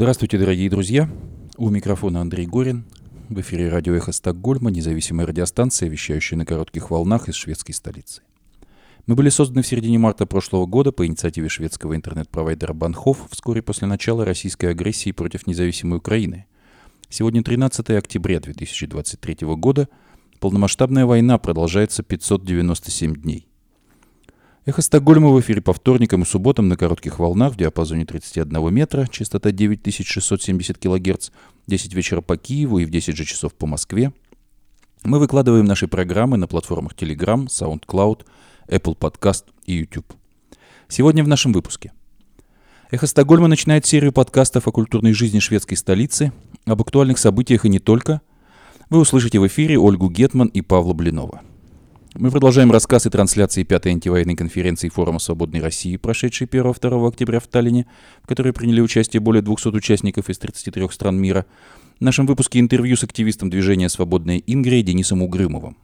Здравствуйте, 0.00 0.38
дорогие 0.38 0.70
друзья. 0.70 1.10
У 1.56 1.70
микрофона 1.70 2.20
Андрей 2.20 2.46
Горин. 2.46 2.84
В 3.28 3.40
эфире 3.40 3.68
радио 3.68 3.94
«Эхо 3.94 4.12
Стокгольма», 4.12 4.70
независимая 4.70 5.26
радиостанция, 5.26 5.88
вещающая 5.88 6.38
на 6.38 6.46
коротких 6.46 6.92
волнах 6.92 7.28
из 7.28 7.34
шведской 7.34 7.74
столицы. 7.74 8.22
Мы 9.06 9.16
были 9.16 9.28
созданы 9.28 9.62
в 9.62 9.66
середине 9.66 9.98
марта 9.98 10.24
прошлого 10.24 10.66
года 10.66 10.92
по 10.92 11.04
инициативе 11.04 11.48
шведского 11.48 11.96
интернет-провайдера 11.96 12.74
Банхов 12.74 13.26
вскоре 13.32 13.60
после 13.60 13.88
начала 13.88 14.24
российской 14.24 14.66
агрессии 14.66 15.10
против 15.10 15.48
независимой 15.48 15.98
Украины. 15.98 16.46
Сегодня 17.08 17.42
13 17.42 17.90
октября 17.90 18.38
2023 18.38 19.38
года. 19.56 19.88
Полномасштабная 20.38 21.06
война 21.06 21.38
продолжается 21.38 22.04
597 22.04 23.16
дней. 23.16 23.47
Эхо 24.68 24.82
Стокгольма 24.82 25.30
в 25.30 25.40
эфире 25.40 25.62
по 25.62 25.72
вторникам 25.72 26.24
и 26.24 26.26
субботам 26.26 26.68
на 26.68 26.76
коротких 26.76 27.18
волнах 27.18 27.54
в 27.54 27.56
диапазоне 27.56 28.04
31 28.04 28.70
метра, 28.70 29.06
частота 29.10 29.50
9670 29.50 30.76
кГц, 30.76 31.30
10 31.66 31.94
вечера 31.94 32.20
по 32.20 32.36
Киеву 32.36 32.78
и 32.78 32.84
в 32.84 32.90
10 32.90 33.16
же 33.16 33.24
часов 33.24 33.54
по 33.54 33.66
Москве. 33.66 34.12
Мы 35.04 35.20
выкладываем 35.20 35.64
наши 35.64 35.88
программы 35.88 36.36
на 36.36 36.46
платформах 36.46 36.92
Telegram, 36.92 37.46
SoundCloud, 37.46 38.26
Apple 38.68 38.98
Podcast 38.98 39.44
и 39.64 39.72
YouTube. 39.72 40.12
Сегодня 40.86 41.24
в 41.24 41.28
нашем 41.28 41.54
выпуске. 41.54 41.92
Эхо 42.90 43.06
Стокгольма 43.06 43.48
начинает 43.48 43.86
серию 43.86 44.12
подкастов 44.12 44.68
о 44.68 44.72
культурной 44.72 45.14
жизни 45.14 45.38
шведской 45.38 45.78
столицы, 45.78 46.30
об 46.66 46.82
актуальных 46.82 47.16
событиях 47.16 47.64
и 47.64 47.70
не 47.70 47.78
только. 47.78 48.20
Вы 48.90 49.00
услышите 49.00 49.38
в 49.38 49.46
эфире 49.46 49.78
Ольгу 49.78 50.10
Гетман 50.10 50.48
и 50.48 50.60
Павла 50.60 50.92
Блинова– 50.92 51.40
мы 52.18 52.32
продолжаем 52.32 52.72
рассказ 52.72 53.06
и 53.06 53.10
трансляции 53.10 53.62
пятой 53.62 53.92
антивоенной 53.92 54.34
конференции 54.34 54.88
Форума 54.88 55.20
Свободной 55.20 55.60
России, 55.60 55.96
прошедшей 55.96 56.48
1-2 56.48 57.08
октября 57.08 57.38
в 57.38 57.46
Таллине, 57.46 57.86
в 58.22 58.26
которой 58.26 58.52
приняли 58.52 58.80
участие 58.80 59.20
более 59.20 59.40
200 59.40 59.68
участников 59.68 60.28
из 60.28 60.38
33 60.38 60.88
стран 60.90 61.16
мира. 61.16 61.46
В 62.00 62.00
нашем 62.00 62.26
выпуске 62.26 62.58
интервью 62.58 62.96
с 62.96 63.04
активистом 63.04 63.50
движения 63.50 63.88
«Свободная 63.88 64.38
Ингрия» 64.38 64.82
Денисом 64.82 65.22
Угрымовым. 65.22 65.76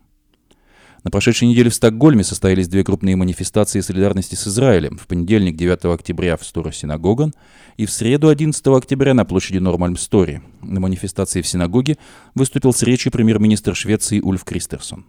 На 1.04 1.10
прошедшей 1.12 1.46
неделе 1.46 1.70
в 1.70 1.74
Стокгольме 1.74 2.24
состоялись 2.24 2.66
две 2.66 2.82
крупные 2.82 3.14
манифестации 3.14 3.80
солидарности 3.80 4.34
с 4.34 4.48
Израилем. 4.48 4.98
В 4.98 5.06
понедельник, 5.06 5.54
9 5.54 5.84
октября, 5.84 6.36
в 6.36 6.44
Стора 6.44 6.72
Синагоган 6.72 7.32
и 7.76 7.86
в 7.86 7.92
среду, 7.92 8.28
11 8.28 8.66
октября, 8.68 9.14
на 9.14 9.24
площади 9.24 9.58
Нормальм-Стори. 9.58 10.40
На 10.62 10.80
манифестации 10.80 11.42
в 11.42 11.46
синагоге 11.46 11.96
выступил 12.34 12.72
с 12.72 12.82
речью 12.82 13.12
премьер-министр 13.12 13.76
Швеции 13.76 14.20
Ульф 14.20 14.42
Кристерсон. 14.42 15.04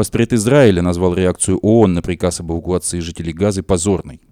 Поспред 0.00 0.32
Израиля 0.32 0.80
назвал 0.80 1.12
реакцию 1.12 1.58
ООН 1.58 1.92
на 1.92 2.00
приказ 2.00 2.40
об 2.40 2.50
эвакуации 2.50 3.00
жителей 3.00 3.34
Газы 3.34 3.62
позорной. 3.62 4.22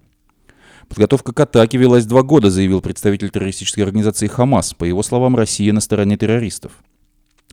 Подготовка 0.87 1.31
к 1.31 1.39
атаке 1.39 1.77
велась 1.77 2.07
два 2.07 2.23
года, 2.23 2.49
заявил 2.49 2.81
представитель 2.81 3.29
террористической 3.29 3.83
организации 3.83 4.25
«Хамас». 4.25 4.73
По 4.73 4.85
его 4.85 5.03
словам, 5.03 5.35
Россия 5.35 5.71
на 5.71 5.79
стороне 5.79 6.17
террористов. 6.17 6.71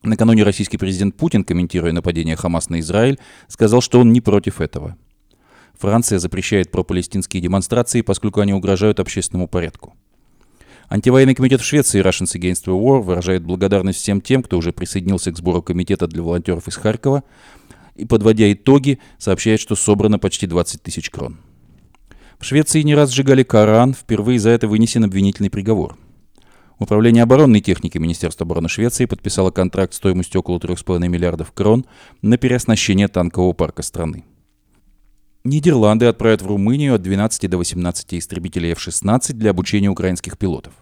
Накануне 0.03 0.45
российский 0.45 0.79
президент 0.79 1.15
Путин, 1.15 1.45
комментируя 1.45 1.93
нападение 1.93 2.37
Хамас 2.37 2.71
на 2.71 2.81
Израиль, 2.81 3.19
сказал, 3.49 3.83
что 3.83 4.01
он 4.01 4.15
не 4.15 4.23
против 4.23 4.63
этого. 4.63 4.97
Франция 5.79 6.19
запрещает 6.19 6.71
пропалестинские 6.71 7.43
демонстрации, 7.43 8.01
поскольку 8.01 8.41
они 8.41 8.55
угрожают 8.55 8.99
общественному 8.99 9.47
порядку. 9.47 9.95
Антивоенный 10.89 11.35
комитет 11.35 11.61
в 11.61 11.65
Швеции 11.65 12.01
Russians 12.01 12.35
Against 12.39 12.65
the 12.65 12.81
War 12.81 13.01
выражает 13.03 13.43
благодарность 13.43 13.99
всем 13.99 14.21
тем, 14.21 14.43
кто 14.43 14.57
уже 14.57 14.73
присоединился 14.73 15.33
к 15.33 15.37
сбору 15.37 15.61
комитета 15.61 16.07
для 16.07 16.23
волонтеров 16.23 16.69
из 16.69 16.77
Харькова, 16.77 17.25
и, 17.97 18.05
подводя 18.05 18.53
итоги, 18.53 18.99
сообщает, 19.19 19.61
что 19.61 19.75
собрано 19.77 20.19
почти 20.19 20.47
20 20.47 20.83
тысяч 20.83 21.11
крон. 21.11 21.39
В 22.39 22.45
Швеции 22.45 22.83
не 22.83 22.95
раз 22.95 23.13
сжигали 23.13 23.43
Коран, 23.43 23.95
впервые 23.95 24.39
за 24.39 24.51
это 24.51 24.69
вынесен 24.69 25.05
обвинительный 25.05 25.51
приговор. 25.51 25.97
Управление 26.79 27.23
оборонной 27.23 27.63
техники 27.63 27.97
Министерства 27.97 28.45
обороны 28.45 28.69
Швеции 28.69 29.07
подписало 29.07 29.51
контракт 29.51 29.95
стоимостью 29.95 30.41
около 30.41 30.59
3,5 30.59 31.09
миллиардов 31.09 31.53
крон 31.53 31.87
на 32.21 32.37
переоснащение 32.37 33.09
танкового 33.09 33.55
парка 33.55 33.83
страны. 33.83 34.25
Нидерланды 35.43 36.07
отправят 36.07 36.43
в 36.43 36.47
Румынию 36.47 36.95
от 36.95 37.03
12 37.03 37.49
до 37.49 37.57
18 37.57 38.15
истребителей 38.15 38.73
F-16 38.73 39.33
для 39.33 39.51
обучения 39.51 39.89
украинских 39.89 40.37
пилотов. 40.37 40.75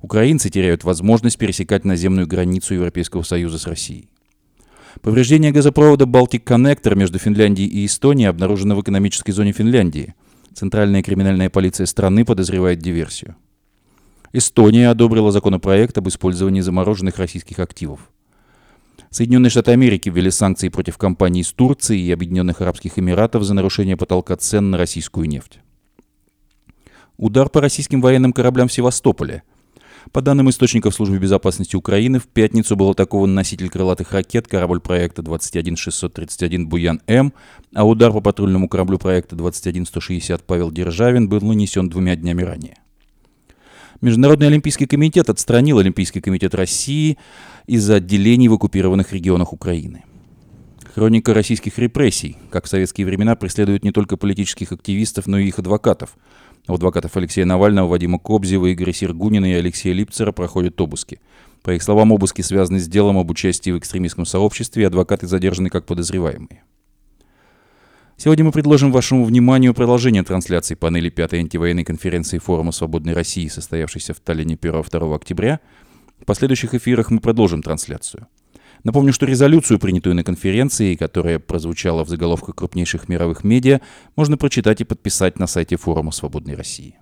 Украинцы 0.00 0.50
теряют 0.50 0.84
возможность 0.84 1.38
пересекать 1.38 1.84
наземную 1.84 2.26
границу 2.28 2.74
Европейского 2.74 3.22
Союза 3.22 3.58
с 3.58 3.66
Россией. 3.66 4.10
Повреждение 5.02 5.52
газопровода 5.52 6.04
Baltic 6.04 6.44
Connector 6.44 6.94
между 6.94 7.18
Финляндией 7.18 7.68
и 7.68 7.86
Эстонией 7.86 8.28
обнаружено 8.28 8.74
в 8.74 8.82
экономической 8.82 9.32
зоне 9.32 9.52
Финляндии. 9.52 10.14
Центральная 10.54 11.02
криминальная 11.02 11.50
полиция 11.50 11.86
страны 11.86 12.24
подозревает 12.24 12.78
диверсию. 12.78 13.36
Эстония 14.32 14.88
одобрила 14.88 15.30
законопроект 15.30 15.96
об 15.98 16.08
использовании 16.08 16.60
замороженных 16.60 17.18
российских 17.18 17.58
активов. 17.58 18.00
Соединенные 19.10 19.50
Штаты 19.50 19.70
Америки 19.70 20.08
ввели 20.08 20.30
санкции 20.30 20.68
против 20.68 20.98
компаний 20.98 21.40
из 21.40 21.52
Турции 21.52 21.98
и 21.98 22.10
Объединенных 22.10 22.60
Арабских 22.60 22.98
Эмиратов 22.98 23.44
за 23.44 23.54
нарушение 23.54 23.96
потолка 23.96 24.36
цен 24.36 24.70
на 24.70 24.78
российскую 24.78 25.28
нефть. 25.28 25.60
Удар 27.16 27.48
по 27.48 27.60
российским 27.60 28.00
военным 28.00 28.32
кораблям 28.32 28.68
в 28.68 28.72
Севастополе– 28.72 29.42
по 30.12 30.22
данным 30.22 30.50
источников 30.50 30.94
Службы 30.94 31.18
безопасности 31.18 31.76
Украины, 31.76 32.18
в 32.18 32.26
пятницу 32.26 32.76
был 32.76 32.90
атакован 32.90 33.34
носитель 33.34 33.68
крылатых 33.68 34.12
ракет, 34.12 34.46
корабль 34.46 34.80
проекта 34.80 35.22
21631 35.22 36.68
«Буян-М», 36.68 37.32
а 37.74 37.86
удар 37.86 38.12
по 38.12 38.20
патрульному 38.20 38.68
кораблю 38.68 38.98
проекта 38.98 39.36
21160 39.36 40.44
«Павел 40.44 40.70
Державин» 40.70 41.28
был 41.28 41.40
нанесен 41.40 41.88
двумя 41.88 42.16
днями 42.16 42.42
ранее. 42.42 42.76
Международный 44.00 44.48
олимпийский 44.48 44.86
комитет 44.86 45.30
отстранил 45.30 45.78
Олимпийский 45.78 46.20
комитет 46.20 46.54
России 46.54 47.16
из-за 47.66 47.96
отделений 47.96 48.48
в 48.48 48.52
оккупированных 48.52 49.12
регионах 49.12 49.52
Украины. 49.52 50.04
Хроника 50.94 51.34
российских 51.34 51.78
репрессий, 51.78 52.36
как 52.50 52.66
в 52.66 52.68
советские 52.68 53.06
времена, 53.06 53.36
преследует 53.36 53.84
не 53.84 53.92
только 53.92 54.16
политических 54.16 54.72
активистов, 54.72 55.26
но 55.26 55.38
и 55.38 55.48
их 55.48 55.58
адвокатов– 55.58 56.16
у 56.68 56.74
адвокатов 56.74 57.16
Алексея 57.16 57.44
Навального, 57.44 57.88
Вадима 57.88 58.18
Кобзева, 58.18 58.72
Игоря 58.72 58.92
Сергунина 58.92 59.46
и 59.46 59.54
Алексея 59.54 59.94
Липцера 59.94 60.32
проходят 60.32 60.80
обыски. 60.80 61.20
По 61.62 61.70
их 61.72 61.82
словам, 61.82 62.12
обыски 62.12 62.42
связаны 62.42 62.78
с 62.78 62.88
делом 62.88 63.18
об 63.18 63.30
участии 63.30 63.70
в 63.70 63.78
экстремистском 63.78 64.26
сообществе, 64.26 64.84
и 64.84 64.86
адвокаты 64.86 65.26
задержаны 65.26 65.68
как 65.68 65.86
подозреваемые. 65.86 66.62
Сегодня 68.18 68.44
мы 68.44 68.52
предложим 68.52 68.92
вашему 68.92 69.24
вниманию 69.24 69.74
продолжение 69.74 70.22
трансляции 70.22 70.74
панели 70.74 71.10
пятой 71.10 71.40
антивоенной 71.40 71.84
конференции 71.84 72.38
Форума 72.38 72.72
Свободной 72.72 73.12
России, 73.12 73.46
состоявшейся 73.48 74.14
в 74.14 74.20
Таллине 74.20 74.54
1-2 74.54 75.14
октября. 75.14 75.60
В 76.20 76.24
последующих 76.24 76.74
эфирах 76.74 77.10
мы 77.10 77.20
продолжим 77.20 77.62
трансляцию. 77.62 78.26
Напомню, 78.86 79.12
что 79.12 79.26
резолюцию, 79.26 79.80
принятую 79.80 80.14
на 80.14 80.22
конференции, 80.22 80.94
которая 80.94 81.40
прозвучала 81.40 82.04
в 82.04 82.08
заголовках 82.08 82.54
крупнейших 82.54 83.08
мировых 83.08 83.42
медиа, 83.42 83.80
можно 84.14 84.36
прочитать 84.36 84.80
и 84.80 84.84
подписать 84.84 85.40
на 85.40 85.48
сайте 85.48 85.74
форума 85.74 86.12
«Свободной 86.12 86.54
России». 86.54 86.94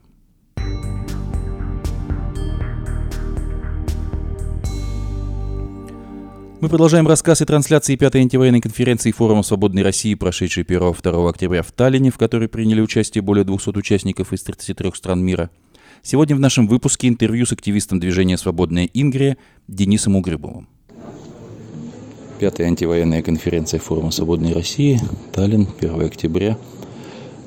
Мы 6.62 6.70
продолжаем 6.70 7.06
рассказ 7.06 7.42
и 7.42 7.44
трансляции 7.44 7.96
пятой 7.96 8.22
антивоенной 8.22 8.62
конференции 8.62 9.12
Форума 9.12 9.42
Свободной 9.42 9.82
России, 9.82 10.14
прошедшей 10.14 10.62
1-2 10.62 11.28
октября 11.28 11.62
в 11.62 11.70
Таллине, 11.70 12.10
в 12.10 12.16
которой 12.16 12.48
приняли 12.48 12.80
участие 12.80 13.20
более 13.20 13.44
200 13.44 13.76
участников 13.76 14.32
из 14.32 14.42
33 14.42 14.90
стран 14.94 15.22
мира. 15.22 15.50
Сегодня 16.00 16.34
в 16.34 16.40
нашем 16.40 16.66
выпуске 16.66 17.08
интервью 17.08 17.44
с 17.44 17.52
активистом 17.52 18.00
движения 18.00 18.38
«Свободная 18.38 18.88
Ингрия» 18.94 19.36
Денисом 19.68 20.16
Угрыбовым. 20.16 20.66
Пятая 22.38 22.66
антивоенная 22.66 23.22
конференция 23.22 23.78
Форума 23.78 24.10
Свободной 24.10 24.52
России, 24.52 25.00
Таллин, 25.32 25.68
1 25.80 26.00
октября, 26.04 26.58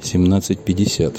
17.50. 0.02 1.18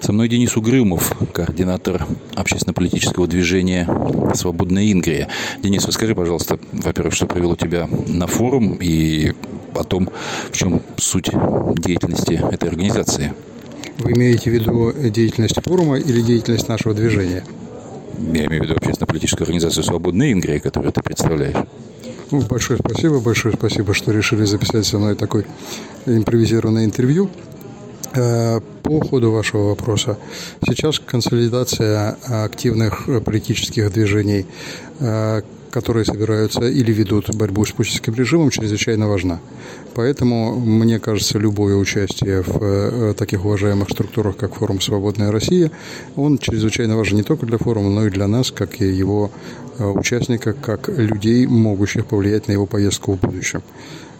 Со 0.00 0.12
мной 0.12 0.28
Денис 0.28 0.54
Угрюмов, 0.54 1.16
координатор 1.32 2.06
общественно-политического 2.34 3.26
движения 3.26 3.88
«Свободная 4.34 4.92
Ингрия». 4.92 5.28
Денис, 5.62 5.84
расскажи, 5.86 6.14
пожалуйста, 6.14 6.58
во-первых, 6.72 7.14
что 7.14 7.26
привело 7.26 7.56
тебя 7.56 7.88
на 8.06 8.26
форум 8.26 8.76
и 8.80 9.32
о 9.74 9.84
том, 9.84 10.10
в 10.50 10.56
чем 10.56 10.82
суть 10.98 11.30
деятельности 11.76 12.34
этой 12.52 12.68
организации. 12.68 13.32
Вы 13.98 14.12
имеете 14.12 14.50
в 14.50 14.52
виду 14.52 14.92
деятельность 14.92 15.60
форума 15.64 15.98
или 15.98 16.20
деятельность 16.20 16.68
нашего 16.68 16.94
движения? 16.94 17.44
Я 18.18 18.44
имею 18.46 18.62
в 18.62 18.64
виду 18.66 18.74
общественно-политическую 18.74 19.44
организацию 19.44 19.84
«Свободная 19.84 20.32
Ингрия», 20.32 20.60
которую 20.60 20.92
ты 20.92 21.02
представляешь. 21.02 21.56
Ну, 22.30 22.42
большое 22.42 22.78
спасибо, 22.78 23.20
большое 23.20 23.54
спасибо, 23.56 23.94
что 23.94 24.12
решили 24.12 24.44
записать 24.44 24.84
со 24.84 24.98
мной 24.98 25.14
такое 25.14 25.46
импровизированное 26.04 26.84
интервью. 26.84 27.30
Э, 28.14 28.60
по 28.82 29.00
ходу 29.00 29.30
вашего 29.32 29.68
вопроса, 29.68 30.18
сейчас 30.66 30.98
консолидация 30.98 32.18
активных 32.44 33.08
политических 33.24 33.90
движений, 33.92 34.46
э, 35.00 35.40
которые 35.70 36.04
собираются 36.04 36.66
или 36.66 36.92
ведут 36.92 37.34
борьбу 37.34 37.64
с 37.64 37.72
путинским 37.72 38.14
режимом, 38.14 38.50
чрезвычайно 38.50 39.08
важна. 39.08 39.40
Поэтому, 39.94 40.58
мне 40.58 40.98
кажется, 40.98 41.38
любое 41.38 41.76
участие 41.76 42.42
в 42.42 42.58
э, 42.60 43.14
таких 43.14 43.44
уважаемых 43.44 43.88
структурах, 43.90 44.36
как 44.36 44.54
форум 44.54 44.80
«Свободная 44.80 45.30
Россия», 45.30 45.70
он 46.16 46.38
чрезвычайно 46.38 46.96
важен 46.96 47.16
не 47.16 47.22
только 47.22 47.46
для 47.46 47.58
форума, 47.58 47.90
но 47.90 48.06
и 48.06 48.10
для 48.10 48.26
нас, 48.26 48.50
как 48.50 48.80
и 48.80 48.86
его 48.86 49.30
э, 49.30 49.67
участника, 49.78 50.52
как 50.52 50.88
людей, 50.88 51.46
могущих 51.46 52.06
повлиять 52.06 52.48
на 52.48 52.52
его 52.52 52.66
поездку 52.66 53.12
в 53.12 53.20
будущем. 53.20 53.62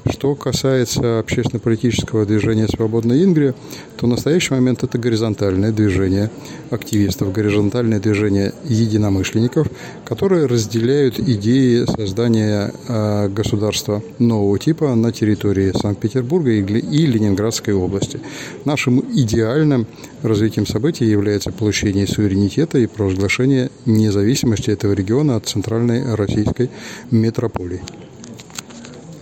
Что 0.07 0.35
касается 0.35 1.19
общественно-политического 1.19 2.25
движения 2.25 2.67
«Свободная 2.69 3.23
Ингрия», 3.23 3.55
то 3.97 4.07
в 4.07 4.09
настоящий 4.09 4.55
момент 4.55 4.83
это 4.83 4.97
горизонтальное 4.97 5.73
движение 5.73 6.31
активистов, 6.71 7.33
горизонтальное 7.33 8.01
движение 8.01 8.55
единомышленников, 8.65 9.69
которые 10.05 10.47
разделяют 10.47 11.19
идеи 11.19 11.85
создания 11.85 12.73
а, 12.89 13.29
государства 13.29 14.03
нового 14.19 14.59
типа 14.59 14.95
на 14.95 15.13
территории 15.13 15.73
Санкт-Петербурга 15.77 16.53
и 16.53 17.07
Ленинградской 17.07 17.75
области. 17.75 18.21
Нашим 18.65 19.01
идеальным 19.01 19.87
развитием 20.23 20.67
событий 20.67 21.05
является 21.05 21.53
получение 21.53 22.07
суверенитета 22.07 22.79
и 22.79 22.87
провозглашение 22.87 23.71
независимости 23.85 24.71
этого 24.71 24.93
региона 24.93 25.37
от 25.37 25.47
центральной 25.47 26.15
российской 26.15 26.71
метрополии 27.11 27.83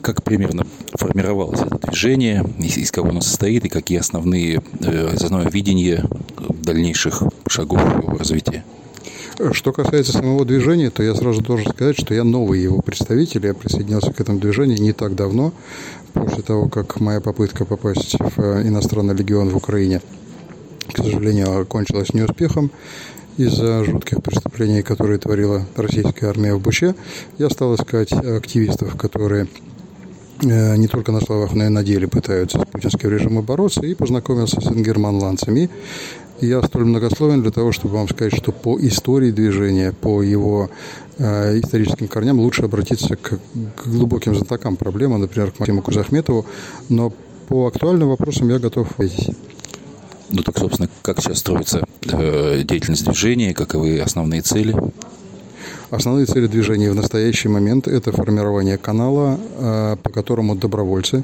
как 0.07 0.23
примерно 0.23 0.65
формировалось 0.95 1.63
это 1.63 1.79
движение, 1.79 2.45
из, 2.61 2.77
из 2.77 2.93
кого 2.93 3.09
оно 3.09 3.21
состоит 3.21 3.65
и 3.65 3.69
какие 3.69 3.99
основные, 3.99 4.63
э, 4.81 5.09
основное 5.13 5.51
видение 5.51 6.05
дальнейших 6.63 7.25
шагов 7.49 7.81
его 7.81 8.17
развития? 8.17 8.65
Что 9.51 9.73
касается 9.73 10.13
самого 10.13 10.45
движения, 10.45 10.91
то 10.91 11.03
я 11.03 11.13
сразу 11.17 11.43
должен 11.43 11.73
сказать, 11.73 11.99
что 11.99 12.15
я 12.15 12.23
новый 12.23 12.61
его 12.61 12.83
представитель. 12.83 13.47
Я 13.47 13.55
присоединился 13.55 14.13
к 14.13 14.21
этому 14.21 14.39
движению 14.39 14.81
не 14.81 14.93
так 14.93 15.17
давно, 15.17 15.53
после 16.15 16.45
того, 16.45 16.69
как 16.69 17.01
моя 17.01 17.21
попытка 17.21 17.65
попасть 17.65 18.15
в 18.15 18.41
э, 18.41 18.63
иностранный 18.63 19.15
легион 19.15 19.49
в 19.49 19.57
Украине, 19.57 20.03
к 20.93 20.99
сожалению, 20.99 21.61
окончилась 21.61 22.15
неуспехом 22.15 22.71
из-за 23.39 23.83
жутких 23.85 24.23
преступлений, 24.23 24.83
которые 24.83 25.19
творила 25.19 25.67
российская 25.75 26.29
армия 26.29 26.55
в 26.55 26.61
Буче. 26.61 26.95
Я 27.39 27.51
стал 27.51 27.75
искать 27.75 28.13
активистов, 28.13 28.97
которые 28.97 29.49
не 30.43 30.89
только 30.89 31.13
на 31.13 31.21
словах, 31.21 31.55
но 31.55 31.65
и 31.65 31.69
на 31.69 31.83
деле 31.83 32.09
пытаются 32.09 32.59
с 32.59 32.65
путинским 32.65 33.11
режимом 33.11 33.45
бороться, 33.45 33.81
и 33.87 33.95
познакомился 33.95 34.61
с 34.61 34.67
ингерманландцами. 34.67 35.71
Я 36.41 36.63
столь 36.63 36.85
многословен 36.85 37.41
для 37.41 37.51
того, 37.51 37.73
чтобы 37.73 37.95
вам 37.95 38.09
сказать, 38.09 38.35
что 38.37 38.53
по 38.53 38.79
истории 38.79 39.31
движения, 39.31 39.93
по 39.93 40.23
его 40.23 40.69
э, 41.17 41.61
историческим 41.61 42.09
корням 42.09 42.39
лучше 42.39 42.63
обратиться 42.63 43.17
к, 43.17 43.39
к 43.77 43.87
глубоким 43.87 44.35
знатокам 44.35 44.77
проблемы, 44.77 45.17
например, 45.17 45.53
к 45.53 45.59
Максиму 45.61 45.81
Кузахметову, 45.81 46.45
но 46.91 47.11
по 47.49 47.69
актуальным 47.69 48.09
вопросам 48.09 48.51
я 48.51 48.59
готов 48.59 48.91
ответить. 48.91 49.35
Ну 50.29 50.43
так, 50.43 50.59
собственно, 50.59 50.91
как 51.03 51.21
сейчас 51.23 51.39
строится 51.39 51.85
э, 52.03 52.63
деятельность 52.65 53.05
движения, 53.05 53.55
каковы 53.55 53.99
основные 54.01 54.43
цели? 54.43 54.75
Основные 55.91 56.27
цели 56.27 56.49
движения 56.49 56.91
в 56.91 56.97
настоящий 56.97 57.49
момент– 57.49 57.87
это 57.89 58.11
формирование 58.11 58.77
канала, 58.77 59.39
э, 59.39 59.97
по 60.03 60.11
которому 60.11 60.57
добровольцы, 60.57 61.23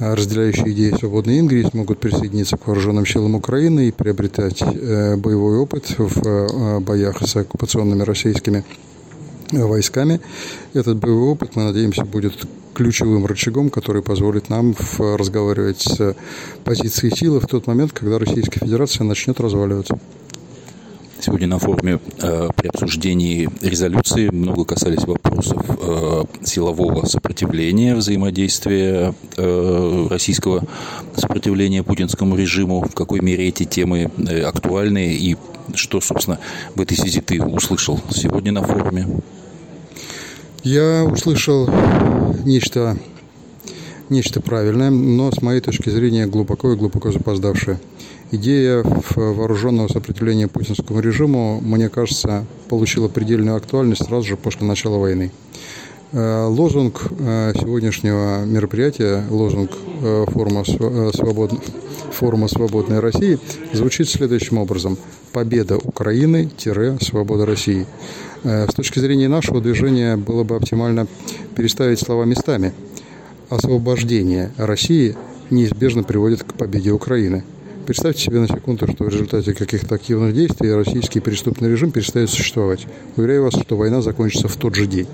э, 0.00 0.14
разделяющие 0.14 0.72
идеи 0.72 0.90
свободной 0.98 1.38
Ингрии, 1.38 1.62
смогут 1.62 2.00
присоединиться 2.00 2.56
к 2.56 2.66
вооруженным 2.66 3.06
силам 3.06 3.36
Украины 3.36 3.86
и 3.86 3.92
приобретать 3.92 4.62
э, 4.62 5.16
боевой 5.16 5.58
опыт 5.58 5.94
в 5.96 6.80
боях 6.80 7.22
с 7.22 7.36
оккупационными 7.36 8.02
российскими 8.02 8.64
войсками. 9.52 10.20
Этот 10.74 10.96
боевой 10.96 11.28
опыт, 11.28 11.54
мы 11.54 11.62
надеемся, 11.62 12.04
будет 12.04 12.34
ключевым 12.74 13.26
рычагом, 13.26 13.70
который 13.70 14.02
позволит 14.02 14.48
нам 14.48 14.74
разговаривать 14.98 15.82
с 15.82 16.16
позицией 16.64 17.14
силы 17.14 17.38
в 17.38 17.46
тот 17.46 17.68
момент, 17.68 17.92
когда 17.92 18.18
Российская 18.18 18.58
Федерация 18.58 19.04
начнет 19.04 19.38
разваливаться. 19.40 20.00
Сегодня 21.20 21.48
на 21.48 21.58
форуме 21.58 21.98
э, 22.22 22.48
при 22.54 22.68
обсуждении 22.68 23.48
резолюции 23.60 24.28
много 24.28 24.64
касались 24.64 25.04
вопросов 25.04 25.60
э, 25.68 26.24
силового 26.44 27.06
сопротивления, 27.06 27.96
взаимодействия 27.96 29.14
э, 29.36 30.06
российского 30.08 30.62
сопротивления 31.16 31.82
путинскому 31.82 32.36
режиму. 32.36 32.82
В 32.82 32.94
какой 32.94 33.20
мере 33.20 33.48
эти 33.48 33.64
темы 33.64 34.10
э, 34.16 34.42
актуальны 34.42 35.12
и 35.12 35.36
что, 35.74 36.00
собственно, 36.00 36.38
в 36.76 36.80
этой 36.80 36.96
связи 36.96 37.20
ты 37.20 37.42
услышал 37.42 37.98
сегодня 38.10 38.52
на 38.52 38.62
форуме? 38.62 39.08
Я 40.62 41.04
услышал 41.04 41.68
нечто, 42.44 42.96
нечто 44.10 44.40
правильное, 44.40 44.90
но 44.90 45.30
с 45.30 45.42
моей 45.42 45.60
точки 45.60 45.90
зрения 45.90 46.26
глубоко 46.26 46.72
и 46.72 46.76
глубоко 46.76 47.12
запоздавшее. 47.12 47.78
Идея 48.30 48.84
вооруженного 49.16 49.88
сопротивления 49.88 50.48
путинскому 50.48 51.00
режиму, 51.00 51.60
мне 51.62 51.88
кажется, 51.88 52.44
получила 52.68 53.08
предельную 53.08 53.56
актуальность 53.56 54.04
сразу 54.04 54.26
же 54.26 54.36
после 54.36 54.66
начала 54.66 54.98
войны. 54.98 55.30
Э, 56.10 56.46
лозунг 56.46 57.02
э, 57.18 57.52
сегодняшнего 57.54 58.44
мероприятия, 58.46 59.24
лозунг 59.28 59.72
э, 60.02 60.24
форума, 60.28 60.64
свобод... 60.64 61.52
форума 62.12 62.48
«Свободной 62.48 63.00
России» 63.00 63.38
звучит 63.74 64.08
следующим 64.08 64.56
образом. 64.58 64.96
«Победа 65.32 65.76
Украины– 65.76 66.50
свобода 67.02 67.44
России». 67.44 67.86
С 68.44 68.72
точки 68.72 69.00
зрения 69.00 69.28
нашего 69.28 69.60
движения 69.60 70.16
было 70.16 70.44
бы 70.44 70.56
оптимально 70.56 71.06
переставить 71.56 71.98
слова 71.98 72.24
местами. 72.24 72.72
Освобождение 73.50 74.52
России 74.56 75.16
неизбежно 75.50 76.02
приводит 76.02 76.42
к 76.42 76.54
победе 76.54 76.92
Украины– 76.92 77.44
Представьте 77.88 78.22
себе 78.22 78.40
на 78.40 78.48
секунду, 78.48 78.86
что 78.86 79.04
в 79.04 79.08
результате 79.08 79.54
каких-то 79.54 79.94
активных 79.94 80.34
действий 80.34 80.74
российский 80.74 81.20
преступный 81.20 81.70
режим 81.70 81.90
перестает 81.90 82.28
существовать. 82.28 82.86
Уверяю 83.16 83.44
вас, 83.44 83.54
что 83.54 83.78
война 83.78 84.02
закончится 84.02 84.46
в 84.46 84.56
тот 84.58 84.74
же 84.74 84.86
день. 84.86 85.06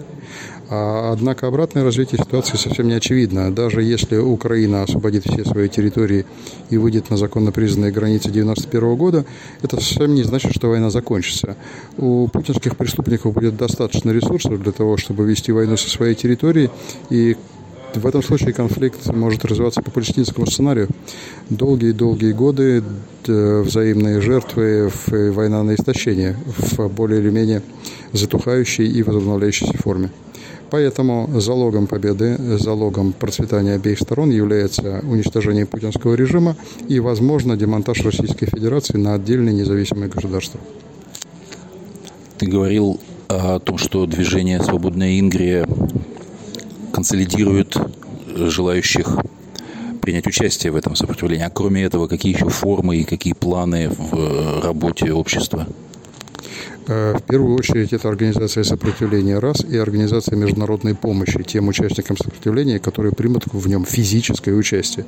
А, 0.69 1.13
однако 1.13 1.47
обратное 1.47 1.85
развитие 1.85 2.19
ситуации 2.21 2.57
совсем 2.57 2.89
не 2.89 2.95
очевидно. 2.95 3.55
Даже 3.55 3.81
если 3.81 4.17
Украина 4.17 4.83
освободит 4.83 5.25
все 5.25 5.45
свои 5.45 5.69
территории 5.69 6.27
и 6.69 6.77
выйдет 6.77 7.11
на 7.11 7.17
законно 7.17 7.53
признанные 7.53 7.93
границы 7.93 8.31
1991 8.31 8.97
года, 8.97 9.25
это 9.63 9.77
совсем 9.77 10.13
не 10.13 10.25
значит, 10.25 10.51
что 10.53 10.69
война 10.69 10.91
закончится. 10.91 11.57
У 11.97 12.27
путинских 12.27 12.77
преступников 12.77 13.35
будет 13.35 13.57
достаточно 13.57 14.11
ресурсов 14.11 14.61
для 14.61 14.73
того, 14.73 14.97
чтобы 14.97 15.25
вести 15.27 15.53
войну 15.53 15.77
со 15.77 15.89
своей 15.89 16.17
территории, 16.17 16.71
и 17.09 17.37
в 17.97 18.07
этом 18.07 18.23
случае 18.23 18.53
конфликт 18.53 19.07
может 19.13 19.45
развиваться 19.45 19.83
по 19.83 19.91
палестинскому 19.91 20.47
сценарию. 20.47 20.89
Долгие-долгие 21.51 22.33
годы 22.33 22.83
взаимные 23.27 24.21
жертвы, 24.21 24.91
война 25.07 25.63
на 25.63 25.75
истощение 25.75 26.37
в 26.59 26.89
более 26.89 27.21
или 27.21 27.31
менее 27.31 27.63
затухающей 28.13 28.87
и 28.87 29.03
возобновляющейся 29.03 29.77
форме. 29.79 30.11
Поэтому 30.71 31.29
залогом 31.41 31.87
победы, 31.87 32.37
залогом 32.59 33.13
процветания 33.13 33.75
обеих 33.75 34.01
сторон 34.01 34.31
является 34.31 35.03
уничтожение 35.05 35.67
путинского 35.67 36.15
режима 36.15 36.57
и, 36.89 36.99
возможно, 37.01 37.57
демонтаж 37.57 38.01
Российской 38.05 38.47
Федерации 38.47 38.97
на 38.97 39.15
отдельные 39.15 39.55
независимые 39.55 40.09
государства. 40.09 40.59
Ты 42.39 42.47
говорил 42.47 42.99
о 43.29 43.61
том, 43.61 43.79
что 43.79 44.07
движение 44.07 44.61
«Свободная 44.61 45.21
Ингрия» 45.21 45.69
консолидирует 46.95 47.77
э, 47.77 48.49
желающих 48.49 49.19
принять 50.01 50.27
участие 50.27 50.71
в 50.71 50.77
этом 50.77 50.95
сопротивлении. 50.95 51.45
А 51.45 51.51
кроме 51.51 51.83
этого, 51.83 52.07
какие 52.07 52.35
еще 52.35 52.49
формы 52.49 52.99
и 52.99 53.05
какие 53.05 53.33
планы 53.33 53.89
в 53.89 54.15
э, 54.15 54.61
работе 54.61 55.13
общества? 55.13 55.67
Э, 56.87 57.17
в 57.19 57.23
первую 57.23 57.57
очередь 57.57 57.93
это 57.93 58.09
организация 58.09 58.63
сопротивления 58.63 59.41
раз 59.41 59.65
и 59.65 59.77
организация 59.77 60.37
международной 60.37 60.95
помощи 60.95 61.43
тем 61.43 61.67
участникам 61.67 62.17
сопротивления, 62.17 62.79
которые 62.79 63.13
примут 63.13 63.47
в 63.53 63.67
нем 63.67 63.85
физическое 63.85 64.55
участие. 64.55 65.05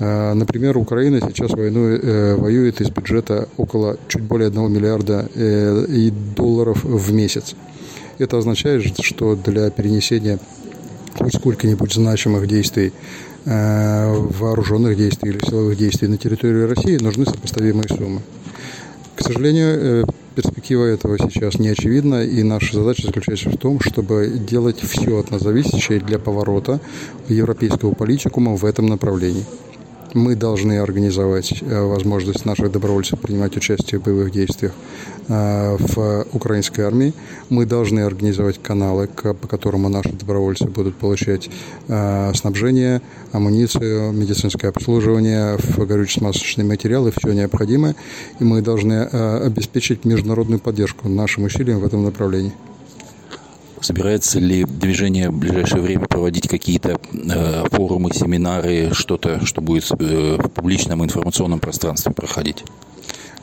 Например, 0.00 0.76
Украина 0.76 1.20
сейчас 1.20 1.52
войну, 1.52 2.36
воюет 2.36 2.80
из 2.80 2.90
бюджета 2.90 3.48
около 3.56 3.96
чуть 4.08 4.22
более 4.22 4.48
1 4.48 4.72
миллиарда 4.72 5.28
долларов 6.36 6.84
в 6.84 7.12
месяц. 7.12 7.54
Это 8.18 8.38
означает, 8.38 8.82
что 9.00 9.36
для 9.36 9.70
перенесения 9.70 10.38
хоть 11.18 11.34
сколько-нибудь 11.34 11.92
значимых 11.92 12.46
действий, 12.46 12.92
э, 13.44 14.14
вооруженных 14.14 14.96
действий 14.96 15.30
или 15.30 15.38
силовых 15.44 15.76
действий 15.76 16.08
на 16.08 16.18
территории 16.18 16.62
России, 16.62 16.96
нужны 16.96 17.26
сопоставимые 17.26 17.88
суммы. 17.88 18.20
К 19.16 19.22
сожалению, 19.22 19.68
э, 19.68 20.04
перспектива 20.34 20.84
этого 20.84 21.18
сейчас 21.18 21.58
не 21.58 21.68
очевидна, 21.68 22.24
и 22.24 22.42
наша 22.42 22.76
задача 22.76 23.06
заключается 23.06 23.50
в 23.50 23.56
том, 23.56 23.80
чтобы 23.80 24.32
делать 24.48 24.80
все 24.80 25.18
от 25.18 25.30
нас 25.30 25.42
зависящее 25.42 26.00
для 26.00 26.18
поворота 26.18 26.80
европейского 27.28 27.94
политикума 27.94 28.56
в 28.56 28.64
этом 28.64 28.86
направлении. 28.86 29.44
Мы 30.14 30.36
должны 30.36 30.78
организовать 30.78 31.60
возможность 31.62 32.44
наших 32.44 32.70
добровольцев 32.70 33.18
принимать 33.18 33.56
участие 33.56 34.00
в 34.00 34.04
боевых 34.04 34.30
действиях 34.30 34.72
в 35.26 36.26
украинской 36.32 36.82
армии. 36.82 37.12
Мы 37.50 37.66
должны 37.66 37.98
организовать 38.00 38.62
каналы, 38.62 39.08
по 39.08 39.48
которому 39.48 39.88
наши 39.88 40.10
добровольцы 40.10 40.66
будут 40.66 40.94
получать 40.94 41.50
снабжение, 41.88 43.02
амуницию, 43.32 44.12
медицинское 44.12 44.68
обслуживание, 44.68 45.58
горюче-смазочные 45.76 46.64
материалы, 46.64 47.12
все 47.16 47.32
необходимое. 47.32 47.96
И 48.38 48.44
мы 48.44 48.62
должны 48.62 49.02
обеспечить 49.02 50.04
международную 50.04 50.60
поддержку 50.60 51.08
нашим 51.08 51.44
усилиям 51.44 51.80
в 51.80 51.84
этом 51.84 52.04
направлении. 52.04 52.52
Собирается 53.84 54.38
ли 54.38 54.64
движение 54.64 55.28
в 55.28 55.36
ближайшее 55.36 55.82
время 55.82 56.06
проводить 56.06 56.48
какие-то 56.48 56.98
э, 57.12 57.64
форумы, 57.70 58.14
семинары, 58.14 58.94
что-то, 58.94 59.44
что 59.44 59.60
будет 59.60 59.84
э, 59.90 60.38
в 60.38 60.48
публичном 60.48 61.04
информационном 61.04 61.60
пространстве 61.60 62.10
проходить? 62.10 62.64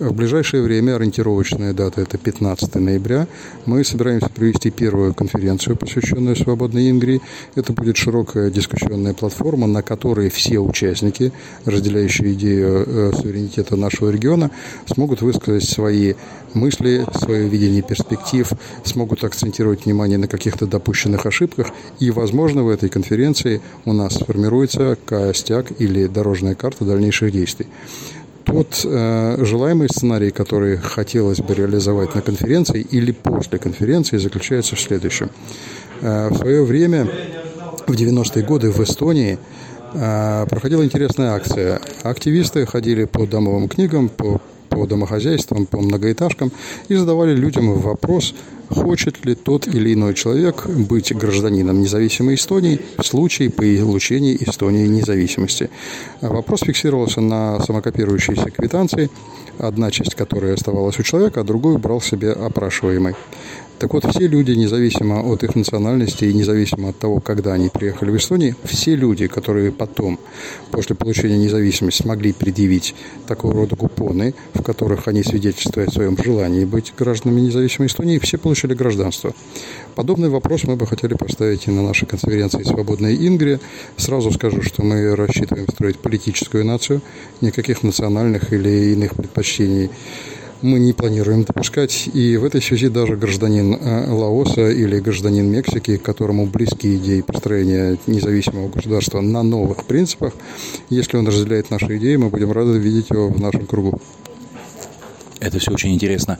В 0.01 0.15
ближайшее 0.15 0.63
время, 0.63 0.95
ориентировочная 0.95 1.73
дата– 1.73 2.01
это 2.01 2.17
15 2.17 2.73
ноября, 2.73 3.27
мы 3.67 3.83
собираемся 3.83 4.29
провести 4.29 4.71
первую 4.71 5.13
конференцию, 5.13 5.77
посвященную 5.77 6.35
свободной 6.35 6.89
Ингрии. 6.89 7.21
Это 7.53 7.71
будет 7.71 7.97
широкая 7.97 8.49
дискуссионная 8.49 9.13
платформа, 9.13 9.67
на 9.67 9.83
которой 9.83 10.31
все 10.31 10.57
участники, 10.57 11.31
разделяющие 11.65 12.33
идею 12.33 12.83
э, 12.87 13.11
суверенитета 13.13 13.75
нашего 13.75 14.09
региона, 14.09 14.49
смогут 14.87 15.21
высказать 15.21 15.69
свои 15.69 16.15
мысли, 16.55 17.05
свое 17.19 17.47
видение 17.47 17.83
перспектив, 17.83 18.51
смогут 18.83 19.23
акцентировать 19.23 19.85
внимание 19.85 20.17
на 20.17 20.27
каких-то 20.27 20.65
допущенных 20.65 21.27
ошибках. 21.27 21.67
И, 21.99 22.09
возможно, 22.09 22.63
в 22.63 22.69
этой 22.69 22.89
конференции 22.89 23.61
у 23.85 23.93
нас 23.93 24.15
сформируется 24.15 24.97
костяк 25.05 25.67
или 25.77 26.07
дорожная 26.07 26.55
карта 26.55 26.85
дальнейших 26.85 27.31
действий. 27.31 27.67
Тот 28.45 28.81
э, 28.85 29.45
желаемый 29.45 29.87
сценарий, 29.89 30.31
который 30.31 30.77
хотелось 30.77 31.39
бы 31.39 31.53
реализовать 31.53 32.15
на 32.15 32.21
конференции 32.21 32.81
или 32.81 33.11
после 33.11 33.59
конференции, 33.59 34.17
заключается 34.17 34.75
в 34.75 34.79
следующем. 34.79 35.29
Э, 36.01 36.29
в 36.29 36.37
свое 36.37 36.63
время, 36.63 37.07
в 37.87 37.91
90-е 37.91 38.43
годы 38.43 38.71
в 38.71 38.79
Эстонии, 38.79 39.37
э, 39.93 40.45
проходила 40.49 40.83
интересная 40.83 41.31
акция. 41.31 41.79
Активисты 42.03 42.65
ходили 42.65 43.05
по 43.05 43.25
домовым 43.25 43.69
книгам, 43.69 44.09
по 44.09 44.41
по 44.71 44.87
домохозяйствам, 44.87 45.65
по 45.65 45.81
многоэтажкам 45.81 46.51
и 46.87 46.95
задавали 46.95 47.35
людям 47.35 47.73
вопрос, 47.73 48.33
хочет 48.71 49.25
ли 49.25 49.35
тот 49.35 49.67
или 49.67 49.93
иной 49.93 50.13
человек 50.13 50.67
быть 50.67 51.13
гражданином 51.15 51.81
независимой 51.81 52.35
Эстонии 52.35 52.79
в 52.97 53.05
случае 53.05 53.49
получения 53.49 54.35
Эстонии 54.35 54.87
независимости. 54.87 55.69
Вопрос 56.21 56.61
фиксировался 56.61 57.21
на 57.21 57.59
самокопирующейся 57.59 58.49
квитанции, 58.49 59.09
одна 59.57 59.91
часть 59.91 60.15
которой 60.15 60.53
оставалась 60.53 60.99
у 60.99 61.03
человека, 61.03 61.41
а 61.41 61.43
другую 61.43 61.77
брал 61.77 62.01
себе 62.01 62.31
опрашиваемый. 62.31 63.15
Так 63.81 63.95
вот, 63.95 64.05
все 64.05 64.27
люди, 64.27 64.51
независимо 64.51 65.23
от 65.23 65.43
их 65.43 65.55
национальности 65.55 66.25
и 66.25 66.33
независимо 66.35 66.89
от 66.89 66.99
того, 66.99 67.19
когда 67.19 67.53
они 67.53 67.69
приехали 67.69 68.11
в 68.11 68.17
Эстонию, 68.17 68.55
все 68.63 68.95
люди, 68.95 69.25
которые 69.25 69.71
потом, 69.71 70.19
после 70.69 70.95
получения 70.95 71.35
независимости, 71.39 72.03
смогли 72.03 72.31
предъявить 72.31 72.93
такого 73.25 73.55
рода 73.55 73.75
купоны, 73.75 74.35
в 74.53 74.61
которых 74.61 75.07
они 75.07 75.23
свидетельствуют 75.23 75.89
о 75.89 75.93
своем 75.93 76.15
желании 76.15 76.63
быть 76.63 76.93
гражданами 76.95 77.41
независимой 77.41 77.87
Эстонии, 77.87 78.19
все 78.19 78.37
получили 78.37 78.75
гражданство. 78.75 79.33
Подобный 79.95 80.29
вопрос 80.29 80.63
мы 80.65 80.75
бы 80.75 80.85
хотели 80.85 81.15
поставить 81.15 81.67
и 81.67 81.71
на 81.71 81.81
нашей 81.81 82.05
конференции 82.05 82.61
«Свободная 82.61 83.15
Ингрия». 83.15 83.59
Сразу 83.97 84.29
скажу, 84.29 84.61
что 84.61 84.83
мы 84.83 85.15
рассчитываем 85.15 85.67
строить 85.67 85.97
политическую 85.97 86.63
нацию, 86.65 87.01
никаких 87.41 87.81
национальных 87.81 88.53
или 88.53 88.93
иных 88.93 89.15
предпочтений 89.15 89.89
мы 90.61 90.79
не 90.79 90.93
планируем 90.93 91.43
допускать. 91.43 92.09
И 92.13 92.37
в 92.37 92.45
этой 92.45 92.61
связи 92.61 92.87
даже 92.89 93.15
гражданин 93.15 93.73
э, 93.73 94.09
Лаоса 94.09 94.69
или 94.69 94.99
гражданин 94.99 95.49
Мексики, 95.49 95.97
которому 95.97 96.45
близки 96.45 96.95
идеи 96.95 97.21
построения 97.21 97.97
независимого 98.07 98.69
государства 98.69 99.21
на 99.21 99.43
новых 99.43 99.85
принципах, 99.85 100.33
если 100.89 101.17
он 101.17 101.27
разделяет 101.27 101.69
наши 101.71 101.97
идеи, 101.97 102.15
мы 102.15 102.29
будем 102.29 102.51
рады 102.51 102.77
видеть 102.77 103.09
его 103.09 103.29
в 103.29 103.39
нашем 103.39 103.65
кругу. 103.65 103.99
Это 105.39 105.59
все 105.59 105.71
очень 105.71 105.93
интересно. 105.93 106.37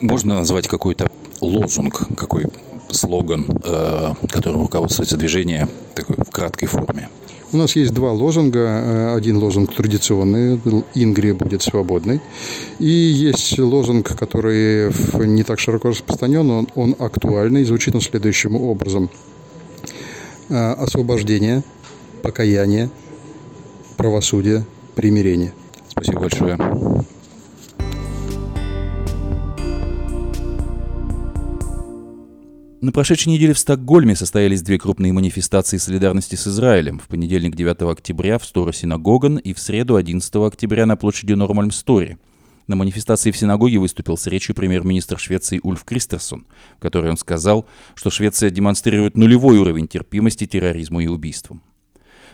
Можно 0.00 0.34
назвать 0.34 0.68
какой-то 0.68 1.10
лозунг, 1.40 2.02
какой 2.16 2.44
слоган, 2.90 3.46
э, 3.64 4.14
которым 4.30 4.62
руководствуется 4.62 5.16
движение 5.16 5.68
такой 5.94 6.16
в 6.16 6.30
краткой 6.30 6.68
форме? 6.68 7.08
У 7.52 7.56
нас 7.56 7.76
есть 7.76 7.94
два 7.94 8.12
лозунга. 8.12 8.58
Э, 8.58 9.16
один 9.16 9.38
лозунг 9.38 9.74
традиционный, 9.74 10.60
Ингрия 10.94 11.32
будет 11.32 11.62
свободной. 11.62 12.20
И 12.78 12.88
есть 12.88 13.58
лозунг, 13.58 14.16
который 14.16 14.90
не 15.26 15.44
так 15.44 15.60
широко 15.60 15.90
распространен, 15.90 16.50
он, 16.50 16.68
он 16.74 16.96
актуальный, 16.98 17.64
звучит 17.64 17.94
он 17.94 18.00
следующим 18.00 18.56
образом. 18.56 19.10
Э, 20.48 20.72
освобождение, 20.72 21.62
покаяние, 22.22 22.90
правосудие, 23.96 24.64
примирение. 24.94 25.52
Спасибо 25.88 26.20
большое. 26.20 26.58
На 32.82 32.92
прошедшей 32.92 33.32
неделе 33.32 33.54
в 33.54 33.58
Стокгольме 33.58 34.14
состоялись 34.14 34.60
две 34.60 34.78
крупные 34.78 35.10
манифестации 35.10 35.78
солидарности 35.78 36.34
с 36.34 36.46
Израилем. 36.46 36.98
В 36.98 37.08
понедельник 37.08 37.56
9 37.56 37.82
октября 37.90 38.38
в 38.38 38.44
Стора 38.44 38.72
Синагоган 38.72 39.38
и 39.38 39.54
в 39.54 39.58
среду 39.58 39.96
11 39.96 40.34
октября 40.36 40.84
на 40.84 40.96
площади 40.96 41.32
Нормальм-Сторе. 41.32 42.18
На 42.66 42.76
манифестации 42.76 43.30
в 43.30 43.36
синагоге 43.36 43.78
выступил 43.78 44.18
с 44.18 44.26
речью 44.26 44.54
премьер-министр 44.54 45.18
Швеции 45.18 45.58
Ульф 45.62 45.84
Кристерсон, 45.84 46.46
в 46.76 46.80
которой 46.80 47.10
он 47.10 47.16
сказал, 47.16 47.66
что 47.94 48.10
Швеция 48.10 48.50
демонстрирует 48.50 49.16
нулевой 49.16 49.56
уровень 49.56 49.88
терпимости 49.88 50.46
терроризму 50.46 51.00
и 51.00 51.06
убийствам. 51.06 51.62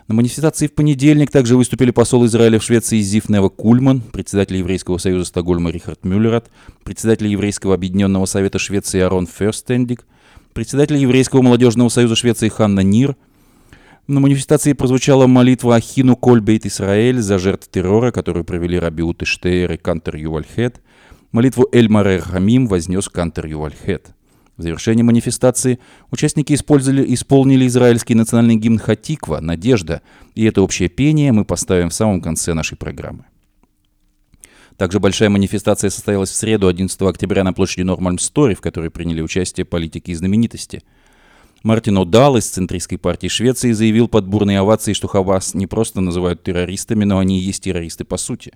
На 0.08 0.14
манифестации 0.14 0.66
в 0.66 0.74
понедельник 0.74 1.30
также 1.30 1.56
выступили 1.56 1.92
посол 1.92 2.26
Израиля 2.26 2.58
в 2.58 2.64
Швеции 2.64 3.00
Зиф 3.00 3.28
Нева 3.28 3.48
Кульман, 3.48 4.00
председатель 4.00 4.56
Еврейского 4.56 4.98
союза 4.98 5.24
Стокгольма 5.24 5.70
Рихард 5.70 6.04
Мюллерат, 6.04 6.50
председатель 6.82 7.28
Еврейского 7.28 7.74
объединенного 7.74 8.26
совета 8.26 8.58
Швеции 8.58 9.00
Арон 9.00 9.28
Ферстендик, 9.28 10.04
председатель 10.54 10.96
Еврейского 10.96 11.42
молодежного 11.42 11.88
союза 11.88 12.16
Швеции 12.16 12.48
Ханна 12.48 12.80
Нир. 12.80 13.16
На 14.08 14.18
манифестации 14.18 14.72
прозвучала 14.72 15.28
молитва 15.28 15.76
Ахину 15.76 16.16
Кольбейт 16.16 16.66
Исраэль 16.66 17.20
за 17.20 17.38
жертв 17.38 17.68
террора, 17.68 18.10
которую 18.10 18.44
провели 18.44 18.78
Рабиут 18.78 19.22
Иштейр 19.22 19.72
и 19.72 19.76
Кантер 19.76 20.16
Ювальхет. 20.16 20.80
Молитву 21.30 21.68
Эль 21.72 21.88
Марер 21.88 22.22
Хамим 22.22 22.66
вознес 22.66 23.08
Кантер 23.08 23.46
Ювальхет. 23.46 24.08
В 24.56 24.62
завершении 24.62 25.02
манифестации 25.02 25.78
участники 26.10 26.52
использовали, 26.52 27.14
исполнили 27.14 27.66
израильский 27.66 28.14
национальный 28.14 28.56
гимн 28.56 28.78
Хатиква 28.78 29.40
«Надежда», 29.40 30.02
и 30.34 30.44
это 30.44 30.62
общее 30.62 30.88
пение 30.88 31.32
мы 31.32 31.44
поставим 31.44 31.88
в 31.88 31.94
самом 31.94 32.20
конце 32.20 32.52
нашей 32.52 32.76
программы. 32.76 33.24
Также 34.76 35.00
большая 35.00 35.30
манифестация 35.30 35.90
состоялась 35.90 36.30
в 36.30 36.34
среду 36.34 36.66
11 36.66 37.00
октября 37.02 37.44
на 37.44 37.52
площади 37.52 37.82
Нормальм-Стори, 37.82 38.54
в 38.54 38.60
которой 38.60 38.90
приняли 38.90 39.22
участие 39.22 39.64
политики 39.64 40.10
и 40.10 40.14
знаменитости. 40.14 40.82
Мартин 41.62 41.98
О'Дал 41.98 42.36
из 42.36 42.46
Центристской 42.48 42.98
партии 42.98 43.28
Швеции 43.28 43.72
заявил 43.72 44.08
под 44.08 44.26
бурные 44.26 44.58
овации, 44.58 44.92
что 44.92 45.08
Хавас 45.08 45.54
не 45.54 45.66
просто 45.66 46.00
называют 46.00 46.42
террористами, 46.42 47.04
но 47.04 47.18
они 47.18 47.38
и 47.38 47.42
есть 47.42 47.62
террористы 47.62 48.04
по 48.04 48.16
сути. 48.16 48.52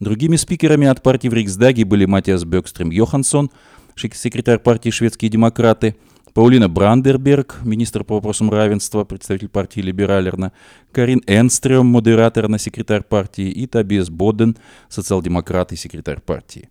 Другими 0.00 0.36
спикерами 0.36 0.86
от 0.86 1.02
партии 1.02 1.28
в 1.28 1.34
Риксдаге 1.34 1.84
были 1.84 2.04
Матиас 2.04 2.44
Бёкстрем 2.44 2.90
Йоханссон, 2.90 3.50
секретарь 3.98 4.58
партии 4.58 4.90
«Шведские 4.90 5.30
демократы», 5.30 5.96
Паулина 6.34 6.68
Брандерберг, 6.68 7.58
министр 7.64 8.04
по 8.04 8.14
вопросам 8.14 8.50
равенства, 8.50 9.02
представитель 9.04 9.48
партии 9.48 9.80
Либералерна, 9.80 10.52
Карин 10.92 11.20
Энстрем, 11.26 11.86
модератор 11.86 12.46
на 12.48 12.58
секретарь 12.58 13.02
партии, 13.02 13.50
и 13.50 13.66
Табиас 13.66 14.08
Боден, 14.08 14.56
социал-демократ 14.88 15.72
и 15.72 15.76
секретарь 15.76 16.20
партии. 16.20 16.68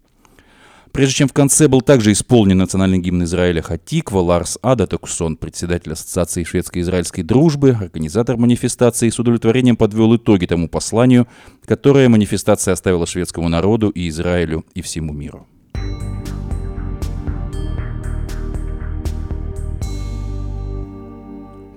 Прежде 0.93 1.15
чем 1.15 1.27
в 1.27 1.33
конце 1.33 1.67
был 1.67 1.81
также 1.81 2.11
исполнен 2.11 2.57
национальный 2.57 2.97
гимн 2.97 3.23
Израиля 3.25 3.61
Хатиква, 3.61 4.19
Ларс 4.19 4.57
Адатоксон, 4.61 5.35
председатель 5.35 5.91
Ассоциации 5.91 6.43
шведско-израильской 6.43 7.23
дружбы, 7.23 7.71
организатор 7.71 8.37
манифестации, 8.37 9.09
с 9.09 9.19
удовлетворением 9.19 9.75
подвел 9.75 10.15
итоги 10.15 10.45
тому 10.45 10.69
посланию, 10.69 11.27
которое 11.65 12.09
манифестация 12.09 12.71
оставила 12.71 13.05
шведскому 13.05 13.49
народу 13.49 13.89
и 13.89 14.07
Израилю 14.07 14.65
и 14.73 14.81
всему 14.81 15.13
миру. 15.13 15.45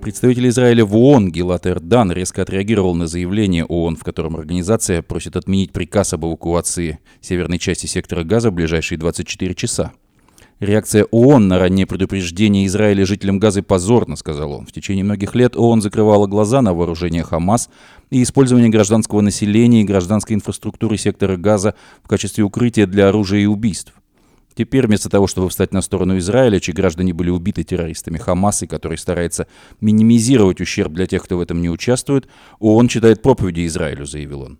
Представитель 0.01 0.49
Израиля 0.49 0.83
в 0.83 0.97
ООН 0.97 1.31
Гилат 1.31 1.67
Эрдан 1.67 2.11
резко 2.11 2.41
отреагировал 2.41 2.95
на 2.95 3.05
заявление 3.05 3.65
ООН, 3.65 3.97
в 3.97 4.03
котором 4.03 4.35
организация 4.35 5.03
просит 5.03 5.35
отменить 5.35 5.71
приказ 5.71 6.13
об 6.13 6.25
эвакуации 6.25 6.97
северной 7.21 7.59
части 7.59 7.85
сектора 7.85 8.23
Газа 8.23 8.49
в 8.49 8.53
ближайшие 8.53 8.97
24 8.97 9.53
часа. 9.53 9.91
Реакция 10.59 11.03
ООН 11.03 11.47
на 11.47 11.59
раннее 11.59 11.85
предупреждение 11.85 12.65
Израиля 12.65 13.05
жителям 13.05 13.37
Газы 13.37 13.61
позорно, 13.61 14.15
сказал 14.15 14.53
он. 14.53 14.65
В 14.65 14.71
течение 14.71 15.03
многих 15.03 15.35
лет 15.35 15.55
ООН 15.55 15.83
закрывала 15.83 16.25
глаза 16.25 16.63
на 16.63 16.73
вооружение 16.73 17.21
Хамас, 17.23 17.69
и 18.09 18.23
использование 18.23 18.69
гражданского 18.69 19.21
населения 19.21 19.81
и 19.81 19.85
гражданской 19.85 20.35
инфраструктуры 20.35 20.97
сектора 20.97 21.37
Газа 21.37 21.75
в 22.03 22.07
качестве 22.07 22.43
укрытия 22.43 22.87
для 22.87 23.09
оружия 23.09 23.41
и 23.41 23.45
убийств. 23.45 23.93
Теперь 24.53 24.87
вместо 24.87 25.09
того, 25.09 25.27
чтобы 25.27 25.49
встать 25.49 25.73
на 25.73 25.81
сторону 25.81 26.17
Израиля, 26.17 26.59
чьи 26.59 26.73
граждане 26.73 27.13
были 27.13 27.29
убиты 27.29 27.63
террористами 27.63 28.17
Хамаса, 28.17 28.67
который 28.67 28.97
старается 28.97 29.47
минимизировать 29.79 30.59
ущерб 30.59 30.91
для 30.93 31.07
тех, 31.07 31.23
кто 31.23 31.37
в 31.37 31.41
этом 31.41 31.61
не 31.61 31.69
участвует, 31.69 32.27
ООН 32.59 32.87
читает 32.89 33.21
проповеди 33.21 33.65
Израилю, 33.65 34.05
заявил 34.05 34.41
он. 34.41 34.59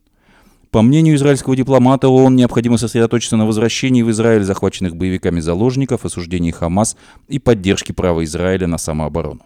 По 0.71 0.81
мнению 0.81 1.15
израильского 1.15 1.57
дипломата, 1.57 2.07
ООН 2.07 2.37
необходимо 2.37 2.77
сосредоточиться 2.77 3.35
на 3.35 3.45
возвращении 3.45 4.03
в 4.03 4.11
Израиль 4.11 4.43
захваченных 4.43 4.95
боевиками 4.95 5.41
заложников, 5.41 6.05
осуждении 6.05 6.51
Хамас 6.51 6.95
и 7.27 7.39
поддержке 7.39 7.93
права 7.93 8.23
Израиля 8.23 8.67
на 8.67 8.77
самооборону. 8.77 9.41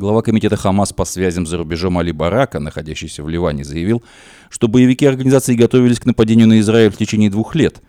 Глава 0.00 0.22
комитета 0.22 0.56
Хамас 0.56 0.94
по 0.94 1.04
связям 1.04 1.44
за 1.44 1.58
рубежом 1.58 1.98
Али 1.98 2.10
Барака, 2.10 2.58
находящийся 2.58 3.22
в 3.22 3.28
Ливане, 3.28 3.64
заявил, 3.64 4.02
что 4.48 4.66
боевики 4.66 5.04
организации 5.04 5.54
готовились 5.54 6.00
к 6.00 6.06
нападению 6.06 6.48
на 6.48 6.58
Израиль 6.60 6.90
в 6.90 6.96
течение 6.96 7.28
двух 7.28 7.54
лет. 7.54 7.82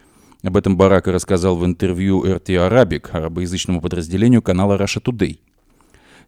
Об 0.43 0.57
этом 0.57 0.75
Барака 0.75 1.13
рассказал 1.13 1.55
в 1.55 1.65
интервью 1.65 2.25
RT 2.25 2.47
Arabic, 2.47 3.11
арабоязычному 3.11 3.79
подразделению 3.79 4.41
канала 4.41 4.77
Russia 4.77 5.01
Today. 5.01 5.39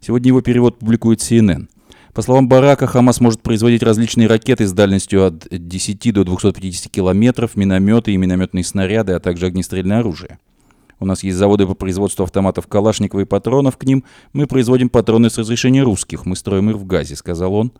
Сегодня 0.00 0.28
его 0.28 0.40
перевод 0.40 0.78
публикует 0.78 1.20
CNN. 1.20 1.68
По 2.14 2.22
словам 2.22 2.48
Барака, 2.48 2.86
Хамас 2.86 3.20
может 3.20 3.42
производить 3.42 3.82
различные 3.82 4.26
ракеты 4.26 4.66
с 4.66 4.72
дальностью 4.72 5.26
от 5.26 5.46
10 5.50 6.14
до 6.14 6.24
250 6.24 6.90
километров, 6.90 7.56
минометы 7.56 8.10
и 8.10 8.16
минометные 8.16 8.64
снаряды, 8.64 9.12
а 9.12 9.20
также 9.20 9.44
огнестрельное 9.44 9.98
оружие. 9.98 10.38
У 11.00 11.06
нас 11.06 11.22
есть 11.22 11.36
заводы 11.36 11.66
по 11.66 11.74
производству 11.74 12.24
автоматов 12.24 12.66
Калашникова 12.66 13.20
и 13.20 13.24
патронов 13.24 13.76
к 13.76 13.84
ним. 13.84 14.04
Мы 14.32 14.46
производим 14.46 14.88
патроны 14.88 15.30
с 15.30 15.38
разрешения 15.38 15.82
русских. 15.82 16.26
Мы 16.26 16.36
строим 16.36 16.70
их 16.70 16.76
в 16.76 16.86
Газе»,— 16.86 17.16
сказал 17.16 17.54
он. 17.54 17.72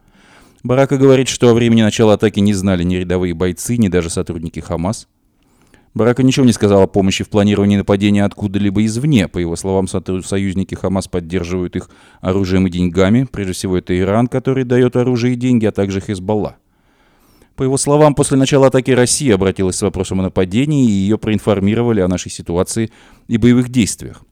Барака 0.62 0.96
говорит, 0.96 1.28
что 1.28 1.50
о 1.50 1.54
времени 1.54 1.82
начала 1.82 2.14
атаки 2.14 2.40
не 2.40 2.54
знали 2.54 2.84
ни 2.84 2.96
рядовые 2.96 3.34
бойцы, 3.34 3.76
ни 3.76 3.88
даже 3.88 4.08
сотрудники 4.08 4.60
Хамас. 4.60 5.08
Барака 5.92 6.22
ничего 6.22 6.44
не 6.44 6.52
сказал 6.52 6.82
о 6.82 6.86
помощи 6.86 7.22
в 7.22 7.28
планировании 7.28 7.76
нападения 7.76 8.24
откуда-либо 8.24 8.84
извне. 8.84 9.28
По 9.28 9.38
его 9.38 9.54
словам, 9.56 9.86
союзники 9.86 10.74
Хамас 10.74 11.06
поддерживают 11.06 11.76
их 11.76 11.90
оружием 12.20 12.66
и 12.66 12.70
деньгами. 12.70 13.28
Прежде 13.30 13.52
всего, 13.52 13.76
это 13.76 13.96
Иран, 13.96 14.26
который 14.26 14.64
дает 14.64 14.96
оружие 14.96 15.34
и 15.34 15.36
деньги, 15.36 15.66
а 15.66 15.72
также 15.72 16.00
Хезбалла. 16.00 16.56
По 17.56 17.62
его 17.62 17.76
словам, 17.76 18.14
после 18.14 18.36
начала 18.36 18.66
атаки 18.66 18.90
Россия 18.90 19.34
обратилась 19.34 19.76
с 19.76 19.82
вопросом 19.82 20.20
о 20.20 20.24
нападении, 20.24 20.86
и 20.88 20.92
ее 20.92 21.18
проинформировали 21.18 22.00
о 22.00 22.08
нашей 22.08 22.30
ситуации 22.30 22.90
и 23.28 23.38
боевых 23.38 23.68
действиях. 23.68 24.22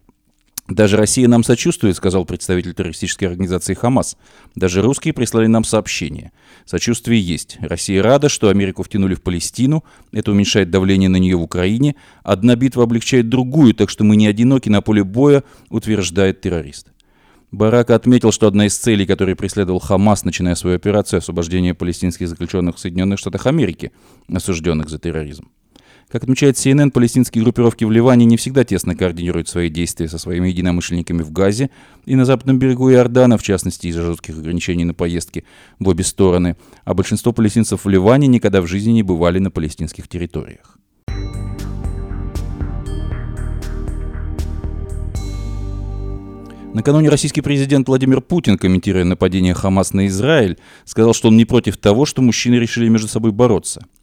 Даже 0.69 0.97
Россия 0.97 1.29
нам 1.29 1.43
сочувствует, 1.43 1.97
сказал 1.97 2.25
представитель 2.25 2.73
террористической 2.73 3.29
организации 3.29 3.75
Хамас. 3.75 4.17
Даже 4.55 4.81
русские 4.81 5.13
прислали 5.13 5.47
нам 5.47 5.65
сообщение. 5.65 6.33
Сочувствие 6.65 7.21
есть. 7.21 7.59
Россия 7.61 8.03
рада, 8.03 8.29
что 8.29 8.49
Америку 8.49 8.83
втянули 8.83 9.15
в 9.15 9.23
Палестину. 9.23 9.85
Это 10.13 10.31
уменьшает 10.31 10.71
давление 10.71 11.09
на 11.09 11.17
нее 11.17 11.37
в 11.37 11.43
Украине. 11.43 11.97
Одна 12.23 12.55
битва 12.55 12.85
облегчает 12.85 13.29
другую, 13.29 13.75
так 13.75 13.91
что 13.91 14.05
мы 14.05 14.15
не 14.17 14.27
одиноки 14.27 14.69
на 14.69 14.83
поле 14.83 15.03
боя, 15.03 15.43
утверждает 15.69 16.41
террорист. 16.41 16.92
Барак 17.53 17.91
отметил, 17.91 18.33
что 18.33 18.47
одна 18.47 18.65
из 18.65 18.77
целей, 18.79 19.05
которые 19.05 19.37
преследовал 19.37 19.79
Хамас, 19.79 20.25
начиная 20.25 20.55
свою 20.55 20.77
операцию 20.77 21.19
освобождения 21.19 21.75
палестинских 21.75 22.27
заключенных 22.27 22.77
в 22.77 22.79
Соединенных 22.79 23.19
Штатах 23.19 23.47
Америки, 23.47 23.93
осужденных 24.33 24.89
за 24.89 24.99
терроризм. 24.99 25.51
Как 26.09 26.23
отмечает 26.25 26.57
CNN, 26.57 26.91
палестинские 26.91 27.45
группировки 27.45 27.85
в 27.85 27.91
Ливане 27.91 28.25
не 28.25 28.39
всегда 28.39 28.65
тесно 28.65 28.97
координируют 28.97 29.49
свои 29.49 29.69
действия 29.69 30.09
со 30.09 30.17
своими 30.17 30.49
единомышленниками 30.49 31.23
в 31.23 31.31
Газе 31.31 31.71
и 32.07 32.17
на 32.17 32.25
западном 32.25 32.59
берегу 32.59 32.91
Иордана, 32.91 33.37
в 33.37 33.43
частности 33.43 33.87
из-за 33.87 34.03
жестких 34.03 34.39
ограничений 34.39 34.85
на 34.85 34.95
поездки 34.95 35.45
в 35.79 35.89
обе 35.89 36.05
стороны, 36.05 36.57
а 36.85 36.95
большинство 36.95 37.33
палестинцев 37.33 37.85
в 37.85 37.89
Ливане 37.89 38.29
никогда 38.29 38.63
в 38.63 38.67
жизни 38.67 38.93
не 38.93 39.03
бывали 39.03 39.39
на 39.39 39.51
палестинских 39.51 40.09
территориях. 40.09 40.79
Накануне 46.75 47.11
российский 47.11 47.43
президент 47.43 47.87
Владимир 47.89 48.21
Путин, 48.21 48.57
комментируя 48.57 49.05
нападение 49.05 49.53
Хамас 49.53 49.93
на 49.93 50.07
Израиль, 50.07 50.59
сказал, 50.85 51.13
что 51.13 51.29
он 51.29 51.37
не 51.37 51.45
против 51.45 51.77
того, 51.77 52.07
что 52.07 52.23
мужчины 52.23 52.55
решили 52.55 52.89
между 52.89 53.09
собой 53.09 53.33
бороться– 53.33 53.85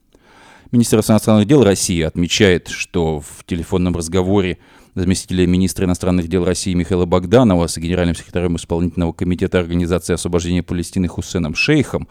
Министерство 0.71 1.13
иностранных 1.13 1.47
дел 1.47 1.63
России 1.63 2.01
отмечает, 2.03 2.67
что 2.67 3.21
в 3.21 3.43
телефонном 3.45 3.95
разговоре 3.95 4.59
заместителя 4.93 5.47
министра 5.47 5.85
иностранных 5.85 6.27
дел 6.27 6.45
России 6.45 6.75
Михаила 6.75 7.05
Богданова 7.05 7.65
с 7.65 7.77
генеральным 7.77 8.15
секретарем 8.15 8.55
исполнительного 8.55 9.11
комитета 9.13 9.57
Организации 9.57 10.13
освобождения 10.13 10.61
Палестины 10.61 11.07
Хусеном 11.07 11.55
Шейхом 11.55 12.07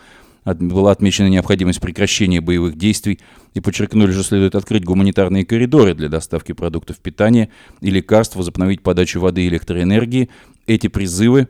была 0.57 0.93
отмечена 0.93 1.29
необходимость 1.29 1.81
прекращения 1.81 2.41
боевых 2.41 2.77
действий 2.77 3.21
и 3.55 3.61
подчеркнули, 3.61 4.13
что 4.13 4.23
следует 4.23 4.55
открыть 4.55 4.85
гуманитарные 4.85 5.45
коридоры 5.45 5.95
для 5.95 6.09
доставки 6.09 6.53
продуктов 6.53 6.99
питания 6.99 7.51
и 7.81 7.91
лекарств, 7.91 8.37
возобновить 8.37 8.83
подачу 8.83 9.21
воды 9.21 9.45
и 9.45 9.49
электроэнергии. 9.49 10.31
Эти 10.67 10.87
призывы 10.89 11.49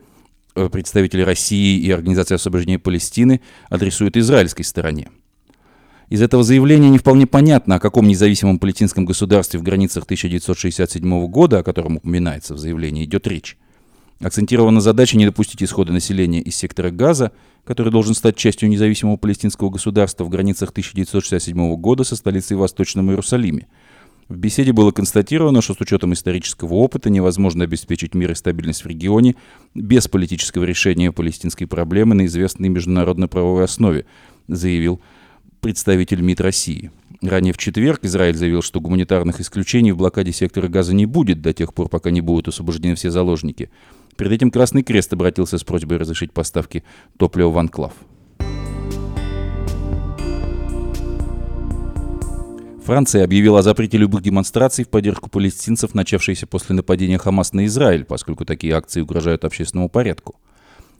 э, 0.54 0.68
представители 0.68 1.22
России 1.22 1.78
и 1.78 1.90
Организации 1.90 2.34
освобождения 2.34 2.78
Палестины 2.78 3.40
адресуют 3.68 4.16
израильской 4.16 4.64
стороне. 4.64 5.08
Из 6.08 6.22
этого 6.22 6.42
заявления 6.42 6.88
не 6.88 6.98
вполне 6.98 7.26
понятно, 7.26 7.74
о 7.74 7.80
каком 7.80 8.08
независимом 8.08 8.58
палестинском 8.58 9.04
государстве 9.04 9.60
в 9.60 9.62
границах 9.62 10.04
1967 10.04 11.26
года, 11.26 11.58
о 11.58 11.62
котором 11.62 11.96
упоминается 11.98 12.54
в 12.54 12.58
заявлении, 12.58 13.04
идет 13.04 13.26
речь. 13.26 13.58
Акцентирована 14.20 14.80
задача 14.80 15.16
не 15.18 15.26
допустить 15.26 15.62
исхода 15.62 15.92
населения 15.92 16.40
из 16.40 16.56
сектора 16.56 16.90
Газа, 16.90 17.32
который 17.68 17.92
должен 17.92 18.14
стать 18.14 18.34
частью 18.34 18.70
независимого 18.70 19.18
палестинского 19.18 19.68
государства 19.68 20.24
в 20.24 20.30
границах 20.30 20.70
1967 20.70 21.76
года 21.76 22.02
со 22.02 22.16
столицей 22.16 22.56
в 22.56 22.60
Восточном 22.60 23.10
Иерусалиме. 23.10 23.66
В 24.30 24.38
беседе 24.38 24.72
было 24.72 24.90
констатировано, 24.90 25.60
что 25.60 25.74
с 25.74 25.80
учетом 25.82 26.14
исторического 26.14 26.72
опыта 26.72 27.10
невозможно 27.10 27.64
обеспечить 27.64 28.14
мир 28.14 28.30
и 28.30 28.34
стабильность 28.34 28.84
в 28.84 28.86
регионе 28.86 29.36
без 29.74 30.08
политического 30.08 30.64
решения 30.64 31.12
палестинской 31.12 31.66
проблемы 31.66 32.14
на 32.14 32.24
известной 32.24 32.70
международно-правовой 32.70 33.64
основе, 33.64 34.06
заявил 34.46 35.02
представитель 35.60 36.22
МИД 36.22 36.40
России. 36.40 36.90
Ранее 37.20 37.52
в 37.52 37.58
четверг 37.58 38.00
Израиль 38.02 38.36
заявил, 38.36 38.62
что 38.62 38.80
гуманитарных 38.80 39.40
исключений 39.40 39.92
в 39.92 39.98
блокаде 39.98 40.32
сектора 40.32 40.68
газа 40.68 40.94
не 40.94 41.04
будет 41.04 41.42
до 41.42 41.52
тех 41.52 41.74
пор, 41.74 41.90
пока 41.90 42.10
не 42.10 42.22
будут 42.22 42.48
освобождены 42.48 42.94
все 42.94 43.10
заложники. 43.10 43.70
Перед 44.18 44.32
этим 44.32 44.50
Красный 44.50 44.82
Крест 44.82 45.12
обратился 45.12 45.58
с 45.58 45.64
просьбой 45.64 45.98
разрешить 45.98 46.32
поставки 46.32 46.82
топлива 47.18 47.50
в 47.50 47.58
анклав. 47.58 47.92
Франция 52.84 53.22
объявила 53.22 53.60
о 53.60 53.62
запрете 53.62 53.96
любых 53.96 54.22
демонстраций 54.22 54.84
в 54.84 54.88
поддержку 54.88 55.30
палестинцев, 55.30 55.94
начавшейся 55.94 56.48
после 56.48 56.74
нападения 56.74 57.16
Хамас 57.18 57.52
на 57.52 57.66
Израиль, 57.66 58.04
поскольку 58.04 58.44
такие 58.44 58.74
акции 58.74 59.02
угрожают 59.02 59.44
общественному 59.44 59.88
порядку. 59.88 60.34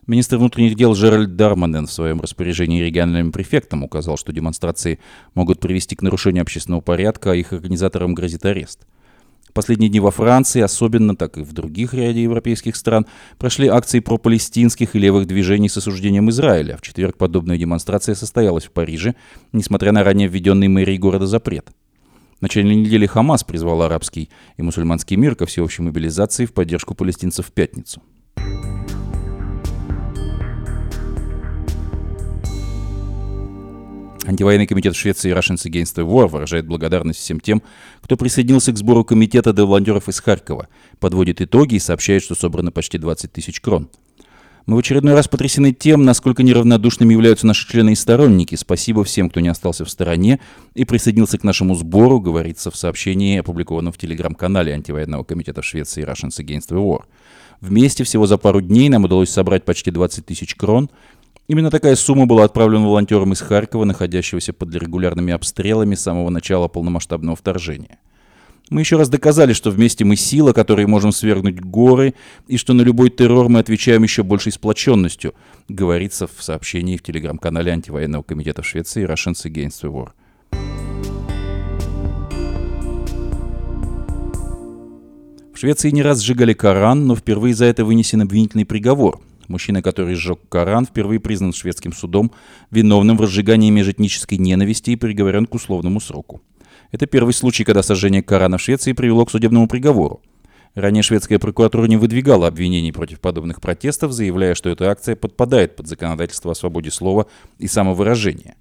Министр 0.07 0.37
внутренних 0.37 0.77
дел 0.77 0.95
Жеральд 0.95 1.35
Дарманен 1.35 1.89
в 1.89 1.93
своем 1.93 2.21
распоряжении 2.21 2.83
региональным 2.83 3.33
префектам 3.33 3.83
указал, 3.83 4.17
что 4.17 4.33
демонстрации 4.33 5.01
могут 5.35 5.59
привести 5.59 5.97
к 5.97 6.03
нарушению 6.03 6.43
общественного 6.43 6.83
порядка, 6.83 7.33
а 7.33 7.35
их 7.35 7.53
организаторам 7.53 8.15
грозит 8.15 8.45
арест. 8.45 8.87
Последние 9.53 9.89
дни 9.89 10.01
во 10.01 10.11
Франции, 10.11 10.61
особенно 10.61 11.17
так 11.17 11.39
и 11.39 11.43
в 11.43 11.53
других 11.53 11.95
ряде 11.95 12.23
европейских 12.23 12.77
стран, 12.77 13.07
прошли 13.39 13.69
акции 13.69 14.01
пропалестинских 14.01 14.95
и 14.95 14.99
левых 14.99 15.27
движений 15.27 15.69
с 15.69 15.77
осуждением 15.77 16.31
Израиля. 16.31 16.77
В 16.77 16.83
четверг 16.83 17.17
подобная 17.17 17.59
демонстрация 17.59 18.15
состоялась 18.15 18.65
в 18.65 18.71
Париже, 18.71 19.15
несмотря 19.53 19.93
на 19.93 20.05
ранее 20.05 20.29
введенный 20.29 20.69
мэрией 20.69 20.99
города 20.99 21.27
запрет. 21.27 21.71
В 22.39 22.43
начале 22.43 22.75
недели 22.75 23.07
Хамас 23.07 23.43
призвал 23.43 23.83
арабский 23.83 24.31
и 24.57 24.63
мусульманский 24.63 25.17
мир 25.17 25.35
ко 25.35 25.45
всеобщей 25.47 25.83
мобилизации 25.83 26.47
в 26.47 26.53
поддержку 26.53 26.95
палестинцев 26.95 27.47
в 27.47 27.53
пятницу. 27.53 28.01
Антивоенный 34.29 34.67
комитет 34.67 34.95
Швеции 34.95 35.33
Russians 35.33 35.65
Against 35.65 35.97
the 35.97 36.07
War 36.07 36.29
выражает 36.29 36.67
благодарность 36.67 37.19
всем 37.19 37.41
тем, 37.41 37.63
кто 38.03 38.15
присоединился 38.15 38.73
к 38.73 38.77
сбору 38.77 39.03
комитета 39.03 39.55
для 39.55 39.65
волонтеров 39.65 40.07
из 40.11 40.21
Харькова, 40.21 40.69
подводит 41.01 41.41
итоги 41.41 41.77
и 41.77 41.79
сообщает, 41.79 42.23
что 42.23 42.35
собрано 42.35 42.71
почти 42.71 42.99
20 42.99 43.33
тысяч 43.33 43.63
крон. 43.63 43.89
Мы 44.67 44.77
в 44.77 44.81
очередной 44.81 45.15
раз 45.15 45.29
потрясены 45.29 45.73
тем, 45.73 46.05
насколько 46.05 46.43
неравнодушными 46.43 47.15
являются 47.15 47.47
наши 47.47 47.67
члены 47.67 47.93
и 47.93 47.95
сторонники. 47.95 48.55
Спасибо 48.55 49.03
всем, 49.03 49.31
кто 49.31 49.41
не 49.41 49.49
остался 49.49 49.87
в 49.87 49.91
стороне 49.91 50.41
и 50.75 50.85
присоединился 50.85 51.39
к 51.39 51.43
нашему 51.43 51.75
сбору, 51.75 52.21
говорится 52.21 52.71
в 52.71 52.77
сообщении, 52.77 53.39
опубликованном 53.39 53.95
в 53.95 53.97
телеграм-канале 53.97 54.75
антивоенного 54.75 55.25
комитета 55.25 55.63
Швеции 55.63 56.05
Russians 56.05 56.39
Against 56.39 56.69
the 56.69 56.77
War. 56.77 57.05
Вместе 57.63 58.05
всего 58.05 58.27
за 58.27 58.37
пару 58.37 58.61
дней 58.61 58.91
нам 58.91 59.05
удалось 59.05 59.31
собрать 59.31 59.65
почти 59.65 59.91
20 59.91 60.27
тысяч 60.27 60.55
крон, 60.55 60.91
Именно 61.49 61.71
такая 61.71 61.97
сумма 61.97 62.27
была 62.27 62.45
отправлена 62.45 62.87
волонтерам 62.87 63.33
из 63.33 63.41
Харькова, 63.41 63.87
находящегося 63.87 64.53
под 64.53 64.75
регулярными 64.75 65.33
обстрелами 65.33 65.95
с 65.95 66.03
самого 66.03 66.29
начала 66.29 66.69
полномасштабного 66.69 67.37
вторжения. 67.37 67.99
Мы 68.69 68.83
еще 68.83 68.99
раз 68.99 69.09
доказали, 69.09 69.55
что 69.55 69.71
вместе 69.71 70.05
мы 70.05 70.17
сила, 70.17 70.53
которой 70.53 70.85
можем 70.85 71.11
свергнуть 71.11 71.59
горы, 71.59 72.13
и 72.49 72.59
что 72.59 72.75
на 72.75 72.83
любой 72.83 73.09
террор 73.09 73.49
мы 73.49 73.61
отвечаем 73.61 74.03
еще 74.03 74.23
большей 74.23 74.53
сплоченностью, 74.53 75.35
говорится 75.69 76.27
в 76.27 76.43
сообщении 76.43 76.99
в 76.99 77.03
телеграм-канале 77.03 77.73
антивоенного 77.73 78.23
комитета 78.23 78.61
в 78.61 78.67
Швеции 78.67 79.07
Russians 79.07 79.47
Against 79.47 79.83
the 79.83 79.91
War. 79.91 80.11
В 85.55 85.59
Швеции 85.59 85.89
не 85.91 86.03
раз 86.03 86.21
сжигали 86.21 86.53
Коран, 86.53 87.07
но 87.07 87.17
впервые 87.17 87.55
за 87.55 87.65
это 87.65 87.87
вынесен 87.87 88.21
обвинительный 88.21 88.67
приговор. 88.67 89.19
Мужчина, 89.49 89.83
который 89.83 90.15
сжег 90.15 90.41
Коран, 90.49 90.85
впервые 90.85 91.21
признан 91.21 91.53
шведским 91.53 91.93
судом 91.93 92.31
виновным 92.71 93.17
в 93.17 93.23
разжигании 93.23 93.71
межэтнической 93.71 94.39
ненависти 94.39 94.91
и 94.91 94.97
приговорен 94.97 95.47
к 95.47 95.55
условному 95.55 96.01
сроку. 96.01 96.43
Это 96.93 97.07
первый 97.07 97.33
случай, 97.33 97.65
когда 97.65 97.83
сожжение 97.83 98.23
Корана 98.23 98.59
в 98.59 98.63
Швеции 98.63 98.93
привело 98.93 99.25
к 99.25 99.31
судебному 99.31 99.67
приговору. 99.67 100.23
Ранее 100.75 101.03
шведская 101.03 101.39
прокуратура 101.39 101.87
не 101.87 101.97
выдвигала 101.97 102.47
обвинений 102.47 102.93
против 102.93 103.21
подобных 103.21 103.61
протестов, 103.61 104.13
заявляя, 104.13 104.55
что 104.55 104.69
эта 104.69 104.91
акция 104.91 105.17
подпадает 105.17 105.77
под 105.77 105.89
законодательство 105.89 106.53
о 106.53 106.55
свободе 106.55 106.91
слова 106.91 107.27
и 107.59 107.67
самовыражения. 107.67 108.55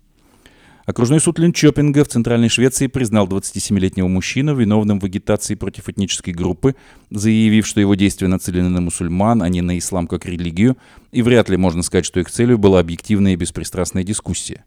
Окружной 0.88 1.20
суд 1.20 1.38
Линчопинга 1.38 2.06
в 2.06 2.08
Центральной 2.08 2.48
Швеции 2.48 2.88
признал 2.88 3.28
27-летнего 3.28 4.08
мужчину 4.08 4.56
виновным 4.56 5.02
в 5.02 5.04
агитации 5.04 5.56
против 5.56 5.90
этнической 5.90 6.34
группы, 6.34 6.78
заявив, 7.10 7.68
что 7.68 7.82
его 7.82 7.96
действия 7.96 8.30
нацелены 8.30 8.70
на 8.70 8.80
мусульман, 8.80 9.44
а 9.44 9.50
не 9.50 9.60
на 9.60 9.78
ислам 9.78 10.08
как 10.08 10.26
религию, 10.26 10.78
и 11.12 11.22
вряд 11.22 11.50
ли 11.50 11.58
можно 11.58 11.84
сказать, 11.84 12.06
что 12.06 12.22
их 12.22 12.32
целью 12.32 12.58
была 12.58 12.80
объективная 12.80 13.34
и 13.34 13.36
беспристрастная 13.36 14.06
дискуссия. 14.06 14.64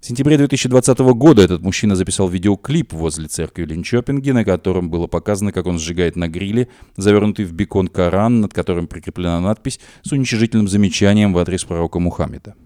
В 0.00 0.06
сентябре 0.06 0.36
2020 0.36 0.98
года 0.98 1.42
этот 1.42 1.62
мужчина 1.62 1.94
записал 1.94 2.28
видеоклип 2.28 2.92
возле 2.92 3.28
церкви 3.28 3.66
Линчопинге, 3.66 4.32
на 4.32 4.44
котором 4.44 4.90
было 4.90 5.06
показано, 5.06 5.52
как 5.52 5.66
он 5.66 5.78
сжигает 5.78 6.16
на 6.16 6.26
гриле, 6.26 6.66
завернутый 6.96 7.44
в 7.44 7.52
бекон 7.52 7.86
Коран, 7.86 8.40
над 8.40 8.52
которым 8.52 8.88
прикреплена 8.88 9.38
надпись 9.40 9.78
с 10.02 10.10
уничижительным 10.10 10.66
замечанием 10.66 11.32
в 11.32 11.38
адрес 11.38 11.62
пророка 11.62 12.00
Мухаммеда. 12.00 12.56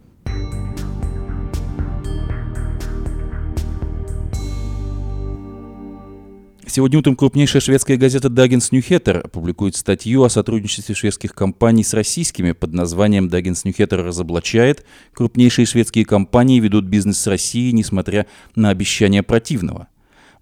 Сегодня 6.75 6.99
утром 6.99 7.15
крупнейшая 7.15 7.63
шведская 7.63 7.97
газета 7.97 8.27
Dagens 8.27 8.73
Nyheter 8.73 9.29
публикует 9.29 9.77
статью 9.77 10.25
о 10.25 10.29
сотрудничестве 10.29 10.97
шведских 10.97 11.33
компаний 11.33 11.85
с 11.85 11.95
российскими 11.95 12.51
под 12.51 12.73
названием 12.73 13.29
Dagens 13.29 13.63
Nyheter 13.65 14.03
разоблачает. 14.03 14.85
Крупнейшие 15.13 15.67
шведские 15.67 16.05
компании 16.05 16.59
ведут 16.59 16.87
бизнес 16.87 17.21
с 17.21 17.29
Россией, 17.29 17.71
несмотря 17.71 18.27
на 18.57 18.71
обещания 18.71 19.23
противного. 19.23 19.87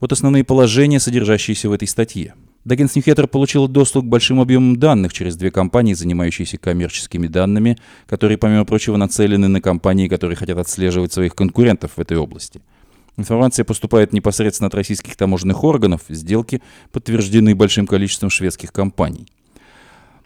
Вот 0.01 0.13
основные 0.13 0.43
положения, 0.43 1.01
содержащиеся 1.01 1.69
в 1.69 1.73
этой 1.73 1.87
статье. 1.87 2.33
Dagens 2.65 2.95
Nyheter 2.95 3.27
получил 3.27 3.69
доступ 3.69 4.07
к 4.07 4.09
большим 4.09 4.41
объемам 4.41 4.79
данных 4.79 5.13
через 5.13 5.37
две 5.37 5.51
компании, 5.51 5.93
занимающиеся 5.93 6.57
коммерческими 6.57 7.27
данными, 7.27 7.77
которые, 8.07 8.39
помимо 8.39 8.65
прочего, 8.65 8.97
нацелены 8.97 9.49
на 9.49 9.61
компании, 9.61 10.09
которые 10.09 10.37
хотят 10.37 10.57
отслеживать 10.57 11.13
своих 11.13 11.35
конкурентов 11.35 11.91
в 11.97 12.01
этой 12.01 12.17
области– 12.17 12.63
Информация 13.17 13.65
поступает 13.65 14.13
непосредственно 14.13 14.69
от 14.69 14.75
российских 14.75 15.17
таможенных 15.17 15.65
органов, 15.65 16.03
сделки 16.09 16.63
подтверждены 16.93 17.55
большим 17.55 17.87
количеством 17.87 18.31
шведских 18.31 18.73
компаний. 18.73 19.27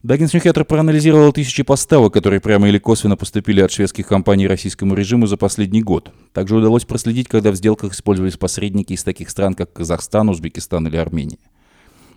Даггинс-Нюхеттер 0.02 0.64
проанализировал 0.64 1.32
тысячи 1.32 1.64
поставок, 1.64 2.12
которые 2.12 2.40
прямо 2.40 2.68
или 2.68 2.78
косвенно 2.78 3.16
поступили 3.16 3.60
от 3.60 3.72
шведских 3.72 4.06
компаний 4.06 4.46
российскому 4.46 4.94
режиму 4.94 5.26
за 5.26 5.36
последний 5.36 5.82
год. 5.82 6.12
Также 6.32 6.54
удалось 6.54 6.84
проследить, 6.84 7.26
когда 7.26 7.50
в 7.50 7.56
сделках 7.56 7.92
использовались 7.92 8.36
посредники 8.36 8.92
из 8.92 9.02
таких 9.02 9.30
стран, 9.30 9.54
как 9.54 9.72
Казахстан, 9.72 10.28
Узбекистан 10.28 10.86
или 10.86 10.96
Армения. 10.96 11.38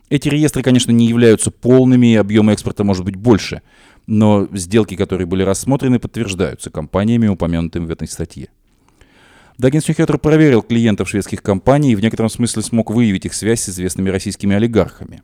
Эти 0.09 0.29
реестры, 0.29 0.61
конечно, 0.61 0.91
не 0.91 1.07
являются 1.07 1.49
полными, 1.49 2.13
и 2.13 2.15
объем 2.15 2.51
экспорта 2.51 2.83
может 2.83 3.05
быть 3.05 3.15
больше, 3.15 3.63
но 4.05 4.47
сделки, 4.51 4.95
которые 4.95 5.25
были 5.25 5.41
рассмотрены, 5.41 5.97
подтверждаются 5.97 6.69
компаниями, 6.69 7.27
упомянутыми 7.27 7.85
в 7.85 7.91
этой 7.91 8.07
статье. 8.07 8.49
Даггинс 9.59 9.89
Нюхеттер 9.89 10.17
проверил 10.19 10.61
клиентов 10.61 11.09
шведских 11.09 11.43
компаний 11.43 11.91
и 11.91 11.95
в 11.97 11.99
некотором 11.99 12.29
смысле 12.29 12.61
смог 12.61 12.91
выявить 12.91 13.25
их 13.25 13.33
связь 13.33 13.59
с 13.59 13.67
известными 13.67 14.09
российскими 14.09 14.55
олигархами. 14.55 15.21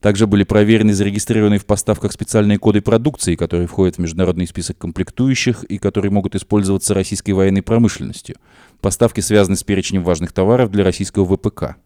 Также 0.00 0.26
были 0.26 0.42
проверены 0.42 0.90
и 0.90 0.94
зарегистрированы 0.94 1.58
в 1.58 1.64
поставках 1.64 2.10
специальные 2.10 2.58
коды 2.58 2.80
продукции, 2.80 3.36
которые 3.36 3.68
входят 3.68 3.96
в 3.96 3.98
международный 4.00 4.48
список 4.48 4.78
комплектующих 4.78 5.62
и 5.62 5.78
которые 5.78 6.10
могут 6.10 6.34
использоваться 6.34 6.92
российской 6.92 7.30
военной 7.30 7.62
промышленностью. 7.62 8.34
Поставки 8.80 9.20
связаны 9.20 9.56
с 9.56 9.62
перечнем 9.62 10.02
важных 10.02 10.32
товаров 10.32 10.72
для 10.72 10.82
российского 10.82 11.24
ВПК. 11.24 11.76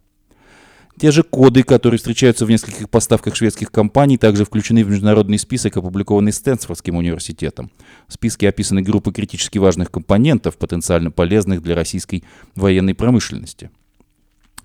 Те 0.98 1.10
же 1.10 1.24
коды, 1.24 1.64
которые 1.64 1.98
встречаются 1.98 2.46
в 2.46 2.50
нескольких 2.50 2.88
поставках 2.88 3.34
шведских 3.34 3.72
компаний, 3.72 4.16
также 4.16 4.44
включены 4.44 4.84
в 4.84 4.90
международный 4.90 5.38
список, 5.38 5.76
опубликованный 5.76 6.32
Стэнфордским 6.32 6.94
университетом. 6.94 7.70
В 8.06 8.12
списке 8.12 8.48
описаны 8.48 8.80
группы 8.80 9.12
критически 9.12 9.58
важных 9.58 9.90
компонентов, 9.90 10.56
потенциально 10.56 11.10
полезных 11.10 11.62
для 11.62 11.74
российской 11.74 12.22
военной 12.54 12.94
промышленности. 12.94 13.70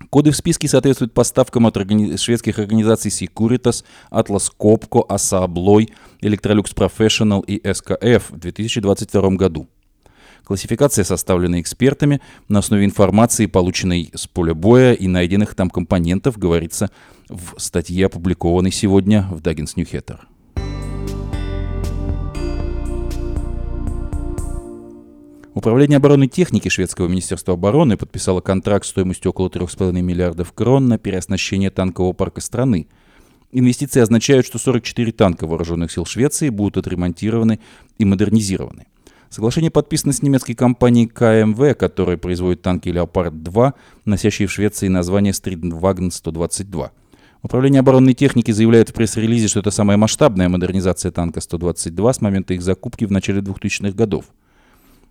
Коды 0.08 0.30
в 0.30 0.36
списке 0.36 0.68
соответствуют 0.68 1.12
поставкам 1.12 1.66
от 1.66 1.76
органи... 1.76 2.16
шведских 2.16 2.58
организаций 2.58 3.10
Securitas, 3.10 3.84
Atlas 4.10 4.50
Copco, 4.58 5.06
ASA 5.08 5.46
Abloy, 5.46 5.90
Electrolux 6.22 6.74
Professional 6.74 7.44
и 7.44 7.58
SKF 7.58 8.22
в 8.30 8.38
2022 8.38 9.30
году. 9.30 9.68
Классификация 10.50 11.04
составлена 11.04 11.60
экспертами 11.60 12.20
на 12.48 12.58
основе 12.58 12.84
информации, 12.84 13.46
полученной 13.46 14.10
с 14.16 14.26
поля 14.26 14.52
боя 14.52 14.94
и 14.94 15.06
найденных 15.06 15.54
там 15.54 15.70
компонентов, 15.70 16.38
говорится 16.38 16.90
в 17.28 17.54
статье, 17.56 18.06
опубликованной 18.06 18.72
сегодня 18.72 19.28
в 19.30 19.42
Dagens 19.42 19.76
Nyheter. 19.76 20.18
Управление 25.54 25.98
оборонной 25.98 26.26
техники 26.26 26.68
шведского 26.68 27.06
министерства 27.06 27.54
обороны 27.54 27.96
подписало 27.96 28.40
контракт 28.40 28.86
стоимостью 28.86 29.30
около 29.30 29.50
3,5 29.50 29.92
миллиардов 30.02 30.52
крон 30.52 30.88
на 30.88 30.98
переоснащение 30.98 31.70
танкового 31.70 32.12
парка 32.12 32.40
страны. 32.40 32.88
Инвестиции 33.52 34.00
означают, 34.00 34.46
что 34.46 34.58
44 34.58 35.12
танка 35.12 35.46
вооруженных 35.46 35.92
сил 35.92 36.04
Швеции 36.06 36.48
будут 36.48 36.76
отремонтированы 36.76 37.60
и 37.98 38.04
модернизированы. 38.04 38.86
Соглашение 39.30 39.70
подписано 39.70 40.12
с 40.12 40.22
немецкой 40.22 40.54
компанией 40.54 41.06
КМВ, 41.06 41.76
которая 41.78 42.16
производит 42.16 42.62
танки 42.62 42.88
«Леопард-2», 42.88 43.74
носящие 44.04 44.48
в 44.48 44.52
Швеции 44.52 44.88
название 44.88 45.32
«Стритваген-122». 45.32 46.90
Управление 47.44 47.78
оборонной 47.78 48.14
техники 48.14 48.50
заявляет 48.50 48.90
в 48.90 48.92
пресс-релизе, 48.92 49.46
что 49.46 49.60
это 49.60 49.70
самая 49.70 49.96
масштабная 49.96 50.48
модернизация 50.48 51.12
танка 51.12 51.40
122 51.40 52.12
с 52.12 52.20
момента 52.20 52.54
их 52.54 52.62
закупки 52.62 53.04
в 53.04 53.12
начале 53.12 53.40
2000-х 53.40 53.92
годов. 53.92 54.24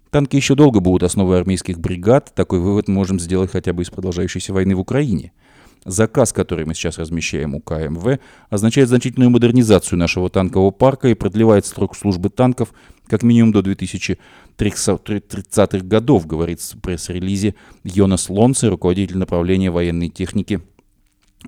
Танки 0.10 0.36
еще 0.36 0.54
долго 0.54 0.82
будут 0.82 1.04
основой 1.04 1.40
армейских 1.40 1.80
бригад, 1.80 2.34
такой 2.36 2.60
вывод 2.60 2.90
мы 2.90 2.96
можем 2.96 3.22
сделать 3.22 3.52
хотя 3.52 3.72
бы 3.72 3.84
из 3.84 3.90
продолжающейся 3.90 4.52
войны 4.52 4.76
в 4.76 4.82
Украине– 4.82 5.32
Заказ, 5.86 6.34
который 6.34 6.66
мы 6.66 6.74
сейчас 6.74 6.98
размещаем 6.98 7.56
у 7.56 7.62
КМВ, 7.62 8.20
означает 8.50 8.90
значительную 8.90 9.30
модернизацию 9.30 9.98
нашего 9.98 10.30
танкового 10.30 10.72
парка 10.72 11.08
и 11.08 11.14
продлевает 11.14 11.66
срок 11.66 11.96
службы 11.96 12.30
танков 12.30 12.74
как 13.08 13.24
минимум 13.24 13.54
до 13.54 13.62
2030-х 13.62 15.86
годов, 15.86 16.28
говорит 16.28 16.60
в 16.62 16.82
пресс-релизе 16.82 17.56
Йонас 17.84 18.30
Лонце, 18.30 18.68
руководитель 18.70 19.18
направления 19.18 19.72
военной 19.72 20.10
техники 20.10 20.60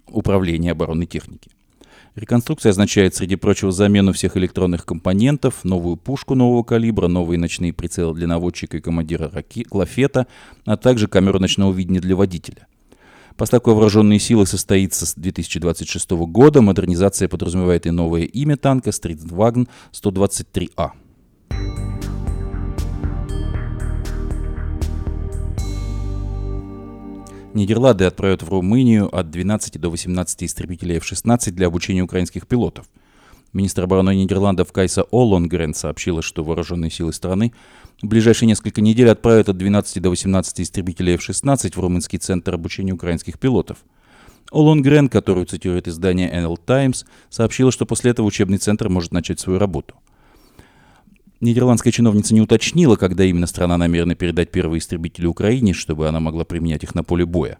Управления 0.07 0.71
оборонной 0.71 1.05
техники. 1.05 1.51
Реконструкция 2.15 2.71
означает, 2.71 3.15
среди 3.15 3.37
прочего, 3.37 3.71
замену 3.71 4.11
всех 4.11 4.35
электронных 4.35 4.85
компонентов, 4.85 5.63
новую 5.63 5.95
пушку 5.95 6.35
нового 6.35 6.63
калибра, 6.63 7.07
новые 7.07 7.39
ночные 7.39 7.71
прицелы 7.71 8.13
для 8.13 8.27
наводчика 8.27 8.77
и 8.77 8.81
командира 8.81 9.29
раки, 9.29 9.65
лафета, 9.71 10.27
а 10.65 10.75
также 10.75 11.07
камеру 11.07 11.39
ночного 11.39 11.73
видения 11.73 12.01
для 12.01 12.15
водителя. 12.15 12.67
Поставка 13.37 13.69
вооруженные 13.69 14.19
силы 14.19 14.45
состоится 14.45 15.05
с 15.05 15.15
2026 15.15 16.11
года. 16.11 16.61
Модернизация 16.61 17.27
подразумевает 17.27 17.85
и 17.85 17.91
новое 17.91 18.23
имя 18.23 18.57
танка 18.57 18.89
Streetwagen 18.89 19.67
123А. 19.91 20.91
Нидерланды 27.53 28.05
отправят 28.05 28.43
в 28.43 28.49
Румынию 28.49 29.13
от 29.13 29.29
12 29.29 29.79
до 29.79 29.89
18 29.89 30.43
истребителей 30.43 30.97
F-16 30.97 31.51
для 31.51 31.67
обучения 31.67 32.01
украинских 32.01 32.47
пилотов– 32.47 32.85
Министр 33.53 33.83
обороны 33.83 34.15
Нидерландов 34.15 34.71
Кайса 34.71 35.03
Олонгрен 35.11 35.73
сообщила, 35.73 36.21
что 36.21 36.43
вооруженные 36.43 36.89
силы 36.89 37.11
страны 37.11 37.51
в 38.01 38.07
ближайшие 38.07 38.47
несколько 38.47 38.81
недель 38.81 39.09
отправят 39.09 39.49
от 39.49 39.57
12 39.57 40.01
до 40.01 40.09
18 40.09 40.61
истребителей 40.61 41.15
F-16 41.15 41.75
в 41.75 41.79
румынский 41.79 42.17
центр 42.17 42.55
обучения 42.55 42.93
украинских 42.93 43.37
пилотов. 43.37 43.77
Олонгрен, 44.51 45.07
которую 45.07 45.45
цитирует 45.45 45.87
издание 45.87 46.29
NL 46.31 46.57
Times, 46.65 47.05
сообщила, 47.29 47.71
что 47.71 47.85
после 47.85 48.11
этого 48.11 48.25
учебный 48.25 48.57
центр 48.57 48.89
может 48.89 49.11
начать 49.11 49.39
свою 49.39 49.59
работу. 49.59 49.95
Нидерландская 51.39 51.91
чиновница 51.91 52.33
не 52.33 52.41
уточнила, 52.41 52.95
когда 52.95 53.23
именно 53.23 53.47
страна 53.47 53.77
намерена 53.77 54.15
передать 54.15 54.51
первые 54.51 54.79
истребители 54.79 55.25
Украине, 55.25 55.73
чтобы 55.73 56.07
она 56.07 56.19
могла 56.19 56.43
применять 56.43 56.83
их 56.83 56.95
на 56.95 57.03
поле 57.03 57.25
боя. 57.25 57.59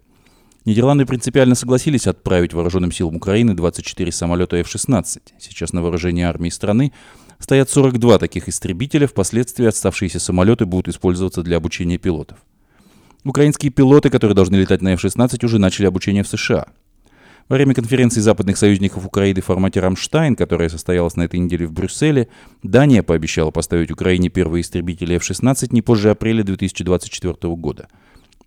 Нидерланды 0.64 1.08
принципиально 1.08 1.56
согласились 1.56 2.06
отправить 2.06 2.54
вооруженным 2.54 2.92
силам 2.92 3.16
Украины 3.16 3.56
24 3.56 4.12
самолета 4.12 4.58
F-16. 4.58 5.20
Сейчас 5.40 5.74
на 5.74 5.82
вооружении 5.82 6.24
армии 6.24 6.50
страны 6.50 6.94
стоят 7.40 7.72
42 7.72 8.20
таких 8.20 8.48
истребителя, 8.48 9.08
впоследствии 9.08 9.66
оставшиеся 9.66 10.20
самолеты 10.20 10.68
будут 10.68 10.88
использоваться 10.90 11.42
для 11.42 11.58
обучения 11.58 11.98
пилотов. 11.98 12.38
Украинские 13.24 13.72
пилоты, 13.72 14.12
которые 14.12 14.36
должны 14.36 14.56
летать 14.56 14.84
на 14.84 14.94
F-16, 14.94 15.44
уже 15.44 15.58
начали 15.58 15.88
обучение 15.88 16.22
в 16.22 16.28
США. 16.28 16.68
Во 17.50 17.56
время 17.56 17.74
конференции 17.74 18.22
западных 18.22 18.56
союзников 18.56 19.04
Украины 19.04 19.42
в 19.42 19.46
формате 19.46 19.80
«Рамштайн», 19.80 20.36
которая 20.36 20.70
состоялась 20.70 21.16
на 21.16 21.24
этой 21.24 21.40
неделе 21.40 21.66
в 21.66 21.74
Брюсселе, 21.74 22.28
Дания 22.62 23.02
пообещала 23.02 23.50
поставить 23.50 23.90
Украине 23.90 24.30
первые 24.30 24.62
истребители 24.62 25.16
F-16 25.16 25.70
не 25.72 25.82
позже 25.82 26.12
апреля 26.12 26.44
2024 26.44 27.56
года– 27.56 27.88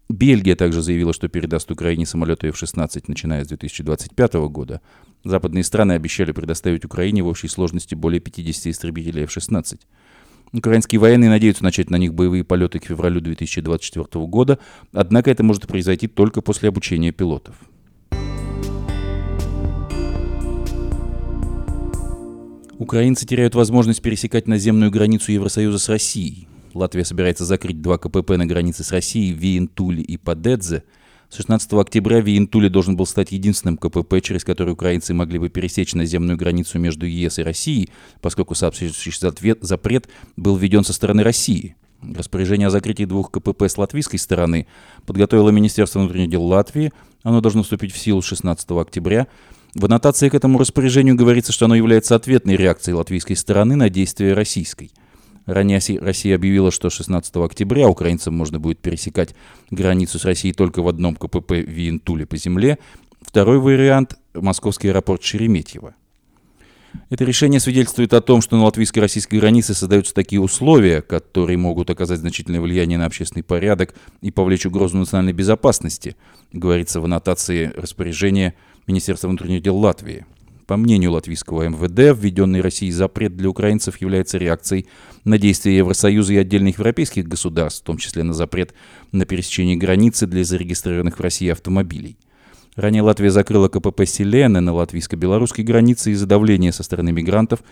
Бельгия 0.09 0.55
также 0.55 0.83
заявила, 0.83 1.15
что 1.15 1.29
передаст 1.29 1.71
Украине 1.71 2.05
самолеты 2.05 2.49
F-16, 2.49 3.05
начиная 3.07 3.45
с 3.45 3.49
2025 3.49 4.35
года. 4.51 4.83
Западные 5.25 5.65
страны 5.65 5.93
обещали 5.93 6.33
предоставить 6.33 6.85
Украине 6.85 7.23
в 7.23 7.29
общей 7.29 7.49
сложности 7.49 7.95
более 7.95 8.21
50 8.21 8.67
истребителей 8.67 9.25
F-16. 9.25 9.81
Украинские 10.53 11.01
военные 11.01 11.31
надеются 11.31 11.65
начать 11.65 11.91
на 11.91 11.97
них 11.97 12.13
боевые 12.15 12.45
полеты 12.45 12.79
к 12.79 12.85
февралю 12.85 13.21
2024 13.21 14.27
года, 14.27 14.59
однако 14.93 15.31
это 15.31 15.43
может 15.43 15.67
произойти 15.67 16.07
только 16.07 16.43
после 16.43 16.69
обучения 16.69 17.11
пилотов. 17.11 17.57
Украинцы 22.79 23.27
теряют 23.27 23.55
возможность 23.55 24.03
пересекать 24.03 24.47
наземную 24.47 24.91
границу 24.91 25.33
Евросоюза 25.33 25.79
с 25.79 25.89
Россией. 25.89 26.47
Латвия 26.75 27.05
собирается 27.05 27.45
закрыть 27.45 27.81
два 27.81 27.99
КПП 27.99 28.31
на 28.31 28.47
границе 28.47 28.83
с 28.83 28.91
Россией 28.91 29.33
в 29.33 30.03
и 30.03 30.17
Падедзе. 30.17 30.83
С 31.31 31.37
16 31.37 31.73
октября 31.75 32.21
Виентуле 32.21 32.69
должен 32.69 32.97
был 32.97 33.07
стать 33.07 33.33
единственным 33.33 33.77
КПП, 33.77 34.21
через 34.21 34.45
который 34.45 34.73
украинцы 34.73 35.15
могли 35.15 35.39
бы 35.39 35.49
пересечь 35.49 35.95
наземную 35.95 36.37
границу 36.37 36.79
между 36.79 37.07
ЕС 37.07 37.39
и 37.39 37.43
Россией, 37.43 37.91
поскольку 38.21 38.55
соответствующий 38.55 39.57
запрет 39.61 40.09
был 40.37 40.57
введен 40.57 40.85
со 40.85 40.93
стороны 40.93 41.23
России. 41.23 41.77
Распоряжение 42.03 42.69
о 42.69 42.71
закрытии 42.71 43.05
двух 43.05 43.31
КПП 43.31 43.63
с 43.63 43.79
латвийской 43.79 44.19
стороны 44.19 44.67
подготовило 45.07 45.51
Министерство 45.51 46.01
внутренних 46.01 46.31
дел 46.31 46.45
Латвии. 46.45 46.93
Оно 47.23 47.41
должно 47.41 47.63
вступить 47.63 47.93
в 47.93 47.99
силу 47.99 48.21
16 48.21 48.71
октября. 48.73 49.27
В 49.75 49.87
аннотации 49.87 50.29
к 50.29 50.35
этому 50.35 50.59
распоряжению 50.59 51.17
говорится, 51.17 51.53
что 51.53 51.65
оно 51.65 51.75
является 51.75 52.15
ответной 52.15 52.57
реакцией 52.57 52.95
латвийской 52.95 53.35
стороны 53.35 53.77
на 53.77 53.89
действия 53.89 54.35
российской– 54.35 54.91
Ранее 55.47 55.81
Россия 56.01 56.37
объявила, 56.37 56.71
что 56.71 56.89
16 56.89 57.37
октября 57.37 57.89
украинцам 57.89 58.35
можно 58.35 58.59
будет 58.59 58.79
пересекать 58.79 59.35
границу 59.71 60.19
с 60.19 60.25
Россией 60.25 60.55
только 60.55 60.83
в 60.83 60.89
одном 60.89 61.17
КПП 61.17 61.53
Виентуле 61.53 62.27
по 62.27 62.37
земле. 62.37 62.79
Второй 63.21 63.59
вариант– 63.59 64.17
московский 64.35 64.89
аэропорт 64.89 65.23
Шереметьево. 65.23 65.95
Это 67.11 67.25
решение 67.25 67.61
свидетельствует 67.61 68.15
о 68.15 68.21
том, 68.21 68.41
что 68.41 68.57
на 68.57 68.65
латвийско-российской 68.65 69.37
границе 69.37 69.75
создаются 69.75 70.15
такие 70.15 70.41
условия, 70.41 71.03
которые 71.03 71.59
могут 71.59 71.91
оказать 71.91 72.21
значительное 72.21 72.61
влияние 72.61 72.99
на 72.99 73.07
общественный 73.07 73.43
порядок 73.43 73.95
и 74.21 74.31
повлечь 74.31 74.65
угрозу 74.65 74.97
национальной 74.97 75.33
безопасности, 75.33 76.17
говорится 76.53 77.01
в 77.01 77.05
аннотации 77.05 77.73
распоряжения 77.77 78.55
Министерства 78.87 79.29
внутренних 79.29 79.63
дел 79.63 79.77
Латвии. 79.77 80.25
По 80.67 80.79
мнению 80.79 81.13
латвийского 81.13 81.69
МВД, 81.69 82.19
введенный 82.19 82.63
Россией 82.63 82.91
запрет 82.91 83.37
для 83.37 83.51
украинцев 83.51 84.01
является 84.01 84.39
реакцией 84.39 84.87
на 85.25 85.37
действия 85.37 85.77
Евросоюза 85.77 86.33
и 86.33 86.39
отдельных 86.39 86.79
европейских 86.79 87.29
государств, 87.29 87.83
в 87.83 87.85
том 87.85 87.99
числе 87.99 88.23
на 88.23 88.33
запрет 88.33 88.73
на 89.13 89.27
пересечение 89.27 89.77
границы 89.77 90.27
для 90.27 90.43
зарегистрированных 90.43 91.19
в 91.19 91.21
России 91.21 91.49
автомобилей. 91.51 92.17
Ранее 92.77 93.03
Латвия 93.03 93.31
закрыла 93.31 93.69
КПП 93.69 94.05
«Селена» 94.07 94.61
на 94.61 94.73
латвийско-белорусской 94.73 95.65
границе 95.65 96.13
из-за 96.13 96.27
давления 96.27 96.73
со 96.73 96.83
стороны 96.83 97.13
мигрантов, 97.13 97.63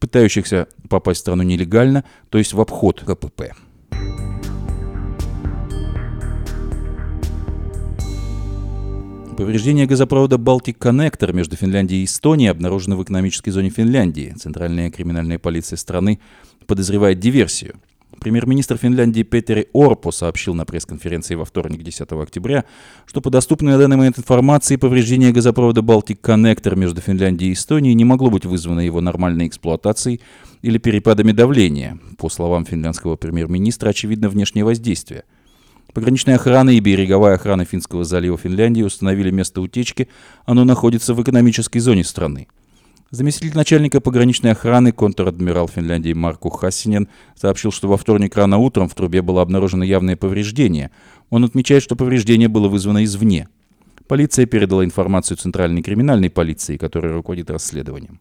пытающихся 0.00 0.68
попасть 0.88 1.20
в 1.20 1.22
страну 1.22 1.42
нелегально, 1.42 2.04
то 2.30 2.38
есть 2.38 2.54
в 2.54 2.60
обход 2.60 3.04
КПП. 3.06 3.52
Повреждение 9.38 9.86
газопровода 9.86 10.36
«Балтик 10.36 10.78
Коннектор» 10.78 11.32
между 11.32 11.54
Финляндией 11.54 12.02
и 12.02 12.06
Эстонией 12.06 12.50
обнаружено 12.50 12.96
в 12.96 13.04
экономической 13.04 13.50
зоне 13.50 13.70
Финляндии. 13.70 14.34
Центральная 14.36 14.90
криминальная 14.90 15.38
полиция 15.38 15.76
страны 15.76 16.18
подозревает 16.66 17.20
диверсию. 17.20 17.76
Премьер-министр 18.18 18.78
Финляндии 18.78 19.22
Петери 19.22 19.68
Орпо 19.72 20.10
сообщил 20.10 20.54
на 20.54 20.66
пресс-конференции 20.66 21.36
во 21.36 21.44
вторник 21.44 21.84
10 21.84 22.10
октября, 22.10 22.64
что 23.06 23.20
по 23.20 23.30
доступной 23.30 23.74
на 23.74 23.78
данный 23.78 23.96
момент 23.96 24.18
информации 24.18 24.74
повреждение 24.74 25.30
газопровода 25.30 25.82
«Балтик 25.82 26.20
Коннектор» 26.20 26.74
между 26.74 27.00
Финляндией 27.00 27.52
и 27.52 27.54
Эстонией 27.54 27.94
не 27.94 28.04
могло 28.04 28.30
быть 28.30 28.44
вызвано 28.44 28.80
его 28.80 29.00
нормальной 29.00 29.46
эксплуатацией 29.46 30.20
или 30.62 30.78
перепадами 30.78 31.30
давления. 31.30 32.00
По 32.18 32.28
словам 32.28 32.66
финляндского 32.66 33.14
премьер-министра, 33.14 33.90
очевидно 33.90 34.30
внешнее 34.30 34.64
воздействие– 34.64 35.22
Пограничная 35.94 36.36
охрана 36.36 36.70
и 36.70 36.80
береговая 36.80 37.34
охрана 37.34 37.64
Финского 37.64 38.04
залива 38.04 38.36
Финляндии 38.36 38.82
установили 38.82 39.30
место 39.30 39.60
утечки. 39.60 40.08
Оно 40.44 40.64
находится 40.64 41.14
в 41.14 41.22
экономической 41.22 41.78
зоне 41.78 42.04
страны. 42.04 42.46
Заместитель 43.10 43.56
начальника 43.56 44.02
пограничной 44.02 44.52
охраны, 44.52 44.92
контр-адмирал 44.92 45.66
Финляндии 45.66 46.12
Марку 46.12 46.50
Хассинен, 46.50 47.08
сообщил, 47.34 47.72
что 47.72 47.88
во 47.88 47.96
вторник 47.96 48.36
рано 48.36 48.58
утром 48.58 48.86
в 48.86 48.94
трубе 48.94 49.22
было 49.22 49.40
обнаружено 49.40 49.82
явное 49.82 50.14
повреждение. 50.14 50.90
Он 51.30 51.44
отмечает, 51.44 51.82
что 51.82 51.96
повреждение 51.96 52.48
было 52.48 52.68
вызвано 52.68 53.02
извне. 53.04 53.48
Полиция 54.08 54.44
передала 54.44 54.84
информацию 54.84 55.38
Центральной 55.38 55.80
криминальной 55.80 56.28
полиции, 56.28 56.76
которая 56.76 57.14
руководит 57.14 57.50
расследованием. 57.50 58.20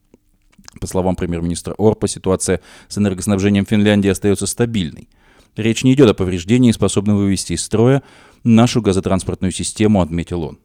По 0.79 0.87
словам 0.87 1.17
премьер-министра 1.17 1.73
Орпа, 1.77 2.07
ситуация 2.07 2.61
с 2.87 2.97
энергоснабжением 2.97 3.65
Финляндии 3.65 4.09
остается 4.09 4.47
стабильной. 4.47 5.09
Речь 5.57 5.83
не 5.83 5.93
идет 5.93 6.09
о 6.09 6.13
повреждении, 6.13 6.71
способном 6.71 7.17
вывести 7.17 7.53
из 7.53 7.63
строя 7.63 8.03
нашу 8.43 8.81
газотранспортную 8.81 9.51
систему, 9.51 10.01
отметил 10.01 10.43
он. 10.43 10.59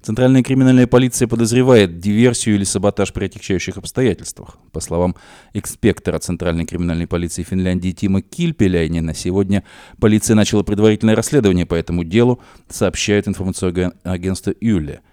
Центральная 0.00 0.42
криминальная 0.42 0.88
полиция 0.88 1.28
подозревает 1.28 2.00
диверсию 2.00 2.56
или 2.56 2.64
саботаж 2.64 3.12
при 3.12 3.26
отягчающих 3.26 3.76
обстоятельствах. 3.76 4.56
По 4.72 4.80
словам 4.80 5.14
инспектора 5.52 6.18
Центральной 6.18 6.64
криминальной 6.64 7.06
полиции 7.06 7.44
Финляндии 7.44 7.92
Тима 7.92 8.22
Кильпеляйнина, 8.22 9.14
сегодня 9.14 9.62
полиция 10.00 10.34
начала 10.34 10.64
предварительное 10.64 11.14
расследование 11.14 11.66
по 11.66 11.74
этому 11.74 12.02
делу, 12.02 12.40
сообщает 12.68 13.28
информационное 13.28 13.92
агентство 14.02 14.52
Юле– 14.60 15.02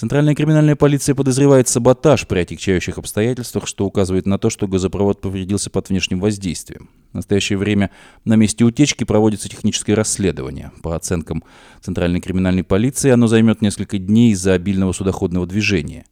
Центральная 0.00 0.34
криминальная 0.34 0.76
полиция 0.76 1.14
подозревает 1.14 1.68
саботаж 1.68 2.26
при 2.26 2.38
отягчающих 2.38 2.96
обстоятельствах, 2.96 3.66
что 3.66 3.84
указывает 3.84 4.24
на 4.24 4.38
то, 4.38 4.48
что 4.48 4.66
газопровод 4.66 5.20
повредился 5.20 5.68
под 5.68 5.90
внешним 5.90 6.20
воздействием. 6.20 6.88
В 7.12 7.16
настоящее 7.16 7.58
время 7.58 7.90
на 8.24 8.32
месте 8.32 8.64
утечки 8.64 9.04
проводится 9.04 9.50
техническое 9.50 9.92
расследование. 9.92 10.72
По 10.82 10.96
оценкам 10.96 11.44
Центральной 11.82 12.22
криминальной 12.22 12.64
полиции, 12.64 13.10
оно 13.10 13.26
займет 13.26 13.60
несколько 13.60 13.98
дней 13.98 14.32
из-за 14.32 14.54
обильного 14.54 14.92
судоходного 14.92 15.46
движения. 15.46 16.06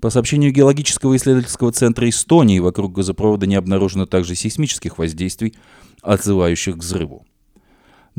По 0.00 0.08
сообщению 0.08 0.50
Геологического 0.50 1.14
исследовательского 1.14 1.70
центра 1.70 2.08
Эстонии, 2.08 2.60
вокруг 2.60 2.94
газопровода 2.94 3.46
не 3.46 3.56
обнаружено 3.56 4.06
также 4.06 4.36
сейсмических 4.36 4.96
воздействий, 4.96 5.52
отзывающих 6.00 6.76
к 6.76 6.78
взрыву. 6.78 7.26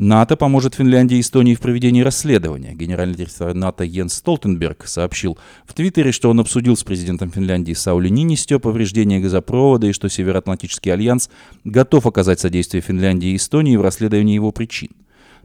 НАТО 0.02 0.34
поможет 0.34 0.76
Финляндии 0.76 1.18
и 1.18 1.20
Эстонии 1.20 1.54
в 1.54 1.60
проведении 1.60 2.00
расследования. 2.00 2.72
Генеральный 2.72 3.14
директор 3.14 3.52
НАТО 3.52 3.84
Йенс 3.84 4.14
Столтенберг 4.14 4.86
сообщил 4.86 5.36
в 5.66 5.74
Твиттере, 5.74 6.10
что 6.10 6.30
он 6.30 6.40
обсудил 6.40 6.74
с 6.74 6.82
президентом 6.82 7.30
Финляндии 7.30 7.74
Саули 7.74 8.08
Нинистё 8.08 8.58
повреждение 8.60 9.20
газопровода 9.20 9.88
и 9.88 9.92
что 9.92 10.08
Североатлантический 10.08 10.90
альянс 10.90 11.28
готов 11.64 12.06
оказать 12.06 12.40
содействие 12.40 12.80
Финляндии 12.80 13.32
и 13.32 13.36
Эстонии 13.36 13.76
в 13.76 13.82
расследовании 13.82 14.36
его 14.36 14.52
причин. 14.52 14.88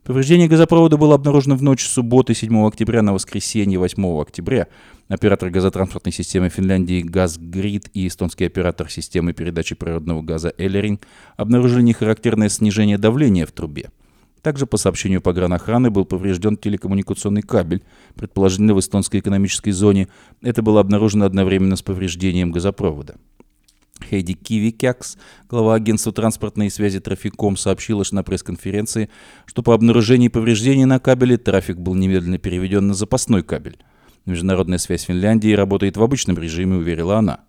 Повреждение 0.06 0.48
газопровода 0.48 0.96
было 0.96 1.16
обнаружено 1.16 1.58
в 1.58 1.62
ночь 1.62 1.86
субботы 1.86 2.34
7 2.34 2.66
октября 2.66 3.02
на 3.02 3.14
воскресенье 3.14 3.78
8 3.78 4.22
октября. 4.22 4.68
Оператор 5.10 5.50
газотранспортной 5.50 6.14
системы 6.14 6.48
Финляндии 6.48 7.02
«Газгрид» 7.02 7.90
и 7.94 8.08
эстонский 8.08 8.46
оператор 8.46 8.90
системы 8.90 9.34
передачи 9.34 9.76
природного 9.76 10.22
газа 10.22 10.54
«Эллерин» 10.58 11.02
обнаружили 11.36 11.82
нехарактерное 11.82 12.48
снижение 12.48 12.98
давления 12.98 13.46
в 13.46 13.52
трубе. 13.52 13.90
Также 14.46 14.68
по 14.68 14.78
сообщению 14.78 15.24
погранохраны 15.24 15.90
был 15.90 16.06
поврежден 16.06 16.56
телекоммуникационный 16.56 17.42
кабель, 17.42 17.82
предположительно 18.14 18.76
в 18.76 18.80
эстонской 18.80 19.20
экономической 19.20 19.72
зоне. 19.72 20.08
Это 20.44 20.62
было 20.62 20.82
обнаружено 20.82 21.26
одновременно 21.26 21.76
с 21.76 21.82
повреждением 21.82 22.52
газопровода. 22.52 23.16
Хейди 24.08 24.34
Кивикякс, 24.34 25.18
глава 25.50 25.74
агентства 25.74 26.12
транспортной 26.12 26.70
связи 26.70 27.00
Трафиком, 27.00 27.58
сообщила 27.58 28.04
на 28.12 28.22
пресс-конференции, 28.22 29.10
что 29.48 29.64
по 29.64 29.74
обнаружении 29.74 30.28
повреждений 30.28 30.86
на 30.86 31.00
кабеле 31.00 31.38
трафик 31.38 31.78
был 31.78 31.96
немедленно 31.96 32.38
переведен 32.38 32.86
на 32.86 32.94
запасной 32.94 33.42
кабель. 33.42 33.80
Международная 34.28 34.78
связь 34.78 35.06
Финляндии 35.06 35.54
работает 35.54 35.98
в 35.98 36.04
обычном 36.04 36.38
режиме, 36.38 36.76
уверила 36.76 37.18
она. 37.18 37.40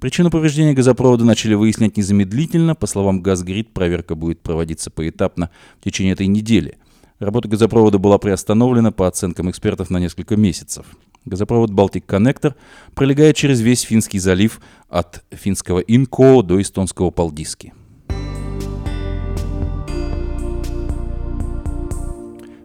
Причину 0.00 0.30
повреждения 0.30 0.72
газопровода 0.72 1.26
начали 1.26 1.52
выяснять 1.52 1.98
незамедлительно. 1.98 2.74
По 2.74 2.86
словам 2.86 3.20
Газгрид, 3.20 3.74
проверка 3.74 4.14
будет 4.14 4.40
проводиться 4.40 4.90
поэтапно 4.90 5.50
в 5.78 5.84
течение 5.84 6.14
этой 6.14 6.26
недели. 6.26 6.78
Работа 7.18 7.48
газопровода 7.48 7.98
была 7.98 8.16
приостановлена 8.16 8.92
по 8.92 9.06
оценкам 9.06 9.50
экспертов 9.50 9.90
на 9.90 9.98
несколько 9.98 10.36
месяцев. 10.38 10.86
Газопровод 11.26 11.70
Балтик 11.70 12.06
Коннектор 12.06 12.54
пролегает 12.94 13.36
через 13.36 13.60
весь 13.60 13.82
Финский 13.82 14.18
залив 14.18 14.62
от 14.88 15.22
финского 15.30 15.80
Инко 15.80 16.42
до 16.42 16.62
эстонского 16.62 17.10
Палдиски. 17.10 17.74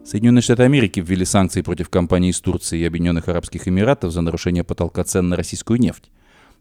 Соединенные 0.06 0.40
Штаты 0.40 0.62
Америки 0.62 1.00
ввели 1.00 1.26
санкции 1.26 1.60
против 1.60 1.90
компаний 1.90 2.30
из 2.30 2.40
Турции 2.40 2.78
и 2.78 2.84
Объединенных 2.86 3.28
Арабских 3.28 3.68
Эмиратов 3.68 4.10
за 4.12 4.22
нарушение 4.22 4.64
потолка 4.64 5.04
цен 5.04 5.28
на 5.28 5.36
российскую 5.36 5.78
нефть. 5.78 6.10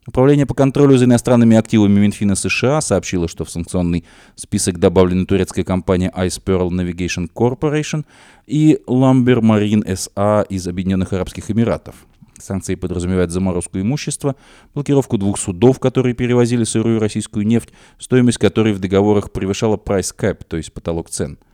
Управление 0.08 0.46
по 0.46 0.54
контролю 0.54 0.98
за 0.98 1.06
иностранными 1.06 1.58
активами 1.58 2.00
Минфина 2.00 2.36
США 2.36 2.80
сообщило, 2.80 3.28
что 3.28 3.44
в 3.44 3.50
санкционный 3.50 4.06
список 4.36 4.78
добавлены 4.78 5.26
турецкая 5.26 5.66
компания 5.66 6.14
Ice 6.16 6.40
Pearl 6.44 6.70
Navigation 6.70 7.28
Corporation 7.34 8.06
и 8.46 8.80
Lumber 8.88 9.40
Marine 9.40 9.84
SA 9.84 10.46
из 10.48 10.68
Объединенных 10.68 11.14
Арабских 11.14 11.50
Эмиратов. 11.50 11.96
Санкции 12.38 12.76
подразумевают 12.76 13.32
заморозку 13.32 13.80
имущества, 13.80 14.36
блокировку 14.76 15.18
двух 15.18 15.40
судов, 15.40 15.80
которые 15.80 16.14
перевозили 16.14 16.66
сырую 16.66 17.00
российскую 17.00 17.48
нефть, 17.48 17.70
стоимость 17.98 18.38
которой 18.38 18.74
в 18.74 18.80
договорах 18.80 19.32
превышала 19.32 19.78
price 19.78 20.14
cap, 20.16 20.42
то 20.48 20.58
есть 20.58 20.72
потолок 20.72 21.10
цен– 21.10 21.40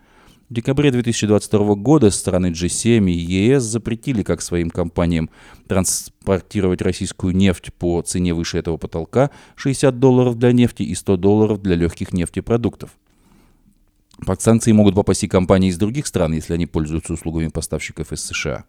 в 0.52 0.54
декабре 0.54 0.92
2022 0.92 1.76
года 1.76 2.12
страны 2.12 2.48
G7 2.48 3.10
и 3.10 3.14
ЕС 3.14 3.64
запретили 3.64 4.22
как 4.22 4.42
своим 4.42 4.70
компаниям 4.70 5.30
транспортировать 5.66 6.82
российскую 6.82 7.34
нефть 7.34 7.74
по 7.74 8.02
цене 8.02 8.34
выше 8.34 8.58
этого 8.58 8.76
потолка 8.76 9.32
60 9.56 9.98
долларов 9.98 10.38
для 10.38 10.52
нефти 10.52 10.84
и 10.84 10.94
100 10.94 11.16
долларов 11.16 11.62
для 11.62 11.76
легких 11.76 12.12
нефтепродуктов. 12.12 12.90
Под 14.26 14.42
санкции 14.42 14.74
могут 14.74 14.94
попасть 14.94 15.24
и 15.24 15.30
компании 15.30 15.70
из 15.70 15.78
других 15.78 16.06
стран, 16.06 16.34
если 16.34 16.54
они 16.54 16.66
пользуются 16.66 17.14
услугами 17.14 17.48
поставщиков 17.48 18.12
из 18.12 18.22
США. 18.22 18.66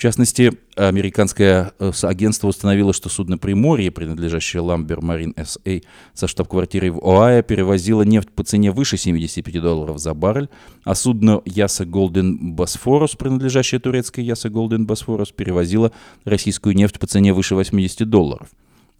В 0.00 0.02
частности, 0.02 0.52
американское 0.76 1.72
э, 1.78 1.92
агентство 2.04 2.48
установило, 2.48 2.94
что 2.94 3.10
судно 3.10 3.36
«Приморье», 3.36 3.90
принадлежащее 3.90 4.62
Lamber 4.62 5.00
Marine 5.00 5.34
SA 5.34 5.84
со 6.14 6.26
штаб-квартирой 6.26 6.88
в 6.88 7.06
Оайо, 7.06 7.42
перевозило 7.42 8.00
нефть 8.00 8.30
по 8.30 8.42
цене 8.42 8.72
выше 8.72 8.96
75 8.96 9.60
долларов 9.60 9.98
за 9.98 10.14
баррель, 10.14 10.48
а 10.84 10.94
судно 10.94 11.42
«Яса 11.44 11.84
Голден 11.84 12.54
Босфорус», 12.54 13.14
принадлежащее 13.14 13.78
турецкой 13.78 14.24
«Яса 14.24 14.48
Голден 14.48 14.86
Босфорус», 14.86 15.32
перевозило 15.32 15.92
российскую 16.24 16.74
нефть 16.74 16.98
по 16.98 17.06
цене 17.06 17.34
выше 17.34 17.54
80 17.54 18.08
долларов. 18.08 18.48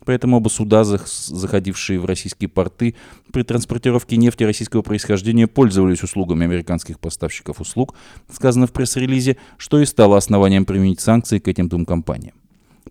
Поэтому 0.05 0.39
оба 0.39 0.49
суда, 0.49 0.85
заходившие 0.85 2.01
в 2.01 2.07
российские 2.07 2.49
порты, 2.49 2.95
при 3.33 3.43
транспортировке 3.43 4.17
нефти 4.17 4.45
российского 4.45 4.83
происхождения 4.83 5.47
пользовались 5.47 6.03
услугами 6.03 6.45
американских 6.45 6.99
поставщиков 6.99 7.61
услуг, 7.61 7.95
сказано 8.33 8.67
в 8.67 8.73
пресс-релизе, 8.73 9.37
что 9.59 9.81
и 9.81 9.85
стало 9.85 10.17
основанием 10.17 10.65
применить 10.65 11.01
санкции 11.01 11.39
к 11.39 11.49
этим 11.49 11.69
двум 11.69 11.85
компаниям. 11.85 12.35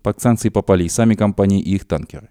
Под 0.02 0.20
санкции 0.20 0.48
попали 0.50 0.84
и 0.84 0.88
сами 0.88 1.14
компании, 1.14 1.60
и 1.60 1.74
их 1.74 1.84
танкеры. 1.84 2.28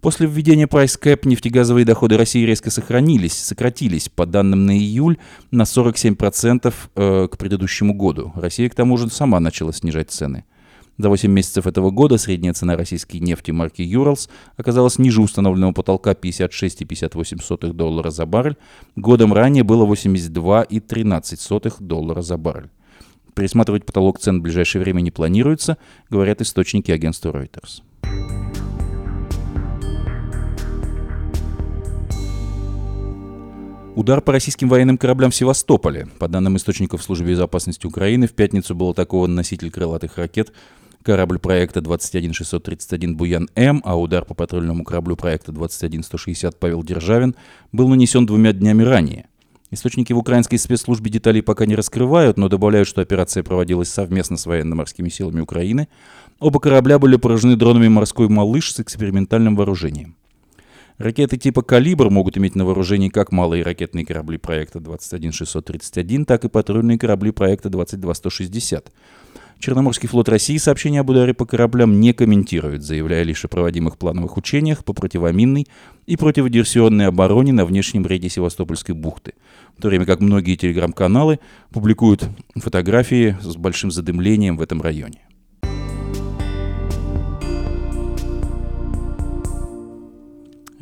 После 0.00 0.28
введения 0.28 0.68
прайс 0.68 0.96
кэп 0.96 1.24
нефтегазовые 1.24 1.84
доходы 1.84 2.16
России 2.16 2.44
резко 2.44 2.70
сохранились, 2.70 3.32
сократились, 3.32 4.08
по 4.08 4.24
данным 4.24 4.66
на 4.66 4.76
июль, 4.76 5.16
на 5.50 5.62
47% 5.62 6.72
э, 6.94 7.28
к 7.28 7.38
предыдущему 7.38 7.92
году. 7.92 8.32
Россия, 8.36 8.68
к 8.68 8.74
тому 8.74 8.98
же, 8.98 9.10
сама 9.10 9.40
начала 9.40 9.72
снижать 9.72 10.10
цены– 10.10 10.44
за 10.98 11.08
8 11.08 11.30
месяцев 11.30 11.66
этого 11.66 11.90
года 11.90 12.18
средняя 12.18 12.52
цена 12.52 12.76
российской 12.76 13.18
нефти 13.18 13.50
марки 13.50 13.82
Urals 13.82 14.28
оказалась 14.56 14.98
ниже 14.98 15.20
установленного 15.20 15.72
потолка 15.72 16.12
56,58 16.12 17.72
доллара 17.72 18.10
за 18.10 18.26
баррель. 18.26 18.56
Годом 18.96 19.32
ранее 19.32 19.64
было 19.64 19.86
82,13 19.86 21.74
доллара 21.80 22.22
за 22.22 22.36
баррель. 22.36 22.70
Пересматривать 23.34 23.84
потолок 23.84 24.18
цен 24.18 24.38
в 24.40 24.42
ближайшее 24.42 24.82
время 24.82 25.02
не 25.02 25.10
планируется, 25.10 25.76
говорят 26.08 26.40
источники 26.40 26.90
агентства 26.90 27.30
Reuters. 27.30 27.82
Удар 33.96 34.20
по 34.20 34.32
российским 34.32 34.68
военным 34.68 34.98
кораблям 34.98 35.30
в 35.30 35.34
Севастополе. 35.34 36.06
По 36.18 36.28
данным 36.28 36.58
источников 36.58 37.02
Службы 37.02 37.30
безопасности 37.30 37.86
Украины, 37.86 38.26
в 38.26 38.32
пятницу 38.32 38.74
был 38.74 38.90
атакован 38.90 39.34
носитель 39.34 39.70
крылатых 39.70 40.18
ракет 40.18 40.52
Корабль 41.06 41.38
проекта 41.38 41.80
21631 41.80 43.16
«Буян-М», 43.16 43.80
а 43.84 43.96
удар 43.96 44.24
по 44.24 44.34
патрульному 44.34 44.82
кораблю 44.82 45.14
проекта 45.14 45.52
21160 45.52 46.58
«Павел 46.58 46.82
Державин» 46.82 47.36
был 47.70 47.86
нанесен 47.86 48.26
двумя 48.26 48.52
днями 48.52 48.82
ранее. 48.82 49.28
Источники 49.70 50.12
в 50.12 50.18
украинской 50.18 50.56
спецслужбе 50.56 51.08
деталей 51.08 51.42
пока 51.42 51.64
не 51.64 51.76
раскрывают, 51.76 52.38
но 52.38 52.48
добавляют, 52.48 52.88
что 52.88 53.02
операция 53.02 53.44
проводилась 53.44 53.88
совместно 53.88 54.36
с 54.36 54.46
военно-морскими 54.46 55.08
силами 55.08 55.38
Украины. 55.38 55.86
Оба 56.40 56.58
корабля 56.58 56.98
были 56.98 57.14
поражены 57.14 57.54
дронами 57.54 57.86
«Морской 57.86 58.28
малыш» 58.28 58.72
с 58.72 58.80
экспериментальным 58.80 59.54
вооружением. 59.54 60.16
Ракеты 60.98 61.36
типа 61.36 61.62
«Калибр» 61.62 62.10
могут 62.10 62.36
иметь 62.36 62.56
на 62.56 62.64
вооружении 62.64 63.10
как 63.10 63.30
малые 63.30 63.62
ракетные 63.62 64.04
корабли 64.04 64.38
проекта 64.38 64.80
21631, 64.80 66.24
так 66.24 66.44
и 66.44 66.48
патрульные 66.48 66.98
корабли 66.98 67.30
проекта 67.30 67.68
22160. 67.68 68.90
Черноморский 69.58 70.08
флот 70.08 70.28
России 70.28 70.58
сообщение 70.58 71.00
об 71.00 71.10
ударе 71.10 71.32
по 71.32 71.46
кораблям 71.46 71.98
не 71.98 72.12
комментирует, 72.12 72.82
заявляя 72.82 73.22
лишь 73.22 73.44
о 73.44 73.48
проводимых 73.48 73.96
плановых 73.96 74.36
учениях 74.36 74.84
по 74.84 74.92
противоминной 74.92 75.66
и 76.06 76.16
противодиверсионной 76.16 77.06
обороне 77.06 77.52
на 77.52 77.64
внешнем 77.64 78.02
бреге 78.02 78.28
Севастопольской 78.28 78.94
бухты, 78.94 79.32
в 79.76 79.82
то 79.82 79.88
время 79.88 80.04
как 80.04 80.20
многие 80.20 80.56
телеграм-каналы 80.56 81.40
публикуют 81.70 82.28
фотографии 82.54 83.36
с 83.40 83.56
большим 83.56 83.90
задымлением 83.90 84.56
в 84.56 84.62
этом 84.62 84.82
районе. 84.82 85.25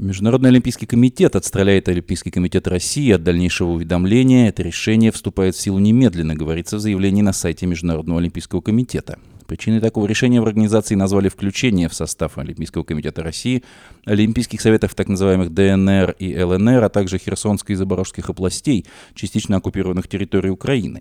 Международный 0.05 0.51
олимпийский 0.51 0.85
комитет 0.85 1.35
отстраляет 1.35 1.89
Олимпийский 1.89 2.31
комитет 2.31 2.69
России 2.69 3.11
от 3.11 3.23
дальнейшего 3.23 3.71
уведомления. 3.71 4.51
Это 4.51 4.63
решение 4.63 5.11
вступает 5.11 5.55
в 5.55 5.61
силу 5.61 5.79
немедленно, 5.79 6.35
говорится 6.35 6.77
в 6.77 6.81
заявлении 6.81 7.23
на 7.23 7.33
сайте 7.33 7.65
Международного 7.65 8.21
олимпийского 8.21 8.61
комитета. 8.61 9.19
Причиной 9.47 9.81
такого 9.81 10.07
решения 10.07 10.43
в 10.43 10.45
организации 10.45 10.95
назвали 10.95 11.31
включение 11.31 11.89
в 11.89 11.95
состав 11.95 12.37
Олимпийского 12.37 12.83
комитета 12.83 13.23
России 13.23 13.65
Олимпийских 14.05 14.61
советов 14.61 14.95
так 14.95 15.09
называемых 15.09 15.55
ДНР 15.55 16.17
и 16.19 16.39
ЛНР, 16.39 16.85
а 16.85 16.91
также 16.91 17.17
Херсонской 17.17 17.73
и 17.73 17.77
Запорожских 17.77 18.29
областей, 18.29 18.85
частично 19.15 19.57
оккупированных 19.57 20.07
территорий 20.07 20.51
Украины. 20.51 21.01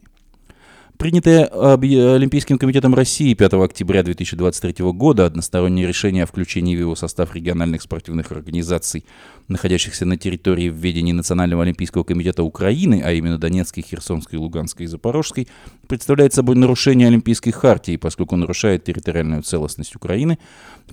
Принятое 0.98 1.46
Олимпийским 1.48 2.58
комитетом 2.58 2.94
России 2.94 3.34
5 3.34 3.54
октября 3.54 4.04
2023 4.04 4.86
года 4.92 5.26
одностороннее 5.26 5.88
решение 5.88 6.24
о 6.24 6.28
включении 6.28 6.76
в 6.76 6.80
его 6.80 6.96
состав 6.96 7.36
региональных 7.36 7.82
спортивных 7.82 8.32
организаций, 8.32 9.04
находящихся 9.48 10.06
на 10.06 10.18
территории 10.18 10.70
введения 10.70 11.14
Национального 11.14 11.64
олимпийского 11.64 12.04
комитета 12.04 12.44
Украины, 12.44 13.02
а 13.04 13.12
именно 13.12 13.38
Донецкой, 13.38 13.84
Херсонской, 13.84 14.38
Луганской 14.38 14.86
и 14.86 14.88
Запорожской, 14.88 15.48
представляет 15.88 16.34
собой 16.34 16.56
нарушение 16.56 17.08
Олимпийской 17.08 17.52
хартии, 17.52 17.98
поскольку 17.98 18.36
нарушает 18.36 18.84
территориальную 18.86 19.42
целостность 19.42 19.96
Украины, 19.96 20.38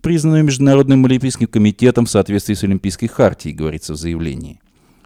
признанную 0.01 0.45
Международным 0.45 1.05
олимпийским 1.05 1.47
комитетом 1.47 2.07
в 2.07 2.11
соответствии 2.11 2.55
с 2.55 2.65
Олимпийской 2.65 3.07
хартией, 3.07 3.55
говорится 3.55 3.93
в 3.93 3.97
заявлении. 3.97 4.61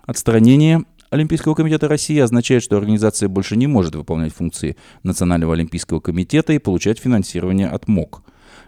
Отстранение 0.07 0.85
Олимпийского 1.15 1.55
комитета 1.55 1.87
России 1.87 2.19
означает, 2.19 2.65
что 2.65 2.77
организация 2.77 3.29
больше 3.29 3.55
не 3.55 3.69
может 3.69 3.95
выполнять 3.95 4.35
функции 4.35 4.77
Национального 5.05 5.55
олимпийского 5.55 6.01
комитета 6.01 6.53
и 6.53 6.59
получать 6.59 6.99
финансирование 6.99 7.69
от 7.69 7.87
МОК. 7.87 8.25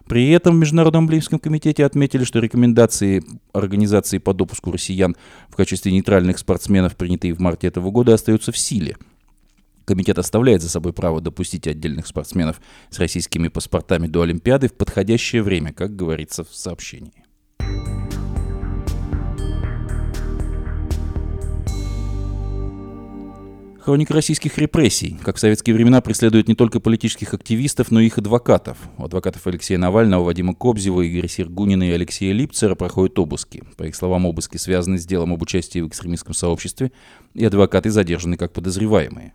При 0.07 0.31
этом 0.31 0.55
в 0.55 0.59
Международном 0.61 1.09
Олимпийском 1.09 1.41
комитете 1.41 1.85
отметили, 1.85 2.23
что 2.23 2.39
рекомендации 2.39 3.25
организации 3.53 4.19
по 4.19 4.33
допуску 4.33 4.71
россиян 4.71 5.17
в 5.49 5.57
качестве 5.57 5.91
нейтральных 5.91 6.39
спортсменов, 6.39 6.95
принятые 6.95 7.35
в 7.35 7.41
марте 7.41 7.67
этого 7.67 7.91
года, 7.91 8.15
остаются 8.15 8.53
в 8.53 8.59
силе. 8.59 8.97
Комитет 9.85 10.17
оставляет 10.17 10.63
за 10.63 10.69
собой 10.69 10.93
право 10.93 11.21
допустить 11.21 11.67
отдельных 11.67 12.07
спортсменов 12.07 12.61
с 12.91 13.01
российскими 13.01 13.49
паспортами 13.49 14.07
до 14.07 14.23
Олимпиады 14.23 14.69
в 14.69 14.75
подходящее 14.75 15.43
время, 15.43 15.73
как 15.73 15.97
говорится 15.97 16.45
в 16.45 16.55
сообщении. 16.55 17.26
Хроника 23.87 24.15
российских 24.15 24.59
репрессий. 24.59 25.17
Как 25.23 25.37
в 25.37 25.39
советские 25.39 25.77
времена 25.77 26.01
преследуют 26.01 26.49
не 26.49 26.57
только 26.57 26.81
политических 26.81 27.33
активистов, 27.35 27.93
но 27.93 28.01
и 28.01 28.07
их 28.07 28.19
адвокатов. 28.19 28.79
У 28.99 29.05
адвокатов 29.05 29.47
Алексея 29.47 29.79
Навального, 29.79 30.25
Вадима 30.25 30.57
Кобзева, 30.57 31.07
Игоря 31.07 31.29
Сергунина 31.29 31.89
и 31.89 31.93
Алексея 31.93 32.33
Липцера 32.33 32.75
проходят 32.75 33.17
обыски. 33.21 33.63
По 33.77 33.85
их 33.85 33.95
словам, 33.95 34.27
обыски 34.27 34.57
связаны 34.57 34.99
с 34.99 35.07
делом 35.07 35.35
об 35.35 35.43
участии 35.43 35.79
в 35.79 35.87
экстремистском 35.87 36.35
сообществе, 36.35 36.91
и 37.35 37.45
адвокаты 37.45 37.93
задержаны 37.93 38.37
как 38.37 38.53
подозреваемые. 38.53 39.35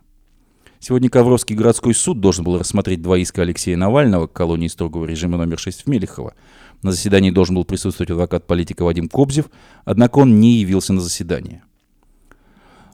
Сегодня 0.80 1.08
Ковровский 1.08 1.56
городской 1.56 1.94
суд 1.94 2.20
должен 2.20 2.44
был 2.44 2.58
рассмотреть 2.58 3.00
два 3.00 3.16
иска 3.16 3.40
Алексея 3.40 3.78
Навального 3.78 4.26
к 4.26 4.34
колонии 4.34 4.68
строгого 4.68 5.06
режима 5.06 5.38
номер 5.38 5.58
6 5.58 5.84
в 5.84 5.86
Мелехово. 5.86 6.34
На 6.82 6.92
заседании 6.92 7.30
должен 7.30 7.54
был 7.54 7.64
присутствовать 7.64 8.10
адвокат 8.10 8.46
политика 8.46 8.84
Вадим 8.84 9.08
Кобзев, 9.08 9.46
однако 9.86 10.18
он 10.18 10.40
не 10.40 10.58
явился 10.58 10.92
на 10.92 11.00
заседание. 11.00 11.62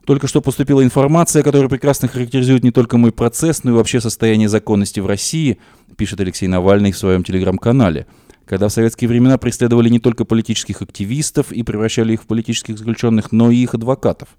Только 0.09 0.25
что 0.25 0.41
поступила 0.41 0.83
информация, 0.83 1.43
которая 1.43 1.69
прекрасно 1.69 2.07
характеризует 2.07 2.63
не 2.63 2.71
только 2.71 2.97
мой 2.97 3.11
процесс, 3.11 3.63
но 3.63 3.69
и 3.69 3.73
вообще 3.75 4.01
состояние 4.01 4.49
законности 4.49 4.99
в 4.99 5.05
России, 5.05 5.59
пишет 5.97 6.19
Алексей 6.19 6.47
Навальный 6.47 6.91
в 6.91 6.97
своем 6.97 7.23
телеграм-канале. 7.23 8.07
Когда 8.45 8.69
в 8.69 8.71
советские 8.71 9.07
времена 9.07 9.37
преследовали 9.37 9.87
не 9.87 9.99
только 9.99 10.25
политических 10.25 10.81
активистов 10.81 11.51
и 11.51 11.61
превращали 11.61 12.13
их 12.13 12.23
в 12.23 12.25
политических 12.25 12.79
заключенных, 12.79 13.31
но 13.31 13.51
и 13.51 13.57
их 13.57 13.75
адвокатов. 13.75 14.29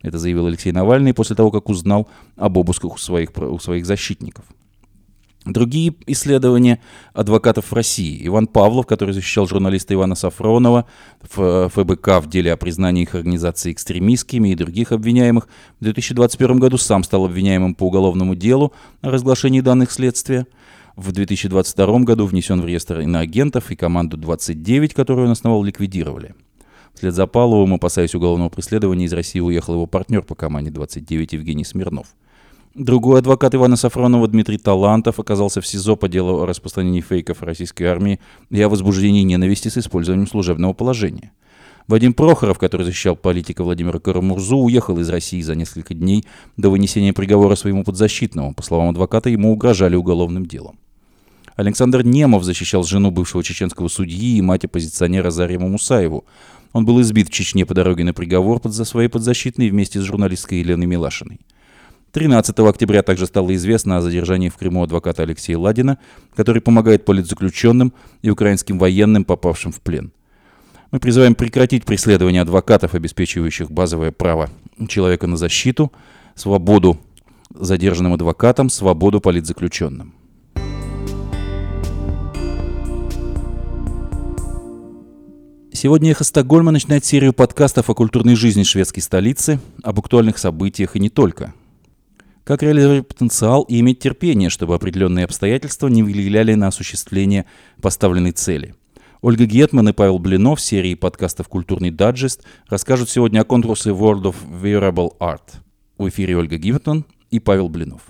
Это 0.00 0.18
заявил 0.18 0.46
Алексей 0.46 0.72
Навальный 0.72 1.12
после 1.12 1.36
того, 1.36 1.50
как 1.50 1.68
узнал 1.68 2.08
об 2.36 2.56
обысках 2.56 2.94
у 2.94 2.98
своих, 2.98 3.36
у 3.36 3.58
своих 3.58 3.84
защитников. 3.84 4.46
Другие 5.52 5.94
исследования 6.06 6.78
адвокатов 7.14 7.72
России. 7.72 8.26
Иван 8.26 8.46
Павлов, 8.46 8.86
который 8.86 9.14
защищал 9.14 9.46
журналиста 9.46 9.94
Ивана 9.94 10.14
Сафронова 10.14 10.84
в 11.22 11.70
ФБК 11.70 12.20
в 12.20 12.28
деле 12.28 12.52
о 12.52 12.56
признании 12.56 13.04
их 13.04 13.14
организации 13.14 13.72
экстремистскими 13.72 14.50
и 14.50 14.54
других 14.54 14.92
обвиняемых, 14.92 15.48
в 15.80 15.84
2021 15.84 16.58
году 16.58 16.76
сам 16.76 17.02
стал 17.02 17.24
обвиняемым 17.24 17.74
по 17.74 17.84
уголовному 17.84 18.34
делу 18.34 18.74
о 19.00 19.10
разглашении 19.10 19.62
данных 19.62 19.90
следствия. 19.90 20.46
В 20.96 21.12
2022 21.12 22.00
году 22.00 22.26
внесен 22.26 22.60
в 22.60 22.66
реестр 22.66 23.00
иноагентов 23.00 23.70
и 23.70 23.76
команду 23.76 24.16
29, 24.16 24.92
которую 24.92 25.26
он 25.26 25.32
основал, 25.32 25.62
ликвидировали. 25.62 26.34
Вслед 26.92 27.14
за 27.14 27.26
Павловым, 27.26 27.74
опасаясь 27.74 28.14
уголовного 28.14 28.48
преследования, 28.48 29.06
из 29.06 29.12
России 29.12 29.38
уехал 29.38 29.74
его 29.74 29.86
партнер 29.86 30.22
по 30.22 30.34
команде 30.34 30.70
29 30.70 31.32
Евгений 31.34 31.64
Смирнов. 31.64 32.08
Другой 32.74 33.20
адвокат 33.20 33.54
Ивана 33.54 33.76
Сафронова 33.76 34.28
Дмитрий 34.28 34.58
Талантов 34.58 35.18
оказался 35.18 35.60
в 35.60 35.66
СИЗО 35.66 35.96
по 35.96 36.08
делу 36.08 36.40
о 36.40 36.46
распространении 36.46 37.00
фейков 37.00 37.42
российской 37.42 37.84
армии 37.84 38.20
и 38.50 38.60
о 38.60 38.68
возбуждении 38.68 39.22
ненависти 39.22 39.68
с 39.68 39.78
использованием 39.78 40.28
служебного 40.28 40.74
положения. 40.74 41.32
Вадим 41.88 42.12
Прохоров, 42.12 42.58
который 42.58 42.84
защищал 42.84 43.16
политика 43.16 43.64
Владимира 43.64 43.98
Карамурзу, 43.98 44.58
уехал 44.58 44.98
из 44.98 45.08
России 45.08 45.40
за 45.40 45.54
несколько 45.54 45.94
дней 45.94 46.26
до 46.58 46.68
вынесения 46.68 47.14
приговора 47.14 47.54
своему 47.54 47.82
подзащитному. 47.82 48.52
По 48.52 48.62
словам 48.62 48.90
адвоката, 48.90 49.30
ему 49.30 49.52
угрожали 49.52 49.96
уголовным 49.96 50.44
делом. 50.44 50.78
Александр 51.56 52.04
Немов 52.04 52.44
защищал 52.44 52.84
жену 52.84 53.10
бывшего 53.10 53.42
чеченского 53.42 53.88
судьи 53.88 54.36
и 54.36 54.42
мать 54.42 54.66
оппозиционера 54.66 55.30
Зарима 55.30 55.66
Мусаеву. 55.66 56.26
Он 56.74 56.84
был 56.84 57.00
избит 57.00 57.28
в 57.28 57.32
Чечне 57.32 57.64
по 57.64 57.72
дороге 57.72 58.04
на 58.04 58.12
приговор 58.12 58.60
под 58.60 58.74
за 58.74 58.84
своей 58.84 59.08
подзащитной 59.08 59.70
вместе 59.70 59.98
с 59.98 60.04
журналисткой 60.04 60.58
Еленой 60.58 60.86
Милашиной. 60.86 61.40
13 62.18 62.58
октября 62.58 63.04
также 63.04 63.26
стало 63.26 63.54
известно 63.54 63.98
о 63.98 64.00
задержании 64.00 64.48
в 64.48 64.56
Крыму 64.56 64.82
адвоката 64.82 65.22
Алексея 65.22 65.56
Ладина, 65.56 65.98
который 66.34 66.60
помогает 66.60 67.04
политзаключенным 67.04 67.92
и 68.22 68.30
украинским 68.30 68.76
военным, 68.76 69.24
попавшим 69.24 69.70
в 69.70 69.80
плен. 69.80 70.10
Мы 70.90 70.98
призываем 70.98 71.36
прекратить 71.36 71.84
преследование 71.84 72.42
адвокатов, 72.42 72.96
обеспечивающих 72.96 73.70
базовое 73.70 74.10
право 74.10 74.50
человека 74.88 75.28
на 75.28 75.36
защиту, 75.36 75.92
свободу 76.34 76.98
задержанным 77.54 78.14
адвокатам, 78.14 78.68
свободу 78.68 79.20
политзаключенным. 79.20 80.12
Сегодня 85.72 86.10
«Эхо 86.10 86.24
Стокгольма» 86.24 86.72
начинает 86.72 87.04
серию 87.04 87.32
подкастов 87.32 87.88
о 87.88 87.94
культурной 87.94 88.34
жизни 88.34 88.64
шведской 88.64 89.04
столицы, 89.04 89.60
об 89.84 90.00
актуальных 90.00 90.38
событиях 90.38 90.96
и 90.96 90.98
не 90.98 91.10
только– 91.10 91.54
как 92.48 92.62
реализовать 92.62 93.06
потенциал 93.06 93.64
и 93.64 93.78
иметь 93.80 93.98
терпение, 93.98 94.48
чтобы 94.48 94.74
определенные 94.74 95.26
обстоятельства 95.26 95.88
не 95.88 96.02
влияли 96.02 96.54
на 96.54 96.68
осуществление 96.68 97.44
поставленной 97.82 98.32
цели. 98.32 98.74
Ольга 99.20 99.44
Гетман 99.44 99.90
и 99.90 99.92
Павел 99.92 100.18
Блинов 100.18 100.58
в 100.58 100.62
серии 100.62 100.94
подкастов 100.94 101.46
«Культурный 101.48 101.90
даджест» 101.90 102.44
расскажут 102.66 103.10
сегодня 103.10 103.40
о 103.40 103.44
конкурсе 103.44 103.90
World 103.90 104.22
of 104.22 104.36
Wearable 104.62 105.10
Art. 105.18 105.56
В 105.98 106.08
эфире 106.08 106.38
Ольга 106.38 106.56
Гетман 106.56 107.04
и 107.30 107.38
Павел 107.38 107.68
Блинов. 107.68 108.00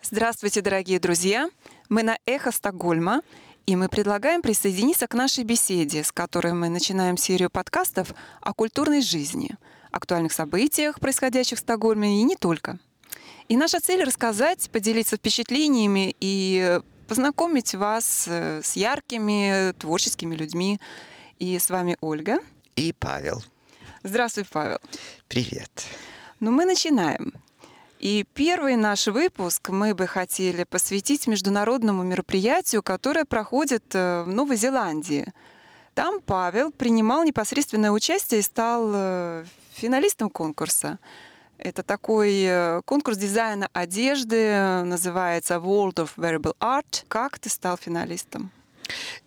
Здравствуйте, 0.00 0.60
дорогие 0.60 1.00
друзья! 1.00 1.50
Мы 1.88 2.04
на 2.04 2.18
«Эхо 2.24 2.52
Стокгольма», 2.52 3.22
и 3.66 3.74
мы 3.74 3.88
предлагаем 3.88 4.42
присоединиться 4.42 5.08
к 5.08 5.14
нашей 5.14 5.42
беседе, 5.42 6.04
с 6.04 6.12
которой 6.12 6.52
мы 6.52 6.68
начинаем 6.68 7.16
серию 7.16 7.50
подкастов 7.50 8.14
о 8.40 8.52
культурной 8.52 9.02
жизни, 9.02 9.56
актуальных 9.90 10.30
событиях, 10.30 11.00
происходящих 11.00 11.58
в 11.58 11.62
Стокгольме 11.62 12.20
и 12.20 12.22
не 12.22 12.36
только– 12.36 12.78
и 13.48 13.56
наша 13.56 13.80
цель 13.80 14.04
рассказать, 14.04 14.70
поделиться 14.70 15.16
впечатлениями 15.16 16.14
и 16.20 16.80
познакомить 17.08 17.74
вас 17.74 18.26
э, 18.28 18.60
с 18.62 18.76
яркими 18.76 19.72
творческими 19.72 20.34
людьми. 20.34 20.78
И 21.38 21.58
с 21.58 21.70
вами 21.70 21.96
Ольга. 22.00 22.38
И 22.76 22.92
Павел. 22.92 23.42
Здравствуй, 24.02 24.44
Павел. 24.44 24.78
Привет. 25.28 25.70
Ну, 26.40 26.50
мы 26.50 26.64
начинаем. 26.64 27.32
И 28.00 28.24
первый 28.34 28.76
наш 28.76 29.06
выпуск 29.06 29.70
мы 29.70 29.94
бы 29.94 30.06
хотели 30.06 30.64
посвятить 30.64 31.26
международному 31.26 32.02
мероприятию, 32.02 32.82
которое 32.82 33.24
проходит 33.24 33.84
э, 33.94 34.24
в 34.24 34.28
Новой 34.28 34.56
Зеландии. 34.56 35.32
Там 35.94 36.20
Павел 36.20 36.70
принимал 36.70 37.24
непосредственное 37.24 37.90
участие 37.90 38.40
и 38.40 38.42
стал 38.42 38.90
э, 38.94 39.44
финалистом 39.72 40.28
конкурса. 40.28 40.98
Это 41.58 41.82
такой 41.82 42.42
э, 42.44 42.80
конкурс 42.84 43.18
дизайна 43.18 43.68
одежды, 43.72 44.82
называется 44.84 45.54
World 45.54 45.96
of 45.96 46.10
Wearable 46.16 46.56
Art. 46.60 47.04
Как 47.08 47.38
ты 47.38 47.48
стал 47.48 47.76
финалистом? 47.76 48.50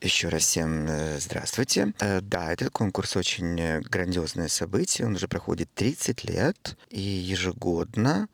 Еще 0.01 0.29
раз 0.29 0.41
всем 0.43 0.87
э, 0.87 1.19
здравствуйте. 1.19 1.93
Э, 1.99 2.21
да, 2.21 2.51
этот 2.51 2.71
конкурс 2.71 3.15
очень 3.15 3.59
э, 3.59 3.81
грандиозное 3.81 4.47
событие. 4.47 5.05
Он 5.05 5.13
уже 5.13 5.27
проходит 5.27 5.69
30 5.75 6.23
лет 6.23 6.75
и 6.89 6.99
ежегодно 6.99 8.27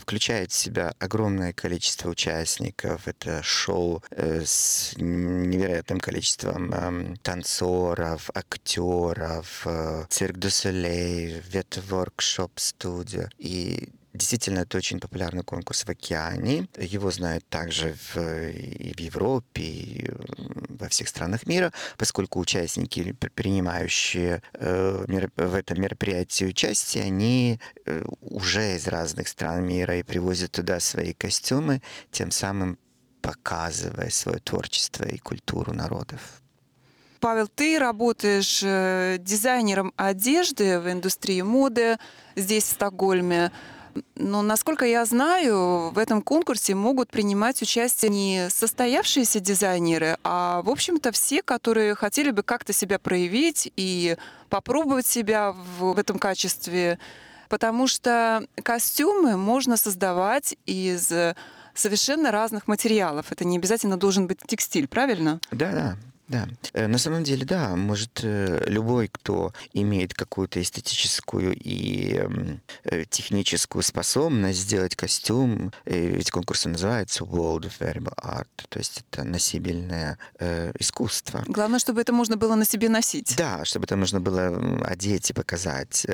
включает 0.00 0.50
в 0.50 0.54
себя 0.54 0.94
огромное 0.98 1.52
количество 1.52 2.10
участников. 2.10 3.08
Это 3.08 3.42
шоу 3.42 4.02
с 4.10 4.92
невероятным 4.96 5.98
количеством 5.98 7.16
танцоров, 7.22 8.28
актеров, 8.34 9.66
цирк 10.10 10.36
до 10.36 10.50
солей, 10.50 11.42
вет-воркшоп 11.48 12.52
студия 12.56 13.30
и 13.38 13.88
Действительно, 14.16 14.60
это 14.60 14.78
очень 14.78 14.98
популярный 14.98 15.42
конкурс 15.42 15.84
в 15.84 15.90
океане. 15.90 16.68
Его 16.78 17.10
знают 17.10 17.46
также 17.48 17.94
в, 17.94 18.16
и 18.16 18.94
в 18.94 19.00
Европе, 19.00 19.62
и 19.62 20.10
во 20.68 20.88
всех 20.88 21.08
странах 21.08 21.46
мира, 21.46 21.72
поскольку 21.98 22.40
участники, 22.40 23.12
принимающие 23.34 24.42
э, 24.54 25.30
в 25.36 25.54
этом 25.54 25.80
мероприятии 25.80 26.46
участие, 26.46 27.04
они 27.04 27.60
э, 27.84 28.04
уже 28.20 28.76
из 28.76 28.86
разных 28.86 29.28
стран 29.28 29.66
мира 29.66 29.98
и 29.98 30.02
привозят 30.02 30.52
туда 30.52 30.80
свои 30.80 31.12
костюмы, 31.12 31.82
тем 32.10 32.30
самым 32.30 32.78
показывая 33.20 34.10
свое 34.10 34.38
творчество 34.38 35.04
и 35.04 35.18
культуру 35.18 35.74
народов. 35.74 36.20
Павел, 37.20 37.48
ты 37.48 37.78
работаешь 37.78 38.62
э, 38.62 39.16
дизайнером 39.18 39.92
одежды 39.96 40.78
в 40.78 40.90
индустрии 40.90 41.42
моды 41.42 41.98
здесь, 42.36 42.64
в 42.64 42.72
Стокгольме. 42.72 43.50
Но, 44.14 44.42
насколько 44.42 44.84
я 44.84 45.04
знаю, 45.04 45.90
в 45.90 45.98
этом 45.98 46.22
конкурсе 46.22 46.74
могут 46.74 47.10
принимать 47.10 47.60
участие 47.62 48.10
не 48.10 48.48
состоявшиеся 48.50 49.40
дизайнеры, 49.40 50.18
а, 50.24 50.62
в 50.62 50.70
общем-то, 50.70 51.12
все, 51.12 51.42
которые 51.42 51.94
хотели 51.94 52.30
бы 52.30 52.42
как-то 52.42 52.72
себя 52.72 52.98
проявить 52.98 53.72
и 53.76 54.16
попробовать 54.48 55.06
себя 55.06 55.52
в, 55.52 55.94
в 55.94 55.98
этом 55.98 56.18
качестве. 56.18 56.98
Потому 57.48 57.86
что 57.86 58.46
костюмы 58.62 59.36
можно 59.36 59.76
создавать 59.76 60.56
из 60.66 61.12
совершенно 61.74 62.30
разных 62.30 62.66
материалов. 62.66 63.30
Это 63.30 63.44
не 63.44 63.58
обязательно 63.58 63.96
должен 63.96 64.26
быть 64.26 64.38
текстиль, 64.46 64.88
правильно? 64.88 65.40
Да, 65.50 65.72
да. 65.72 65.96
Да, 66.28 66.48
э, 66.72 66.88
на 66.88 66.98
самом 66.98 67.22
деле, 67.22 67.44
да, 67.44 67.76
может, 67.76 68.20
э, 68.22 68.64
любой, 68.66 69.08
кто 69.08 69.52
имеет 69.72 70.12
какую-то 70.12 70.60
эстетическую 70.60 71.54
и 71.54 72.20
э, 72.84 73.04
техническую 73.08 73.82
способность 73.82 74.58
сделать 74.58 74.96
костюм, 74.96 75.72
ведь 75.84 76.30
конкурс 76.30 76.64
называется 76.64 77.24
World 77.24 77.66
of 77.66 77.72
Variable 77.78 78.14
Art, 78.16 78.48
то 78.68 78.78
есть 78.78 79.04
это 79.10 79.24
носибельное 79.24 80.18
искусство. 80.78 81.44
Главное, 81.46 81.78
чтобы 81.78 82.00
это 82.00 82.12
можно 82.12 82.36
было 82.36 82.54
на 82.54 82.64
себе 82.64 82.88
носить. 82.88 83.34
Да, 83.36 83.64
чтобы 83.64 83.84
это 83.84 83.96
можно 83.96 84.20
было 84.20 84.84
одеть 84.84 85.30
и 85.30 85.32
показать. 85.32 86.06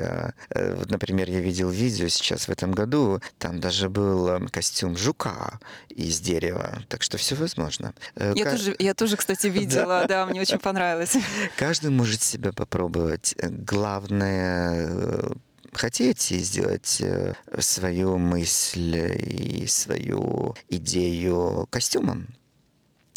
Вот, 0.49 0.89
например, 0.89 1.29
я 1.29 1.39
видел 1.39 1.69
видео 1.69 2.07
сейчас 2.07 2.47
в 2.47 2.51
этом 2.51 2.71
году, 2.71 3.21
там 3.39 3.59
даже 3.59 3.89
был 3.89 4.47
костюм 4.49 4.97
жука 4.97 5.59
из 5.89 6.19
дерева, 6.19 6.83
так 6.89 7.01
что 7.01 7.17
все 7.17 7.35
возможно. 7.35 7.93
Я, 8.15 8.45
К... 8.45 8.51
тоже, 8.51 8.75
я 8.79 8.93
тоже, 8.93 9.17
кстати, 9.17 9.47
видела 9.63 10.02
да, 10.07 10.25
мне 10.25 10.41
очень 10.41 10.59
понравилось. 10.59 11.17
Каждый 11.57 11.91
может 11.91 12.21
себя 12.21 12.51
попробовать. 12.51 13.35
Главное 13.41 14.87
э, 14.89 15.31
хотеть 15.73 16.31
и 16.31 16.39
сделать 16.39 17.01
э, 17.01 17.33
свою 17.59 18.17
мысль 18.17 18.95
и 18.95 19.67
свою 19.67 20.55
идею 20.69 21.67
костюмом. 21.69 22.27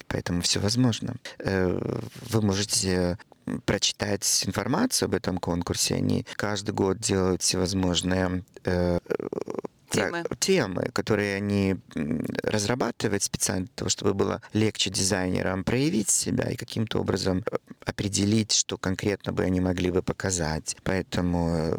Поэтому 0.09 0.41
все 0.43 0.61
возможно. 0.61 1.17
Э, 1.39 2.01
вы 2.31 2.43
можете 2.43 3.19
прочитать 3.65 4.45
информацию 4.47 5.07
об 5.07 5.15
этом 5.15 5.39
конкурсе. 5.39 5.95
Они 5.95 6.27
каждый 6.35 6.73
год 6.73 6.99
делают 6.99 7.43
всевозможные 7.43 8.43
темы. 9.97 10.25
темы, 10.39 10.91
которые 10.93 11.37
они 11.37 11.77
разрабатывают 12.43 13.23
специально 13.23 13.67
для 13.67 13.75
того, 13.75 13.89
чтобы 13.89 14.15
было 14.15 14.43
легче 14.53 14.91
дизайнерам 14.91 15.65
проявить 15.65 16.11
себя 16.11 16.51
и 16.51 16.57
каким-то 16.57 17.01
образом 17.01 17.45
э, 17.51 17.57
определить, 17.85 18.53
что 18.53 18.79
конкретно 18.79 19.33
бы 19.33 19.45
они 19.45 19.61
могли 19.61 19.91
бы 19.91 20.03
показать. 20.03 20.77
Поэтому 20.83 21.79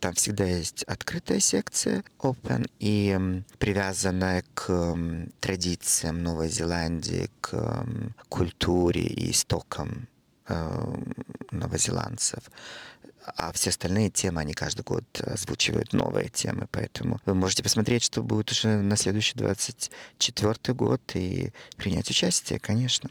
там 0.00 0.14
всегда 0.14 0.44
есть 0.44 0.82
открытая 0.84 1.38
секция 1.38 2.02
Open 2.18 2.68
и 2.80 3.42
привязанная 3.58 4.42
к 4.54 4.96
традициям 5.40 6.22
Новой 6.22 6.48
Зеландии, 6.48 7.30
к 7.40 7.86
культуре 8.28 9.02
и 9.02 9.30
истокам 9.30 10.08
э, 10.48 10.94
новозеландцев 11.52 12.42
а 13.24 13.52
все 13.52 13.70
остальные 13.70 14.10
темы, 14.10 14.40
они 14.40 14.54
каждый 14.54 14.82
год 14.82 15.04
озвучивают 15.20 15.92
новые 15.92 16.28
темы, 16.28 16.66
поэтому 16.70 17.20
вы 17.26 17.34
можете 17.34 17.62
посмотреть, 17.62 18.02
что 18.02 18.22
будет 18.22 18.50
уже 18.50 18.68
на 18.68 18.96
следующий 18.96 19.36
24 19.36 20.74
год 20.74 21.00
и 21.14 21.52
принять 21.76 22.10
участие, 22.10 22.58
конечно. 22.58 23.10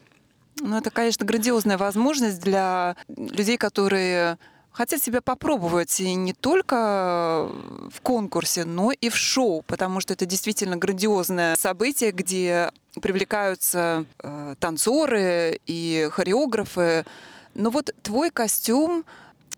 Ну, 0.59 0.77
это, 0.77 0.91
конечно, 0.91 1.25
грандиозная 1.25 1.77
возможность 1.77 2.39
для 2.39 2.95
людей, 3.07 3.57
которые 3.57 4.37
хотят 4.71 5.01
себя 5.01 5.21
попробовать 5.21 5.99
и 5.99 6.13
не 6.13 6.33
только 6.33 7.49
в 7.91 8.01
конкурсе, 8.01 8.63
но 8.65 8.91
и 8.91 9.09
в 9.09 9.15
шоу, 9.15 9.63
потому 9.63 9.99
что 9.99 10.13
это 10.13 10.25
действительно 10.25 10.77
грандиозное 10.77 11.55
событие, 11.55 12.11
где 12.11 12.71
привлекаются 13.01 14.05
э, 14.19 14.55
танцоры 14.59 15.59
и 15.65 16.07
хореографы. 16.11 17.05
Но 17.53 17.69
вот 17.69 17.93
твой 18.01 18.29
костюм 18.31 19.03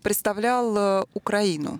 представлял 0.03 0.77
э, 0.77 1.05
Украину. 1.13 1.79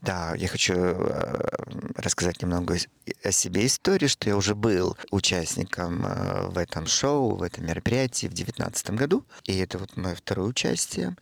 Да, 0.00 0.34
я 0.34 0.48
хочу 0.48 0.74
э, 0.74 1.48
рассказать 1.94 2.42
немного 2.42 2.76
о 3.22 3.30
себе 3.30 3.66
истории, 3.66 4.08
что 4.08 4.28
я 4.28 4.36
уже 4.36 4.56
был 4.56 4.96
участником 5.12 6.04
э, 6.04 6.48
в 6.48 6.58
этом 6.58 6.86
шоу, 6.86 7.36
в 7.36 7.42
этом 7.42 7.66
мероприятии 7.66 8.26
в 8.26 8.34
2019 8.34 8.90
году. 8.90 9.24
И 9.44 9.56
это 9.58 9.78
вот 9.78 9.96
мое 9.96 10.16
второе 10.16 10.48
участие 10.48 11.16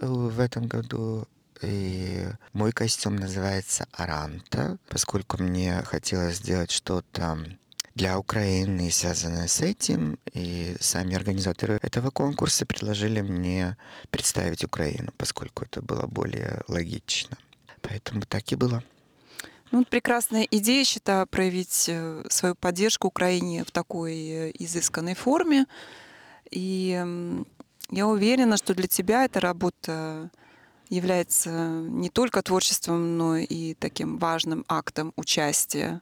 в 0.00 0.40
этом 0.40 0.66
году. 0.66 1.28
И 1.62 2.26
мой 2.52 2.72
костюм 2.72 3.14
называется 3.16 3.86
Аранта, 3.92 4.78
поскольку 4.88 5.40
мне 5.40 5.82
хотелось 5.82 6.38
сделать 6.38 6.72
что-то 6.72 7.38
для 7.94 8.18
Украины, 8.18 8.90
связанное 8.90 9.46
с 9.46 9.60
этим. 9.60 10.18
И 10.32 10.76
сами 10.80 11.14
организаторы 11.14 11.78
этого 11.82 12.10
конкурса 12.10 12.66
предложили 12.66 13.20
мне 13.20 13.76
представить 14.10 14.64
Украину, 14.64 15.12
поскольку 15.16 15.64
это 15.64 15.80
было 15.80 16.06
более 16.06 16.62
логично. 16.68 17.38
Поэтому 17.82 18.22
так 18.22 18.50
и 18.52 18.56
было. 18.56 18.82
Ну, 19.70 19.84
прекрасная 19.84 20.46
идея, 20.50 20.84
считаю, 20.84 21.26
проявить 21.26 21.88
э, 21.88 22.24
свою 22.30 22.54
поддержку 22.54 23.08
Украине 23.08 23.64
в 23.64 23.70
такой 23.70 24.14
э, 24.14 24.52
изысканной 24.58 25.14
форме. 25.14 25.66
И 26.50 27.02
я 27.90 28.06
уверена, 28.06 28.56
что 28.56 28.74
для 28.74 28.86
тебя 28.86 29.24
эта 29.24 29.40
работа 29.40 30.30
является 30.88 31.50
не 31.50 32.08
только 32.08 32.42
творчеством, 32.42 33.18
но 33.18 33.36
и 33.36 33.74
таким 33.74 34.18
важным 34.18 34.64
актом 34.68 35.12
участия 35.16 36.00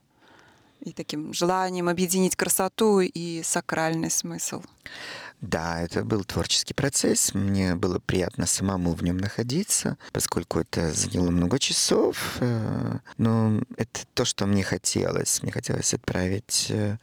и 0.85 0.93
таким 0.93 1.33
желанием 1.33 1.89
объединить 1.89 2.37
красоту 2.37 3.01
и 3.01 3.43
сакральный 3.43 4.11
смысл. 4.11 4.63
Да, 5.41 5.81
это 5.81 6.05
был 6.05 6.23
творческий 6.25 6.75
процесс. 6.75 7.35
Мне 7.35 7.75
было 7.75 7.99
приятно 7.99 8.47
самому 8.47 8.93
в 8.93 9.03
нем 9.03 9.17
находиться, 9.17 9.97
поскольку 10.13 10.61
это 10.61 10.93
заняло 10.93 11.31
много 11.31 11.59
часов. 11.59 12.37
Э, 12.41 12.99
но 13.19 13.61
это 13.77 14.01
то, 14.15 14.25
что 14.25 14.47
мне 14.47 14.63
хотелось. 14.63 15.43
Мне 15.43 15.51
хотелось 15.51 15.95
отправить 15.95 16.67
э, 16.71 16.99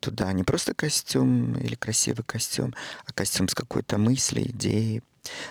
туда 0.00 0.32
не 0.32 0.42
просто 0.42 0.74
костюм 0.74 1.54
или 1.58 1.74
красивый 1.74 2.24
костюм, 2.24 2.74
а 3.04 3.12
костюм 3.12 3.48
с 3.48 3.54
какой-то 3.54 3.98
мыслью, 3.98 4.48
идеей. 4.50 5.02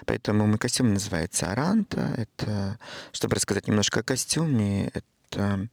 Поэтому 0.06 0.48
мой 0.48 0.58
костюм 0.58 0.94
называется 0.94 1.52
Аранта. 1.52 2.14
Это, 2.18 2.80
чтобы 3.12 3.36
рассказать 3.36 3.68
немножко 3.68 4.00
о 4.00 4.04
костюме, 4.04 4.92
это 4.94 5.70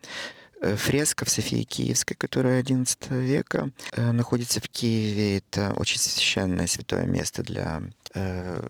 фреска 0.61 1.25
в 1.25 1.31
Софии 1.31 1.63
Киевской, 1.63 2.15
которая 2.15 2.63
XI 2.63 3.21
века 3.21 3.71
э, 3.93 4.13
находится 4.13 4.61
в 4.61 4.69
Киеве. 4.69 5.39
Это 5.39 5.73
очень 5.77 5.99
священное 5.99 6.67
святое 6.67 7.07
место 7.07 7.43
для 7.43 7.83
э, 8.15 8.67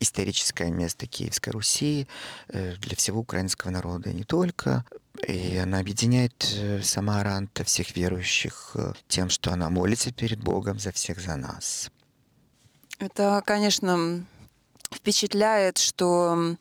историческое 0.00 0.70
место 0.70 1.06
Киевской 1.06 1.50
Руси 1.50 2.06
для 2.48 2.96
всего 2.96 3.20
украинского 3.20 3.70
народа 3.70 4.10
и 4.10 4.14
не 4.14 4.24
только. 4.24 4.84
И 5.26 5.56
она 5.56 5.78
объединяет 5.78 6.34
сама 6.82 7.20
Аранта 7.20 7.64
всех 7.64 7.96
верующих 7.96 8.76
тем, 9.08 9.30
что 9.30 9.52
она 9.52 9.70
молится 9.70 10.12
перед 10.12 10.40
Богом 10.40 10.78
за 10.78 10.92
всех 10.92 11.20
за 11.20 11.36
нас. 11.36 11.90
Это, 12.98 13.42
конечно, 13.46 14.24
впечатляет, 14.92 15.78
что 15.78 16.56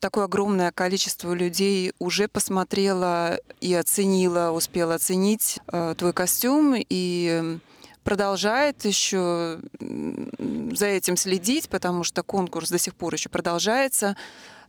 такое 0.00 0.24
огромное 0.24 0.72
количество 0.72 1.32
людей 1.32 1.92
уже 1.98 2.28
посмотрело 2.28 3.38
и 3.60 3.74
оценило, 3.74 4.50
успело 4.50 4.94
оценить 4.94 5.58
э, 5.72 5.94
твой 5.96 6.12
костюм 6.12 6.74
и 6.76 7.58
продолжает 8.04 8.84
еще 8.84 9.58
за 9.80 10.86
этим 10.86 11.16
следить, 11.16 11.68
потому 11.68 12.04
что 12.04 12.22
конкурс 12.22 12.70
до 12.70 12.78
сих 12.78 12.94
пор 12.94 13.14
еще 13.14 13.28
продолжается. 13.28 14.16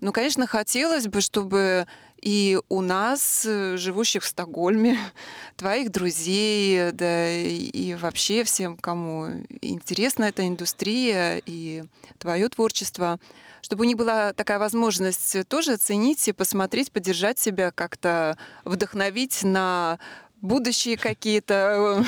Но, 0.02 0.12
конечно, 0.12 0.48
хотелось 0.48 1.08
бы, 1.08 1.22
чтобы 1.22 1.86
и 2.22 2.60
у 2.70 2.82
нас, 2.82 3.46
э, 3.46 3.78
живущих 3.78 4.24
в 4.24 4.28
Стокгольме, 4.28 4.98
твоих 5.56 5.92
друзей, 5.92 6.92
да 6.92 7.32
и 7.32 7.94
вообще 7.96 8.44
всем, 8.44 8.76
кому 8.76 9.28
интересна 9.62 10.26
эта 10.26 10.48
индустрия 10.48 11.42
и 11.46 11.84
твое 12.18 12.50
творчество, 12.50 13.20
чтобы 13.68 13.84
у 13.84 13.86
них 13.86 13.98
была 13.98 14.32
такая 14.32 14.60
возможность 14.60 15.46
тоже 15.50 15.74
оценить 15.74 16.26
и 16.30 16.32
посмотреть, 16.32 16.90
поддержать 16.90 17.38
себя, 17.38 17.72
как-то 17.72 18.38
вдохновить 18.64 19.44
на 19.44 20.00
будущие 20.40 20.96
какие-то 20.96 22.02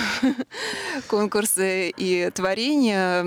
конкурсы 1.09 1.89
и 1.89 2.31
творения. 2.33 3.25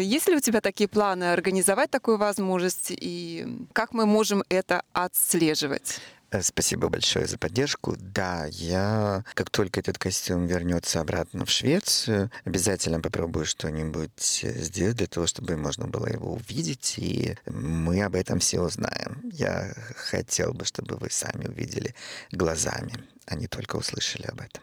Есть 0.00 0.28
ли 0.28 0.36
у 0.36 0.40
тебя 0.40 0.60
такие 0.60 0.86
планы 0.86 1.32
организовать 1.32 1.90
такую 1.90 2.18
возможность 2.18 2.92
и 2.92 3.66
как 3.72 3.94
мы 3.94 4.06
можем 4.06 4.44
это 4.48 4.84
отслеживать? 4.92 5.98
Э, 6.32 6.40
спасибо 6.42 6.88
большое 6.88 7.26
за 7.26 7.36
поддержку. 7.36 7.94
Да, 7.98 8.46
я, 8.46 9.22
как 9.34 9.50
только 9.50 9.80
этот 9.80 9.98
костюм 9.98 10.46
вернется 10.46 11.00
обратно 11.00 11.44
в 11.44 11.50
Швецию, 11.50 12.30
обязательно 12.44 13.00
попробую 13.00 13.44
что-нибудь 13.44 14.40
сделать 14.42 14.96
для 14.96 15.06
того, 15.06 15.26
чтобы 15.26 15.56
можно 15.56 15.86
было 15.86 16.06
его 16.06 16.32
увидеть, 16.32 16.94
и 16.96 17.36
мы 17.46 18.02
об 18.02 18.14
этом 18.14 18.38
все 18.38 18.60
узнаем. 18.62 19.20
Я 19.30 19.74
хотел 19.94 20.54
бы, 20.54 20.64
чтобы 20.64 20.96
вы 20.96 21.10
сами 21.10 21.48
увидели 21.48 21.94
глазами, 22.30 22.94
а 23.26 23.34
не 23.34 23.46
только 23.46 23.76
услышали 23.76 24.26
об 24.26 24.40
этом. 24.40 24.62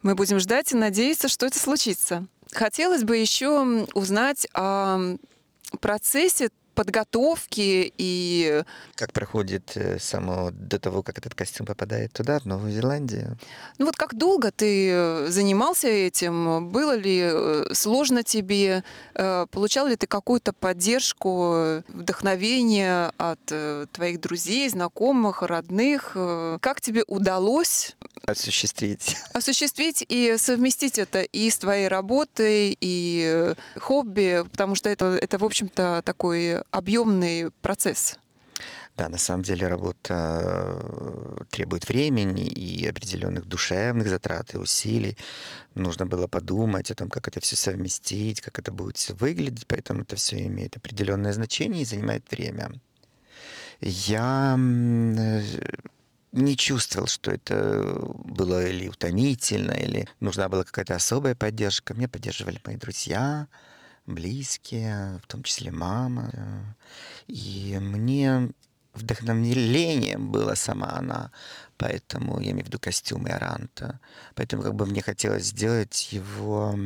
Мы 0.00 0.14
будем 0.14 0.40
ждать 0.40 0.72
и 0.72 0.74
надеяться, 0.74 1.28
что 1.28 1.44
это 1.44 1.58
случится. 1.58 2.26
Хотелось 2.50 3.04
бы 3.04 3.18
еще 3.18 3.86
узнать 3.94 4.48
о 4.54 5.16
процессе 5.80 6.48
подготовки 6.74 7.92
и... 7.98 8.62
Как 8.94 9.12
проходит 9.12 9.72
э, 9.76 9.98
само 9.98 10.50
до 10.52 10.78
того, 10.78 11.02
как 11.02 11.18
этот 11.18 11.34
костюм 11.34 11.66
попадает 11.66 12.12
туда, 12.12 12.38
в 12.38 12.46
Новую 12.46 12.72
Зеландию? 12.72 13.36
Ну 13.78 13.86
вот 13.86 13.96
как 13.96 14.14
долго 14.14 14.50
ты 14.50 14.90
э, 14.90 15.26
занимался 15.28 15.88
этим? 15.88 16.70
Было 16.70 16.96
ли 16.96 17.20
э, 17.22 17.64
сложно 17.72 18.22
тебе? 18.22 18.84
Получал 19.50 19.86
ли 19.86 19.96
ты 19.96 20.06
какую-то 20.06 20.52
поддержку, 20.52 21.82
вдохновение 21.88 23.12
от 23.16 23.40
твоих 23.92 24.20
друзей, 24.20 24.68
знакомых, 24.68 25.42
родных? 25.42 26.12
Как 26.60 26.80
тебе 26.80 27.04
удалось 27.06 27.96
осуществить. 28.26 29.16
Осуществить 29.32 30.04
и 30.08 30.36
совместить 30.38 30.98
это 30.98 31.22
и 31.22 31.50
с 31.50 31.58
твоей 31.58 31.88
работой, 31.88 32.76
и 32.80 33.54
хобби, 33.76 34.44
потому 34.50 34.74
что 34.74 34.88
это, 34.88 35.18
это 35.20 35.38
в 35.38 35.44
общем-то, 35.44 36.02
такой 36.04 36.61
объемный 36.70 37.50
процесс. 37.62 38.18
Да, 38.96 39.08
на 39.08 39.16
самом 39.16 39.42
деле 39.42 39.68
работа 39.68 40.74
э, 40.74 41.44
требует 41.50 41.88
времени 41.88 42.46
и 42.46 42.86
определенных 42.86 43.46
душевных 43.46 44.08
затрат 44.08 44.54
и 44.54 44.58
усилий. 44.58 45.16
Нужно 45.74 46.04
было 46.04 46.26
подумать 46.26 46.90
о 46.90 46.94
том, 46.94 47.08
как 47.08 47.26
это 47.26 47.40
все 47.40 47.56
совместить, 47.56 48.42
как 48.42 48.58
это 48.58 48.70
будет 48.70 48.98
все 48.98 49.14
выглядеть, 49.14 49.66
поэтому 49.66 50.02
это 50.02 50.16
все 50.16 50.46
имеет 50.46 50.76
определенное 50.76 51.32
значение 51.32 51.82
и 51.82 51.86
занимает 51.86 52.30
время. 52.30 52.72
Я 53.80 54.58
э, 54.58 55.42
не 56.32 56.56
чувствовал, 56.56 57.06
что 57.06 57.30
это 57.30 57.98
было 58.24 58.66
или 58.66 58.88
утомительно, 58.88 59.72
или 59.72 60.06
нужна 60.20 60.50
была 60.50 60.64
какая-то 60.64 60.94
особая 60.94 61.34
поддержка. 61.34 61.94
Меня 61.94 62.08
поддерживали 62.08 62.60
мои 62.66 62.76
друзья, 62.76 63.48
близкие, 64.06 65.20
в 65.22 65.26
том 65.26 65.42
числе 65.42 65.70
мама. 65.70 66.76
И 67.26 67.78
мне 67.80 68.50
вдохновлением 68.94 70.30
была 70.30 70.54
сама 70.54 70.92
она, 70.92 71.30
поэтому 71.78 72.40
я 72.40 72.50
имею 72.50 72.64
в 72.64 72.68
виду 72.68 72.78
костюм 72.78 73.26
Иоранта. 73.26 74.00
Поэтому 74.34 74.62
как 74.62 74.74
бы 74.74 74.86
мне 74.86 75.02
хотелось 75.02 75.46
сделать 75.46 76.12
его 76.12 76.76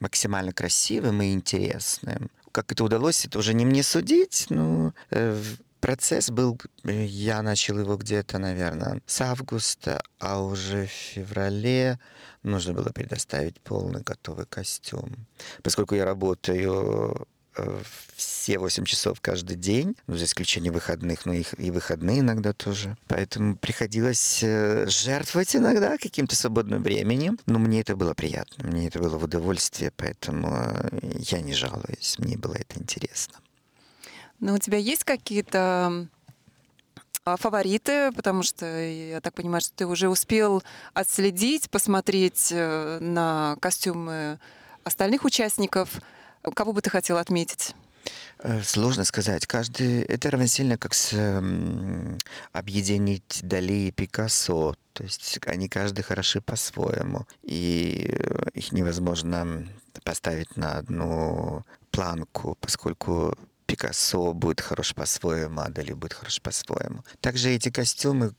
максимально 0.00 0.52
красивым 0.52 1.20
и 1.22 1.32
интересным. 1.32 2.30
Как 2.52 2.72
это 2.72 2.82
удалось, 2.84 3.24
это 3.24 3.38
уже 3.38 3.54
не 3.54 3.64
мне 3.64 3.82
судить, 3.82 4.46
но 4.48 4.92
э, 5.10 5.40
процесс 5.80 6.30
был, 6.30 6.58
э, 6.84 7.04
я 7.04 7.42
начал 7.42 7.78
его 7.78 7.96
где-то, 7.96 8.38
наверное, 8.38 9.00
с 9.06 9.20
августа, 9.20 10.02
а 10.18 10.42
уже 10.42 10.86
в 10.86 10.90
феврале 10.90 11.98
нужно 12.42 12.72
было 12.72 12.90
предоставить 12.90 13.60
полный 13.60 14.02
готовый 14.02 14.46
костюм. 14.46 15.26
Поскольку 15.62 15.94
я 15.94 16.04
работаю 16.04 17.26
Э, 17.56 17.82
все 18.16 18.58
8 18.58 18.84
часов 18.84 19.20
каждый 19.20 19.56
день, 19.56 19.96
ну, 20.06 20.16
за 20.16 20.24
исключением 20.24 20.74
выходных, 20.74 21.26
но 21.26 21.32
их 21.32 21.58
и 21.58 21.70
выходные 21.70 22.20
иногда 22.20 22.52
тоже. 22.52 22.96
Поэтому 23.08 23.56
приходилось 23.56 24.42
э, 24.42 24.86
жертвовать 24.88 25.56
иногда 25.56 25.98
каким-то 25.98 26.36
свободным 26.36 26.82
временем, 26.82 27.38
но 27.46 27.58
мне 27.58 27.80
это 27.80 27.96
было 27.96 28.14
приятно, 28.14 28.68
мне 28.68 28.86
это 28.86 28.98
было 28.98 29.18
в 29.18 29.24
удовольствие, 29.24 29.92
поэтому 29.96 30.72
я 31.02 31.40
не 31.40 31.54
жалуюсь, 31.54 32.16
мне 32.18 32.36
было 32.36 32.54
это 32.54 32.78
интересно. 32.78 33.34
Но 34.40 34.54
у 34.54 34.58
тебя 34.58 34.78
есть 34.78 35.04
какие-то 35.04 36.08
а, 37.24 37.36
фавориты, 37.36 38.10
потому 38.12 38.42
что 38.42 38.66
я 38.66 39.20
так 39.20 39.34
понимаю, 39.34 39.60
что 39.60 39.74
ты 39.74 39.86
уже 39.86 40.08
успел 40.08 40.62
отследить, 40.94 41.70
посмотреть 41.70 42.50
на 42.50 43.56
костюмы 43.60 44.38
остальных 44.84 45.24
участников. 45.24 46.00
Кого 46.54 46.72
бы 46.72 46.80
ты 46.80 46.90
хотел 46.90 47.18
отметить? 47.18 47.74
Э, 48.42 48.62
сложно 48.62 49.04
сказать. 49.04 49.46
Каждый 49.46 50.02
это 50.02 50.30
равносильно 50.30 50.78
как 50.78 50.94
с, 50.94 51.12
э, 51.12 52.16
объединить 52.52 53.40
Дали 53.42 53.88
и 53.88 53.90
Пикассо. 53.90 54.74
То 54.92 55.04
есть 55.04 55.38
они 55.46 55.68
каждый 55.68 56.02
хороши 56.02 56.40
по-своему. 56.40 57.26
И 57.42 58.10
э, 58.10 58.50
их 58.54 58.72
невозможно 58.72 59.66
поставить 60.04 60.56
на 60.56 60.78
одну 60.78 61.64
планку, 61.90 62.56
поскольку 62.60 63.36
Пикассо 63.70 64.32
будет 64.32 64.60
хорош 64.60 64.94
по-своему, 64.94 65.60
а 65.60 65.68
Дали 65.68 65.92
будет 65.92 66.14
хорош 66.14 66.40
по-своему. 66.42 67.04
Также 67.20 67.50
эти 67.50 67.70
костюмы 67.70 68.34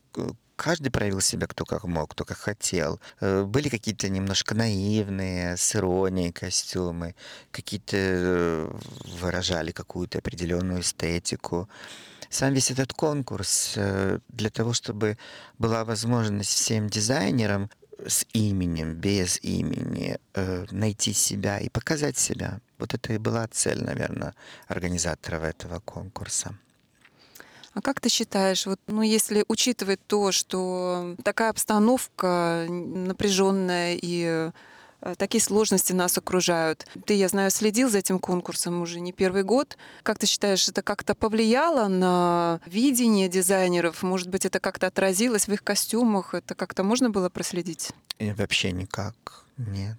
каждый 0.57 0.91
проявил 0.91 1.21
себя 1.21 1.47
кто 1.47 1.63
как 1.63 1.85
мог, 1.85 2.11
кто 2.11 2.25
как 2.25 2.37
хотел. 2.37 2.99
Э, 3.21 3.43
были 3.43 3.69
какие-то 3.69 4.09
немножко 4.09 4.55
наивные, 4.55 5.55
с 5.55 5.73
иронией 5.73 6.33
костюмы, 6.33 7.15
какие-то 7.51 7.95
э, 7.97 8.71
выражали 9.21 9.71
какую-то 9.71 10.17
определенную 10.17 10.81
эстетику. 10.81 11.69
Сам 12.29 12.53
весь 12.53 12.69
этот 12.69 12.91
конкурс 12.91 13.73
э, 13.77 14.19
для 14.27 14.49
того, 14.49 14.73
чтобы 14.73 15.17
была 15.57 15.85
возможность 15.85 16.51
всем 16.51 16.89
дизайнерам 16.89 17.69
с 18.07 18.25
именем, 18.33 18.95
без 18.95 19.39
имени, 19.41 20.17
найти 20.71 21.13
себя 21.13 21.59
и 21.59 21.69
показать 21.69 22.17
себя. 22.17 22.59
Вот 22.79 22.93
это 22.93 23.13
и 23.13 23.17
была 23.17 23.47
цель, 23.47 23.83
наверное, 23.83 24.33
организаторов 24.67 25.43
этого 25.43 25.79
конкурса. 25.79 26.55
А 27.73 27.81
как 27.81 28.01
ты 28.01 28.09
считаешь, 28.09 28.65
вот, 28.65 28.79
ну, 28.87 29.01
если 29.01 29.45
учитывать 29.47 29.99
то, 30.05 30.31
что 30.31 31.15
такая 31.23 31.51
обстановка 31.51 32.65
напряженная 32.67 33.95
и 33.95 34.25
э, 34.27 34.51
такие 35.17 35.41
сложности 35.41 35.93
нас 35.93 36.17
окружают. 36.17 36.85
Ты, 37.05 37.13
я 37.15 37.27
знаю, 37.27 37.51
следил 37.51 37.89
за 37.89 37.99
этим 37.99 38.19
конкурсом 38.19 38.81
уже 38.81 38.99
не 38.99 39.11
первый 39.11 39.43
год. 39.43 39.77
Как 40.03 40.19
ты 40.19 40.27
считаешь, 40.27 40.67
это 40.67 40.81
как-то 40.81 41.15
повлияло 41.15 41.87
на 41.87 42.59
видение 42.65 43.29
дизайнеров? 43.29 44.03
Может 44.03 44.29
быть, 44.29 44.45
это 44.45 44.59
как-то 44.59 44.87
отразилось 44.87 45.47
в 45.47 45.53
их 45.53 45.63
костюмах? 45.63 46.33
Это 46.33 46.55
как-то 46.55 46.83
можно 46.83 47.09
было 47.09 47.29
проследить? 47.29 47.91
И 48.19 48.31
вообще 48.31 48.71
никак. 48.71 49.45
Нет. 49.57 49.97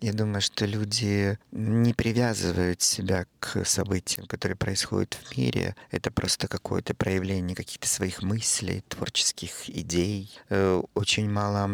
Я 0.00 0.12
думаю, 0.12 0.42
что 0.42 0.66
люди 0.66 1.38
не 1.52 1.94
привязывают 1.94 2.82
себя 2.82 3.26
к 3.40 3.64
событиям, 3.64 4.26
которые 4.26 4.56
происходят 4.56 5.14
в 5.14 5.38
мире. 5.38 5.74
Это 5.90 6.10
просто 6.10 6.48
какое-то 6.48 6.94
проявление 6.94 7.56
каких-то 7.56 7.88
своих 7.88 8.22
мыслей, 8.22 8.84
творческих 8.88 9.70
идей. 9.70 10.30
Э, 10.50 10.82
очень 10.94 11.30
мало 11.30 11.70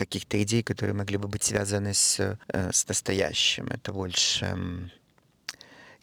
каких-то 0.00 0.42
идей, 0.42 0.62
которые 0.62 0.94
могли 0.94 1.18
бы 1.18 1.28
быть 1.28 1.44
связаны 1.44 1.92
с, 1.92 2.18
э, 2.20 2.72
с 2.72 2.88
настоящим. 2.88 3.66
Это 3.66 3.92
больше 3.92 4.90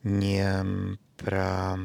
не 0.03 0.97
про 1.17 1.77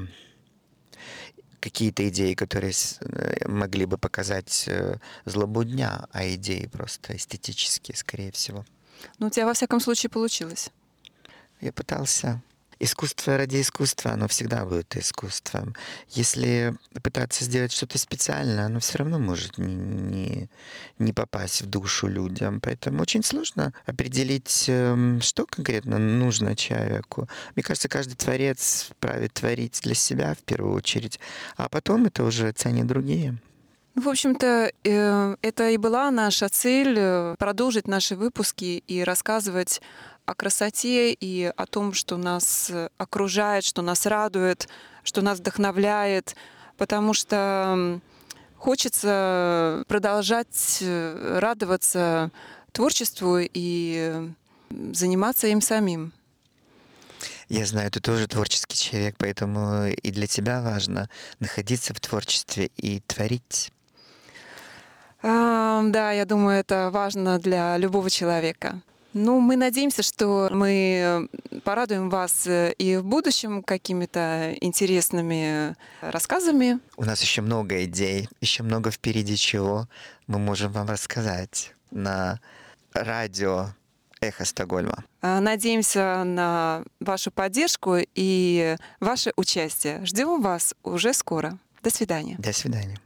какие-то 1.61 2.07
идеи, 2.11 2.35
которые 2.35 2.73
э, 3.01 3.49
могли 3.49 3.87
бы 3.87 3.97
показать 3.97 4.69
злобу 5.25 5.65
дня, 5.65 6.07
а 6.13 6.29
идеи 6.35 6.67
просто 6.67 7.17
эстетические, 7.17 7.97
скорее 7.97 8.31
всего. 8.31 8.65
Ну, 9.19 9.29
у 9.29 9.31
тебя 9.31 9.47
во 9.47 9.55
всяком 9.55 9.81
случае 9.81 10.11
получилось. 10.11 10.71
Я 11.61 11.73
пытался. 11.73 12.43
Искусство 12.85 13.37
ради 13.37 13.61
искусства, 13.61 14.11
оно 14.11 14.27
всегда 14.27 14.65
будет 14.65 14.97
искусством. 14.97 15.77
Если 16.09 16.75
пытаться 17.01 17.45
сделать 17.45 17.71
что-то 17.71 17.97
специальное, 17.97 18.67
оно 18.67 18.81
все 18.81 18.99
равно 18.99 19.21
может 19.21 19.57
не, 19.57 19.73
не, 19.77 20.51
не 20.99 21.13
попасть 21.13 21.63
в 21.63 21.67
душу 21.67 22.09
людям. 22.09 22.61
Поэтому 22.61 23.03
очень 23.03 23.23
сложно 23.23 23.73
определить, 23.87 24.65
эм, 24.67 25.21
что 25.21 25.47
конкретно 25.47 25.99
нужно 25.99 26.57
человеку. 26.57 27.29
Мне 27.55 27.63
кажется, 27.63 27.89
каждый 27.89 28.17
творец 28.17 28.89
правит 28.99 29.35
творить 29.35 29.79
для 29.85 29.95
себя 29.95 30.35
в 30.35 30.39
первую 30.39 30.75
очередь, 30.75 31.21
а 31.57 31.69
потом 31.69 32.07
это 32.07 32.25
уже 32.25 32.51
ценят 32.51 32.89
другие. 32.89 33.39
В 33.95 34.09
общем-то, 34.09 34.73
э, 34.85 35.37
это 35.43 35.69
и 35.69 35.77
была 35.77 36.11
наша 36.11 36.49
цель 36.49 36.97
э, 36.99 37.37
продолжить 37.39 37.87
наши 37.87 38.17
выпуски 38.17 38.83
и 38.87 39.05
рассказывать 39.05 39.83
о 40.33 40.35
красоте 40.35 41.13
и 41.13 41.45
о 41.45 41.67
том, 41.67 41.93
что 41.93 42.17
нас 42.17 42.73
окружает, 42.99 43.65
что 43.65 43.83
нас 43.83 44.07
радует, 44.07 44.69
что 45.05 45.21
нас 45.21 45.39
вдохновляет, 45.39 46.35
потому 46.77 47.13
что 47.15 48.01
хочется 48.57 49.85
продолжать 49.89 50.79
э, 50.81 51.39
радоваться 51.39 52.31
творчеству 52.73 53.39
и 53.41 54.31
заниматься 54.71 55.49
им 55.49 55.61
самим. 55.61 56.13
Я 57.49 57.67
знаю, 57.67 57.91
ты 57.91 58.01
тоже 58.01 58.27
творческий 58.27 58.77
человек, 58.77 59.17
поэтому 59.19 59.87
и 59.89 60.11
для 60.11 60.27
тебя 60.27 60.63
важно 60.63 61.11
находиться 61.41 61.93
в 61.93 62.01
творчестве 62.01 62.71
и 62.77 63.01
творить. 63.01 63.71
Да, 65.23 66.11
я 66.13 66.25
думаю, 66.25 66.59
это 66.59 66.91
важно 66.91 67.39
для 67.39 67.77
любого 67.77 68.11
человека. 68.11 68.81
Ну, 69.15 69.41
мы 69.41 69.57
надеемся, 69.57 70.03
что 70.03 70.49
мы 70.53 71.29
порадуем 71.65 72.09
вас 72.09 72.47
э, 72.47 72.73
и 72.79 72.97
в 72.97 73.05
будущем 73.05 73.63
какими-то 73.63 74.57
интересными 74.61 75.77
рассказами. 76.01 76.79
У 76.97 77.05
нас 77.05 77.21
еще 77.23 77.43
много 77.43 77.85
идей, 77.85 78.29
еще 78.41 78.63
много 78.63 78.91
впереди 78.91 79.37
чего 79.37 79.89
мы 80.27 80.39
можем 80.39 80.73
вам 80.73 80.89
рассказать 80.89 81.75
на 81.91 82.41
радио 82.95 83.69
«Эхо 84.21 84.45
Стокгольма». 84.45 85.05
Надеемся 85.21 86.25
на 86.25 86.85
вашу 87.01 87.31
поддержку 87.31 87.97
и 88.15 88.77
ваше 89.01 89.33
участие. 89.37 90.05
Ждем 90.07 90.41
вас 90.41 90.75
уже 90.83 91.13
скоро. 91.13 91.59
До 91.83 91.91
свидания. 91.91 92.37
До 92.39 92.53
свидания. 92.53 92.99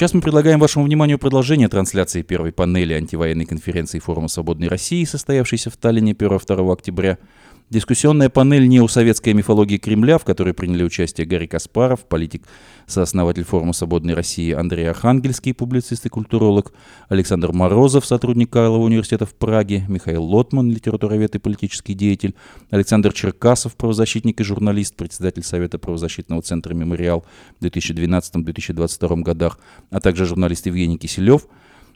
Сейчас 0.00 0.14
мы 0.14 0.22
предлагаем 0.22 0.58
вашему 0.58 0.86
вниманию 0.86 1.18
продолжение 1.18 1.68
трансляции 1.68 2.22
первой 2.22 2.52
панели 2.52 2.94
антивоенной 2.94 3.44
конференции 3.44 3.98
Форума 3.98 4.28
Свободной 4.28 4.68
России, 4.68 5.04
состоявшейся 5.04 5.68
в 5.68 5.76
Таллине 5.76 6.12
1-2 6.12 6.72
октября– 6.72 7.18
Дискуссионная 7.70 8.28
панель 8.30 8.66
«Неосоветская 8.66 9.32
мифология 9.32 9.78
Кремля», 9.78 10.18
в 10.18 10.24
которой 10.24 10.54
приняли 10.54 10.82
участие 10.82 11.24
Гарри 11.24 11.46
Каспаров, 11.46 12.04
политик, 12.04 12.42
сооснователь 12.88 13.44
форума 13.44 13.72
«Свободной 13.72 14.14
России» 14.14 14.50
Андрей 14.50 14.90
Архангельский, 14.90 15.54
публицист 15.54 16.04
и 16.04 16.08
культуролог, 16.08 16.72
Александр 17.08 17.52
Морозов, 17.52 18.04
сотрудник 18.04 18.50
Карлова 18.50 18.82
университета 18.82 19.24
в 19.24 19.34
Праге, 19.34 19.84
Михаил 19.86 20.24
Лотман, 20.24 20.68
литературовед 20.68 21.36
и 21.36 21.38
политический 21.38 21.94
деятель, 21.94 22.34
Александр 22.70 23.12
Черкасов, 23.12 23.76
правозащитник 23.76 24.40
и 24.40 24.42
журналист, 24.42 24.96
председатель 24.96 25.44
Совета 25.44 25.78
правозащитного 25.78 26.42
центра 26.42 26.74
«Мемориал» 26.74 27.24
в 27.60 27.64
2012-2022 27.64 29.22
годах, 29.22 29.60
а 29.90 30.00
также 30.00 30.26
журналист 30.26 30.66
Евгений 30.66 30.98
Киселев, 30.98 31.46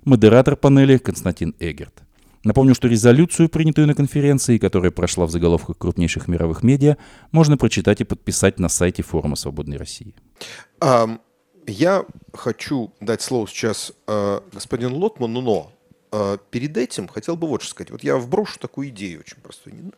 модератор 0.04 0.54
панели 0.54 0.98
Константин 0.98 1.52
Эгерт. 1.58 2.04
Напомню, 2.44 2.74
что 2.74 2.88
резолюцию, 2.88 3.48
принятую 3.48 3.86
на 3.86 3.94
конференции, 3.94 4.58
которая 4.58 4.90
прошла 4.90 5.26
в 5.26 5.30
заголовках 5.30 5.78
крупнейших 5.78 6.28
мировых 6.28 6.62
медиа, 6.62 6.98
можно 7.32 7.56
прочитать 7.56 8.02
и 8.02 8.04
подписать 8.04 8.58
на 8.58 8.68
сайте 8.68 9.02
Форума 9.02 9.34
Свободной 9.34 9.78
России. 9.78 10.14
Я 11.66 12.04
хочу 12.34 12.92
дать 13.00 13.22
слово 13.22 13.48
сейчас 13.48 13.92
э, 14.06 14.40
господину 14.52 14.98
Лотману, 14.98 15.40
но 15.40 15.72
э, 16.12 16.36
перед 16.50 16.76
этим 16.76 17.08
хотел 17.08 17.36
бы 17.36 17.48
вот 17.48 17.62
что 17.62 17.70
сказать. 17.70 17.90
Вот 17.90 18.04
я 18.04 18.16
вброшу 18.16 18.58
такую 18.58 18.90
идею 18.90 19.20
очень 19.20 19.38
простую. 19.38 19.94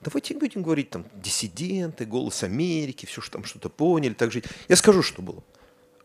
Давайте 0.00 0.38
будем 0.38 0.62
говорить 0.62 0.90
там 0.90 1.06
диссиденты, 1.16 2.04
голос 2.04 2.44
Америки, 2.44 3.06
все, 3.06 3.20
что 3.20 3.32
там 3.32 3.44
что-то 3.44 3.68
поняли, 3.70 4.14
так 4.14 4.30
жить. 4.30 4.44
Я 4.68 4.76
скажу, 4.76 5.02
что 5.02 5.20
было. 5.20 5.42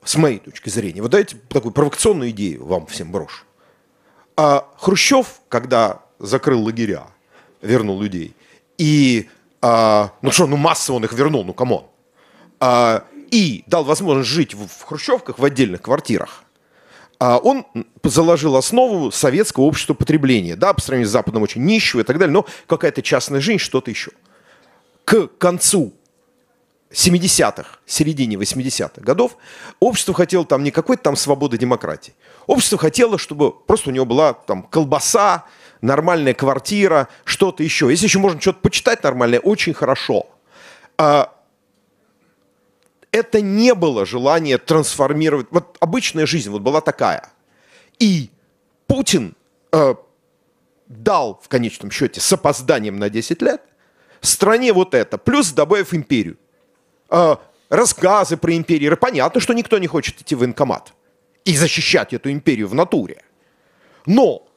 С 0.03 0.15
моей 0.17 0.39
точки 0.39 0.69
зрения. 0.69 1.03
Вот 1.03 1.11
дайте 1.11 1.37
такую 1.49 1.71
провокационную 1.71 2.31
идею 2.31 2.65
вам 2.65 2.87
всем 2.87 3.11
брошу. 3.11 3.45
А 4.37 4.67
Хрущев, 4.77 5.39
когда 5.49 6.01
закрыл 6.19 6.63
лагеря, 6.63 7.07
вернул 7.61 8.01
людей, 8.01 8.35
и, 8.77 9.29
а, 9.61 10.11
ну 10.21 10.31
что, 10.31 10.47
ну 10.47 10.57
массово 10.57 10.97
он 10.97 11.05
их 11.05 11.13
вернул, 11.13 11.43
ну 11.43 11.53
come 11.53 11.71
on, 11.71 11.85
а, 12.59 13.05
и 13.31 13.63
дал 13.67 13.83
возможность 13.83 14.29
жить 14.29 14.53
в, 14.53 14.67
в 14.67 14.83
хрущевках, 14.83 15.39
в 15.39 15.45
отдельных 15.45 15.81
квартирах, 15.81 16.43
а 17.19 17.37
он 17.37 17.65
заложил 18.03 18.57
основу 18.57 19.11
советского 19.11 19.63
общества 19.63 19.93
потребления, 19.93 20.55
да, 20.55 20.73
по 20.73 20.81
сравнению 20.81 21.07
с 21.07 21.11
Западом 21.11 21.43
очень 21.43 21.63
нищего 21.63 22.01
и 22.01 22.03
так 22.03 22.17
далее, 22.17 22.33
но 22.33 22.45
какая-то 22.67 23.01
частная 23.01 23.39
жизнь, 23.39 23.59
что-то 23.59 23.89
еще. 23.89 24.11
К 25.05 25.27
концу 25.27 25.93
70-х, 26.91 27.79
середине 27.85 28.35
80-х 28.35 29.01
годов, 29.01 29.37
общество 29.79 30.13
хотело 30.13 30.45
там 30.45 30.63
не 30.63 30.71
какой-то 30.71 31.03
там 31.03 31.15
свободы 31.15 31.57
демократии. 31.57 32.13
Общество 32.47 32.77
хотело, 32.77 33.17
чтобы 33.17 33.51
просто 33.51 33.89
у 33.89 33.93
него 33.93 34.05
была 34.05 34.33
там 34.33 34.63
колбаса, 34.63 35.45
нормальная 35.81 36.33
квартира, 36.33 37.09
что-то 37.23 37.63
еще. 37.63 37.89
Если 37.89 38.05
еще 38.05 38.19
можно 38.19 38.39
что-то 38.39 38.59
почитать 38.59 39.03
нормальное, 39.03 39.39
очень 39.39 39.73
хорошо. 39.73 40.27
А, 40.97 41.33
это 43.11 43.41
не 43.41 43.73
было 43.73 44.05
желание 44.05 44.57
трансформировать. 44.57 45.47
Вот 45.51 45.77
обычная 45.79 46.25
жизнь 46.25 46.49
вот 46.49 46.61
была 46.61 46.81
такая. 46.81 47.29
И 47.99 48.29
Путин 48.87 49.35
э, 49.71 49.95
дал 50.87 51.39
в 51.43 51.47
конечном 51.47 51.91
счете 51.91 52.21
с 52.21 52.31
опозданием 52.31 52.97
на 52.97 53.09
10 53.09 53.41
лет 53.41 53.61
стране 54.25 54.73
вот 54.73 54.93
это, 54.93 55.17
плюс 55.17 55.51
добавив 55.51 55.93
империю. 55.93 56.37
Э, 57.09 57.35
рассказы 57.69 58.37
про 58.37 58.55
империю. 58.55 58.97
Понятно, 58.97 59.41
что 59.41 59.53
никто 59.53 59.77
не 59.77 59.87
хочет 59.87 60.21
идти 60.21 60.35
в 60.35 60.39
военкомат 60.39 60.93
и 61.43 61.55
защищать 61.55 62.13
эту 62.13 62.31
империю 62.31 62.67
в 62.67 62.73
натуре. 62.73 63.21
Но 64.05 64.47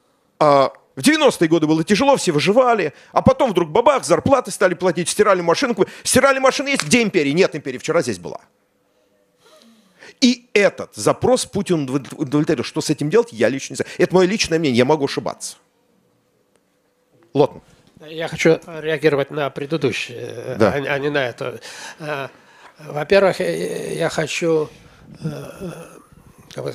э, 0.40 0.44
в 0.44 1.00
90-е 1.00 1.48
годы 1.48 1.66
было 1.66 1.84
тяжело, 1.84 2.16
все 2.16 2.32
выживали, 2.32 2.92
а 3.12 3.22
потом 3.22 3.50
вдруг 3.50 3.70
бабах, 3.70 4.04
зарплаты 4.04 4.50
стали 4.50 4.74
платить, 4.74 5.08
стирали 5.08 5.40
машину. 5.40 5.76
Стирали 6.02 6.38
машины 6.38 6.68
есть, 6.68 6.84
где 6.84 7.02
империя? 7.02 7.32
Нет 7.32 7.54
империи, 7.54 7.78
вчера 7.78 8.02
здесь 8.02 8.18
была. 8.18 8.40
И 10.20 10.48
этот 10.52 10.94
запрос 10.96 11.46
Путин 11.46 11.88
удовлетворил. 11.88 12.64
Что 12.64 12.80
с 12.80 12.90
этим 12.90 13.10
делать, 13.10 13.32
я 13.32 13.48
лично 13.48 13.74
не 13.74 13.76
знаю. 13.76 13.90
Это 13.98 14.14
мое 14.14 14.26
личное 14.26 14.58
мнение, 14.58 14.78
я 14.78 14.84
могу 14.84 15.04
ошибаться. 15.04 15.56
Лотман. 17.34 17.62
Я 18.06 18.28
хочу 18.28 18.60
реагировать 18.66 19.30
на 19.30 19.50
предыдущее, 19.50 20.56
да. 20.58 20.72
а, 20.72 20.94
а 20.94 20.98
не 20.98 21.10
на 21.10 21.26
это. 21.26 21.60
А, 21.98 22.30
во-первых, 22.78 23.40
я 23.40 24.08
хочу 24.08 24.70
э, 25.20 25.28
как 26.54 26.64
бы, 26.64 26.70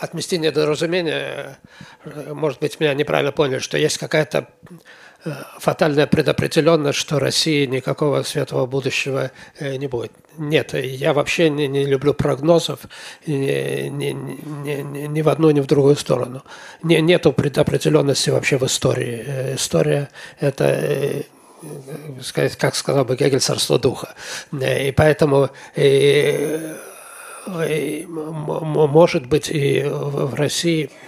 отмести 0.00 0.38
недоразумение. 0.38 1.56
Может 2.04 2.60
быть, 2.60 2.78
меня 2.78 2.92
неправильно 2.94 3.32
поняли, 3.32 3.58
что 3.58 3.78
есть 3.78 3.96
какая-то 3.98 4.48
э, 4.70 4.74
фатальная 5.58 6.06
предопределенность, 6.06 6.98
что 6.98 7.18
России 7.18 7.66
никакого 7.66 8.22
светлого 8.22 8.66
будущего 8.66 9.30
э, 9.58 9.76
не 9.76 9.86
будет. 9.86 10.12
Нет, 10.38 10.74
я 10.74 11.12
вообще 11.12 11.50
не, 11.50 11.66
не 11.66 11.84
люблю 11.84 12.14
прогнозов 12.14 12.80
ни, 13.26 13.88
ни, 13.88 14.12
ни, 14.12 15.06
ни 15.06 15.22
в 15.22 15.28
одну, 15.28 15.50
ни 15.50 15.60
в 15.60 15.66
другую 15.66 15.96
сторону. 15.96 16.42
Не, 16.82 17.00
нету 17.00 17.32
предопределенности 17.32 18.30
вообще 18.30 18.58
в 18.58 18.64
истории. 18.64 19.24
Э, 19.26 19.54
история– 19.56 20.08
это 20.40 21.24
сказать, 22.22 22.56
как 22.56 22.74
сказал 22.74 23.04
бы 23.04 23.16
Гегель, 23.16 23.40
царство 23.40 23.78
духа. 23.78 24.14
И 24.52 24.92
поэтому 24.96 25.50
и 27.46 28.04
может 28.08 29.26
быть 29.26 29.48
и 29.50 29.84
в 29.84 30.34
России 30.34 30.90
э, 30.90 31.05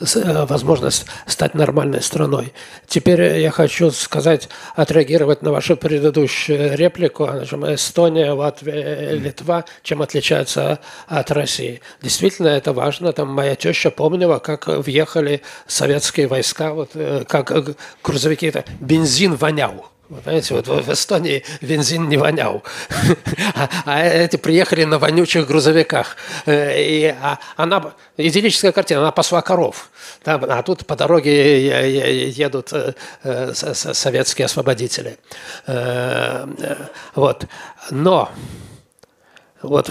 возможность 0.00 1.06
стать 1.26 1.54
нормальной 1.54 2.02
страной. 2.02 2.52
Теперь 2.86 3.38
я 3.38 3.50
хочу 3.50 3.90
сказать, 3.90 4.48
отреагировать 4.74 5.42
на 5.42 5.52
вашу 5.52 5.76
предыдущую 5.76 6.76
реплику. 6.76 7.24
Эстония, 7.24 8.32
Латвия, 8.32 9.12
Литва, 9.12 9.64
чем 9.82 10.02
отличаются 10.02 10.80
от 11.06 11.30
России. 11.30 11.80
Действительно, 12.02 12.48
это 12.48 12.72
важно. 12.72 13.12
Там 13.12 13.28
моя 13.28 13.54
теща 13.54 13.90
помнила, 13.90 14.38
как 14.38 14.66
въехали 14.66 15.42
советские 15.66 16.26
войска, 16.26 16.72
вот, 16.72 16.90
э, 16.94 17.24
как 17.28 17.52
грузовики, 18.02 18.46
это 18.46 18.64
бензин 18.80 19.34
вонял. 19.34 19.90
Вы 20.10 20.22
понимаете, 20.22 20.54
вот 20.54 20.66
в 20.66 20.92
Эстонии 20.92 21.44
бензин 21.60 22.08
не 22.08 22.16
вонял, 22.16 22.64
а, 23.84 24.02
эти 24.02 24.36
приехали 24.36 24.82
на 24.82 24.98
вонючих 24.98 25.46
грузовиках. 25.46 26.16
Э, 26.46 26.82
и 26.82 27.14
а 27.22 27.38
она, 27.56 27.92
идиллическая 28.16 28.72
картина, 28.72 29.02
она 29.02 29.12
пасла 29.12 29.40
коров. 29.40 29.88
А 30.24 30.62
тут 30.64 30.84
по 30.84 30.96
дороге 30.96 32.28
едут 32.28 32.72
э, 32.72 32.94
э, 33.22 33.52
советские 33.54 34.46
освободители. 34.46 35.16
Вот. 37.14 37.44
Но 37.92 38.30
вот 39.62 39.86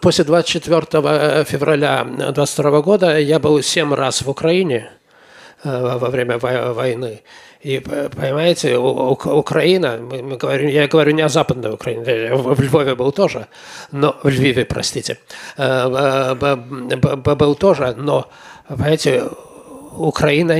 после 0.00 0.24
24 0.24 1.44
февраля 1.44 2.04
22 2.04 2.82
года 2.82 3.18
я 3.18 3.40
был 3.40 3.60
семь 3.62 3.94
раз 3.94 4.22
в 4.22 4.30
Украине 4.30 4.92
во 5.64 6.10
время 6.10 6.38
войны. 6.38 7.22
И 7.62 7.78
понимаете, 7.78 8.78
Украина, 8.78 9.98
мы 9.98 10.36
говорим, 10.38 10.68
я 10.68 10.88
говорю 10.88 11.12
не 11.12 11.22
о 11.22 11.28
Западной 11.28 11.74
Украине, 11.74 12.34
в 12.34 12.58
Львове 12.60 12.94
был 12.94 13.12
тоже, 13.12 13.48
но 13.92 14.16
в 14.22 14.28
Львиве, 14.28 14.64
простите, 14.64 15.18
э, 15.58 16.34
был 16.34 17.54
тоже, 17.56 17.94
но, 17.98 18.30
понимаете, 18.66 19.24
Украина 19.92 20.58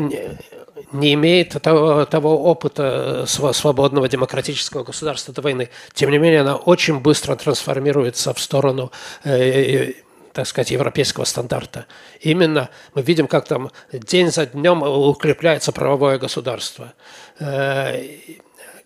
не 0.92 1.14
имеет 1.14 1.50
того, 1.62 2.04
того 2.04 2.44
опыта 2.44 3.24
свободного 3.26 4.08
демократического 4.08 4.84
государства 4.84 5.32
до 5.32 5.40
войны. 5.40 5.70
Тем 5.94 6.10
не 6.10 6.18
менее, 6.18 6.40
она 6.40 6.56
очень 6.56 6.98
быстро 6.98 7.34
трансформируется 7.36 8.34
в 8.34 8.40
сторону 8.40 8.90
э, 9.24 9.92
так 10.40 10.46
сказать, 10.46 10.70
европейского 10.70 11.24
стандарта. 11.24 11.84
Именно 12.20 12.70
мы 12.94 13.02
видим, 13.02 13.26
как 13.26 13.46
там 13.46 13.70
день 13.92 14.30
за 14.30 14.46
днем 14.46 14.82
укрепляется 14.82 15.70
правовое 15.70 16.18
государство. 16.18 16.94
Э, 17.38 18.02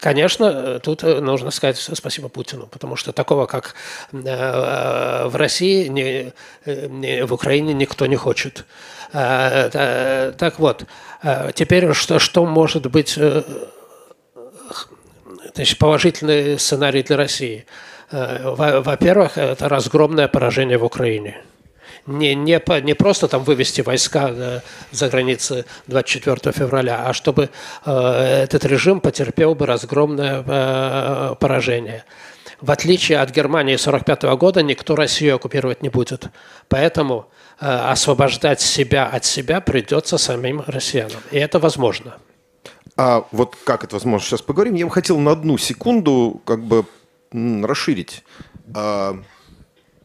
конечно, 0.00 0.80
тут 0.80 1.04
нужно 1.04 1.52
сказать 1.52 1.78
спасибо 1.78 2.28
Путину, 2.28 2.66
потому 2.66 2.96
что 2.96 3.12
такого, 3.12 3.46
как 3.46 3.76
э, 4.10 5.28
в 5.28 5.36
России, 5.36 5.86
не, 5.86 7.24
в 7.24 7.32
Украине 7.32 7.72
никто 7.72 8.06
не 8.06 8.16
хочет. 8.16 8.64
Э, 9.12 10.32
так 10.36 10.58
вот, 10.58 10.86
теперь 11.54 11.92
что, 11.92 12.18
что 12.18 12.46
может 12.46 12.90
быть 12.90 13.16
значит, 15.54 15.78
положительный 15.78 16.58
сценарий 16.58 17.04
для 17.04 17.16
России– 17.16 17.64
во-первых, 18.10 19.38
это 19.38 19.68
разгромное 19.68 20.28
поражение 20.28 20.78
в 20.78 20.84
Украине. 20.84 21.40
Не, 22.06 22.34
не, 22.34 22.80
не 22.82 22.94
просто 22.94 23.28
там 23.28 23.44
вывести 23.44 23.80
войска 23.80 24.28
э, 24.30 24.60
за 24.90 25.08
границы 25.08 25.64
24 25.86 26.52
февраля, 26.52 27.04
а 27.06 27.14
чтобы 27.14 27.48
э, 27.86 27.90
этот 28.44 28.66
режим 28.66 29.00
потерпел 29.00 29.54
бы 29.54 29.64
разгромное 29.64 30.42
поражение. 31.34 32.04
В 32.60 32.70
отличие 32.70 33.18
от 33.18 33.30
Германии 33.30 33.74
1945 33.74 34.38
года, 34.38 34.62
никто 34.62 34.96
Россию 34.96 35.36
оккупировать 35.36 35.82
не 35.82 35.88
будет. 35.88 36.26
Поэтому 36.68 37.26
освобождать 37.58 38.60
себя 38.60 39.06
от 39.06 39.24
себя 39.24 39.60
придется 39.60 40.18
самим 40.18 40.62
россиянам. 40.66 41.20
И 41.30 41.38
это 41.38 41.58
возможно. 41.58 42.16
А 42.96 43.24
вот 43.32 43.56
как 43.64 43.84
это 43.84 43.96
возможно, 43.96 44.26
сейчас 44.26 44.42
поговорим. 44.42 44.74
Я 44.74 44.86
бы 44.86 44.92
хотел 44.92 45.18
на 45.18 45.32
одну 45.32 45.58
секунду 45.58 46.40
как 46.44 46.62
бы 46.62 46.84
расширить, 47.34 48.24
а, 48.74 49.20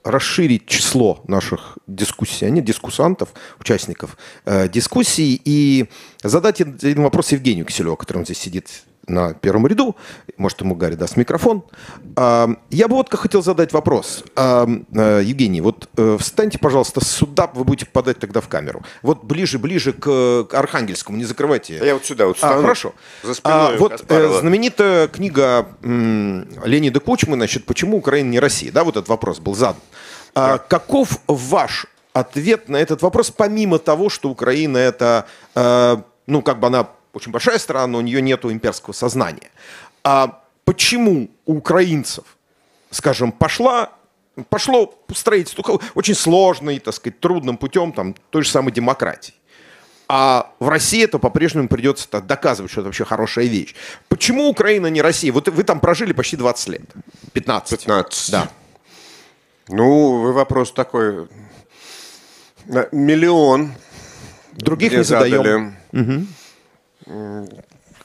расширить 0.03 0.65
число 0.65 1.21
наших 1.27 1.77
дискуссий, 1.87 2.45
а 2.45 2.49
не 2.49 2.61
дискуссантов, 2.61 3.29
участников 3.59 4.17
э, 4.45 4.67
дискуссий. 4.67 5.39
И 5.45 5.89
задать 6.23 6.61
один 6.61 7.03
вопрос 7.03 7.31
Евгению 7.31 7.65
Киселеву, 7.65 7.97
который 7.97 8.23
здесь 8.23 8.39
сидит 8.39 8.83
на 9.09 9.33
первом 9.33 9.67
ряду, 9.67 9.95
может, 10.37 10.61
ему 10.61 10.75
Гарри 10.75 10.95
даст 10.95 11.17
микрофон. 11.17 11.63
А, 12.15 12.49
я 12.69 12.87
бы 12.87 12.95
вот 12.95 13.13
хотел 13.13 13.41
задать 13.41 13.73
вопрос. 13.73 14.23
А, 14.35 14.67
э, 14.93 15.21
Евгений, 15.23 15.61
вот 15.61 15.89
э, 15.97 16.17
встаньте, 16.19 16.59
пожалуйста, 16.59 17.03
сюда, 17.03 17.49
вы 17.53 17.63
будете 17.63 17.85
подать 17.85 18.19
тогда 18.19 18.41
в 18.41 18.47
камеру. 18.47 18.83
Вот 19.01 19.23
ближе-ближе 19.23 19.93
к 19.93 20.47
Архангельскому, 20.51 21.17
не 21.17 21.25
закрывайте. 21.25 21.79
Я 21.83 21.93
вот 21.93 22.05
сюда 22.05 22.27
вот 22.27 22.37
встану. 22.37 22.59
А, 22.59 22.61
хорошо. 22.61 22.93
За 23.23 23.33
спиной 23.33 23.75
а, 23.75 23.77
Вот 23.77 23.91
Каспарова. 23.91 24.39
знаменитая 24.39 25.07
книга 25.07 25.67
Леонида 25.81 26.99
Кучмы, 26.99 27.35
значит, 27.35 27.65
«Почему 27.65 27.97
Украина 27.97 28.29
не 28.29 28.39
Россия?» 28.39 28.71
Да, 28.71 28.83
вот 28.83 28.95
этот 28.95 29.09
вопрос 29.09 29.39
был 29.39 29.55
задан. 29.55 29.81
А, 30.35 30.57
каков 30.57 31.19
ваш 31.27 31.87
ответ 32.13 32.69
на 32.69 32.77
этот 32.77 33.01
вопрос, 33.01 33.31
помимо 33.31 33.79
того, 33.79 34.09
что 34.09 34.29
Украина 34.29 34.77
это, 34.77 35.25
э, 35.55 35.97
ну, 36.27 36.41
как 36.41 36.59
бы 36.59 36.67
она 36.67 36.87
очень 37.13 37.31
большая 37.31 37.59
страна, 37.59 37.87
но 37.87 37.97
у 37.99 38.01
нее 38.01 38.21
нет 38.21 38.45
имперского 38.45 38.93
сознания. 38.93 39.51
А 40.03 40.43
почему 40.65 41.29
у 41.45 41.57
украинцев, 41.57 42.25
скажем, 42.91 43.31
пошла 43.31 43.91
пошло 44.49 44.97
строительство 45.13 45.79
очень 45.95 46.15
сложный, 46.15 46.79
так 46.79 46.93
сказать, 46.93 47.19
трудным 47.19 47.57
путем 47.57 47.91
там, 47.91 48.15
той 48.29 48.43
же 48.43 48.49
самой 48.49 48.71
демократии. 48.71 49.33
А 50.07 50.53
в 50.59 50.69
России 50.69 51.03
это 51.03 51.19
по-прежнему 51.19 51.67
придется 51.67 52.09
так, 52.09 52.25
доказывать, 52.25 52.71
что 52.71 52.81
это 52.81 52.87
вообще 52.87 53.05
хорошая 53.05 53.45
вещь. 53.45 53.75
Почему 54.07 54.49
Украина 54.49 54.87
не 54.87 55.03
Россия? 55.03 55.31
Вот 55.31 55.47
вы 55.49 55.63
там 55.63 55.79
прожили 55.79 56.13
почти 56.13 56.35
20 56.35 56.67
лет. 56.69 56.81
15. 57.33 57.81
15. 57.81 58.31
Да. 58.31 58.49
Ну, 59.67 60.21
вы 60.21 60.33
вопрос 60.33 60.71
такой. 60.71 61.27
Миллион. 62.91 63.73
Других 64.53 64.93
не 64.93 65.03
задаем. 65.03 65.75
Угу. 65.93 66.25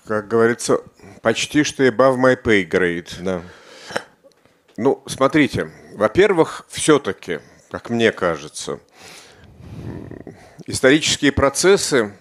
Как 0.07 0.29
говорится, 0.29 0.81
почти 1.23 1.63
что 1.63 1.87
above 1.87 2.17
my 2.17 2.41
pay 2.43 2.69
grade. 2.69 3.09
Да. 3.21 3.43
Ну, 4.77 5.03
смотрите, 5.07 5.71
во-первых, 5.95 6.67
все-таки, 6.69 7.41
как 7.71 7.91
мне 7.91 8.13
кажется, 8.13 8.81
исторические 10.67 11.33
процессы, 11.33 12.15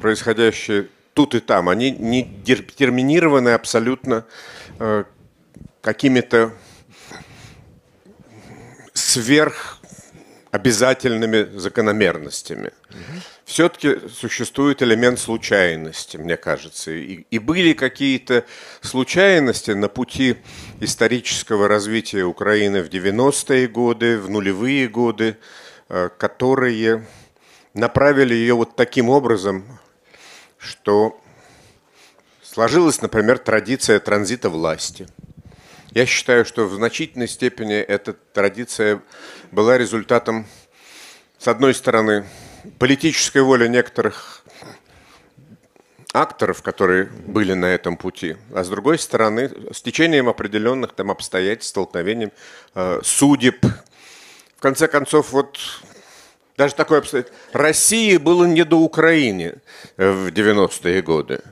происходящие 0.00 0.88
тут 1.14 1.34
и 1.34 1.40
там, 1.40 1.68
они 1.68 1.90
не 1.90 2.22
детерминированы 2.22 3.50
абсолютно 3.50 4.24
э, 4.78 5.04
какими-то 5.80 6.52
сверх 8.94 9.77
обязательными 10.50 11.58
закономерностями. 11.58 12.72
Угу. 12.90 13.20
Все-таки 13.44 14.08
существует 14.08 14.82
элемент 14.82 15.18
случайности, 15.18 16.16
мне 16.16 16.36
кажется. 16.36 16.90
И, 16.90 17.26
и 17.30 17.38
были 17.38 17.72
какие-то 17.72 18.44
случайности 18.80 19.72
на 19.72 19.88
пути 19.88 20.36
исторического 20.80 21.68
развития 21.68 22.24
Украины 22.24 22.82
в 22.82 22.88
90-е 22.88 23.68
годы, 23.68 24.18
в 24.18 24.30
нулевые 24.30 24.88
годы, 24.88 25.36
э, 25.88 26.08
которые 26.16 27.06
направили 27.74 28.34
ее 28.34 28.54
вот 28.54 28.76
таким 28.76 29.08
образом, 29.10 29.64
что 30.56 31.20
сложилась, 32.42 33.02
например, 33.02 33.38
традиция 33.38 34.00
транзита 34.00 34.50
власти. 34.50 35.06
Я 35.92 36.04
считаю, 36.04 36.44
что 36.44 36.66
в 36.66 36.74
значительной 36.74 37.28
степени 37.28 37.74
эта 37.74 38.12
традиция 38.12 39.02
была 39.50 39.78
результатом, 39.78 40.46
с 41.38 41.48
одной 41.48 41.72
стороны, 41.72 42.26
политической 42.78 43.40
воли 43.40 43.68
некоторых 43.68 44.44
акторов, 46.12 46.62
которые 46.62 47.04
были 47.04 47.54
на 47.54 47.66
этом 47.66 47.96
пути, 47.96 48.36
а 48.54 48.64
с 48.64 48.68
другой 48.68 48.98
стороны, 48.98 49.50
с 49.72 49.80
течением 49.80 50.28
определенных 50.28 50.92
там 50.92 51.10
обстоятельств, 51.10 51.70
столкновением 51.70 52.32
э, 52.74 53.00
судеб. 53.02 53.64
В 54.56 54.60
конце 54.60 54.88
концов, 54.88 55.32
вот 55.32 55.58
даже 56.58 56.74
такое 56.74 56.98
обстоятельство. 56.98 57.38
России 57.52 58.16
было 58.18 58.44
не 58.44 58.64
до 58.64 58.76
Украины 58.76 59.54
в 59.96 60.28
90-е 60.28 61.02
годы. 61.02 61.42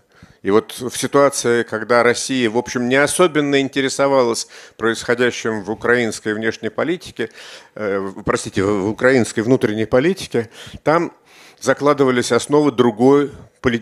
И 0.46 0.50
вот 0.52 0.78
в 0.78 0.96
ситуации, 0.96 1.64
когда 1.64 2.04
Россия, 2.04 2.48
в 2.48 2.56
общем, 2.56 2.88
не 2.88 2.94
особенно 2.94 3.60
интересовалась 3.60 4.46
происходящим 4.76 5.64
в 5.64 5.72
украинской 5.72 6.34
внешней 6.34 6.68
политике, 6.68 7.30
э, 7.74 8.12
простите, 8.24 8.62
в 8.62 8.88
украинской 8.88 9.40
внутренней 9.40 9.86
политике, 9.86 10.48
там 10.84 11.12
закладывались 11.58 12.30
основы 12.30 12.70
другой, 12.70 13.32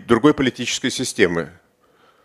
другой 0.07 0.33
политической 0.33 0.89
системы. 0.89 1.51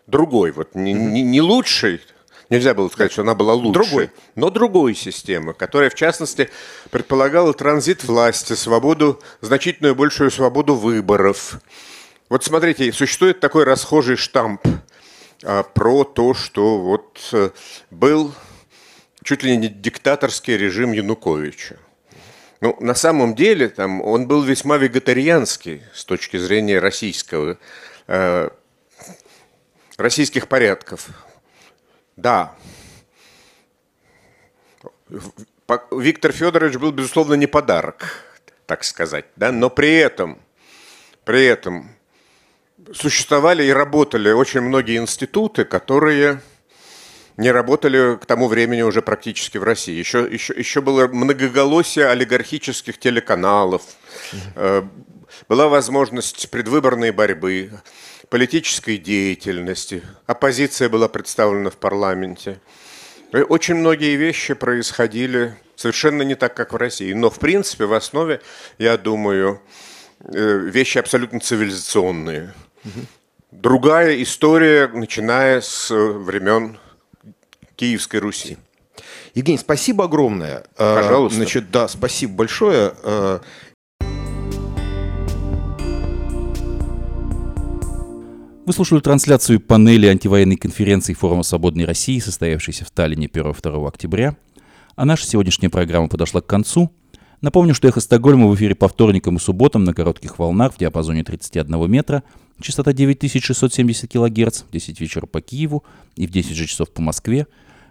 Другой, 0.06 0.52
вот 0.52 0.74
не, 0.74 0.94
не, 0.94 1.20
не 1.20 1.42
лучшей, 1.42 2.00
Нельзя 2.48 2.72
было 2.72 2.88
сказать, 2.88 3.12
что 3.12 3.22
она 3.22 3.34
была 3.34 3.52
лучшей. 3.52 3.72
Другой. 3.72 4.10
Но 4.34 4.48
другой 4.48 4.94
системы, 4.94 5.52
которая, 5.52 5.90
в 5.90 5.94
частности, 5.94 6.48
предполагала 6.90 7.52
транзит 7.52 8.04
власти, 8.04 8.54
свободу, 8.54 9.20
значительную 9.42 9.94
большую 9.94 10.30
свободу 10.32 10.74
выборов, 10.74 11.60
вот 12.30 12.44
смотрите, 12.44 12.92
существует 12.92 13.40
такой 13.40 13.64
расхожий 13.64 14.14
штамп 14.14 14.64
а, 15.42 15.64
про 15.64 16.04
то, 16.04 16.32
что 16.32 16.78
вот 16.78 17.18
а, 17.32 17.50
был 17.90 18.32
чуть 19.24 19.42
ли 19.42 19.56
не 19.56 19.68
диктаторский 19.68 20.56
режим 20.56 20.92
Януковича. 20.92 21.76
Ну, 22.60 22.76
на 22.78 22.94
самом 22.94 23.34
деле, 23.34 23.68
там, 23.68 24.00
он 24.00 24.28
был 24.28 24.42
весьма 24.44 24.76
вегетарианский 24.76 25.82
с 25.92 26.04
точки 26.04 26.36
зрения 26.36 26.78
российского, 26.78 27.58
э, 28.06 28.50
российских 29.96 30.46
порядков. 30.46 31.08
Да. 32.16 32.54
Виктор 35.90 36.32
Федорович 36.32 36.76
был, 36.76 36.92
безусловно, 36.92 37.34
не 37.34 37.46
подарок, 37.46 38.24
так 38.66 38.84
сказать, 38.84 39.24
да, 39.36 39.50
но 39.50 39.70
при 39.70 39.96
этом, 39.96 40.38
при 41.24 41.46
этом 41.46 41.96
существовали 42.92 43.64
и 43.64 43.70
работали 43.70 44.30
очень 44.30 44.60
многие 44.60 44.98
институты, 44.98 45.64
которые 45.64 46.40
не 47.36 47.50
работали 47.50 48.16
к 48.16 48.26
тому 48.26 48.48
времени 48.48 48.82
уже 48.82 49.02
практически 49.02 49.58
в 49.58 49.62
России. 49.62 49.98
Еще, 49.98 50.28
еще, 50.30 50.52
еще 50.54 50.80
было 50.80 51.08
многоголосие 51.08 52.06
олигархических 52.06 52.98
телеканалов, 52.98 53.82
э, 54.56 54.82
была 55.48 55.68
возможность 55.68 56.50
предвыборной 56.50 57.12
борьбы, 57.12 57.70
политической 58.28 58.98
деятельности, 58.98 60.02
оппозиция 60.26 60.88
была 60.88 61.08
представлена 61.08 61.70
в 61.70 61.76
парламенте. 61.76 62.60
Очень 63.32 63.76
многие 63.76 64.16
вещи 64.16 64.54
происходили 64.54 65.56
совершенно 65.76 66.22
не 66.22 66.34
так, 66.34 66.54
как 66.54 66.72
в 66.72 66.76
России. 66.76 67.12
Но, 67.12 67.30
в 67.30 67.38
принципе, 67.38 67.86
в 67.86 67.94
основе, 67.94 68.40
я 68.76 68.98
думаю, 68.98 69.62
э, 70.24 70.58
вещи 70.58 70.98
абсолютно 70.98 71.40
цивилизационные– 71.40 72.52
Другая 73.50 74.22
история, 74.22 74.88
начиная 74.88 75.60
с 75.60 75.90
времен 75.90 76.78
Киевской 77.76 78.18
Руси. 78.18 78.58
Евгений, 79.34 79.58
спасибо 79.58 80.04
огромное. 80.04 80.64
Э, 80.76 80.96
Пожалуйста. 81.02 81.36
Значит, 81.36 81.70
да, 81.70 81.88
спасибо 81.88 82.34
большое. 82.34 82.92
Э, 83.02 83.40
Вы 88.70 88.72
слушали 88.72 89.00
трансляцию 89.00 89.58
панели 89.58 90.06
антивоенной 90.06 90.54
конференции 90.54 91.12
Форума 91.12 91.42
Свободной 91.42 91.86
России, 91.86 92.20
состоявшейся 92.20 92.84
в 92.84 92.90
Таллине 92.92 93.26
1-2 93.26 93.88
октября. 93.88 94.36
А 94.94 95.04
наша 95.04 95.26
сегодняшняя 95.26 95.70
программа 95.70 96.08
подошла 96.08 96.40
к 96.40 96.46
концу. 96.46 96.92
Напомню, 97.40 97.74
что 97.74 97.88
«Эхо 97.88 97.98
Стокгольма» 98.00 98.46
в 98.46 98.54
эфире 98.54 98.76
по 98.76 98.86
вторникам 98.86 99.36
и 99.36 99.40
субботам 99.40 99.82
на 99.82 99.92
коротких 99.92 100.38
волнах 100.38 100.74
в 100.74 100.78
диапазоне 100.78 101.24
31 101.24 101.90
метра, 101.90 102.22
частота 102.60 102.92
9670 102.92 104.10
кГц, 104.10 104.62
в 104.62 104.70
10 104.70 105.00
вечера 105.00 105.26
по 105.26 105.40
Киеву 105.40 105.84
и 106.16 106.26
в 106.26 106.30
10 106.30 106.56
же 106.56 106.66
часов 106.66 106.90
по 106.90 107.02
Москве. 107.02 107.46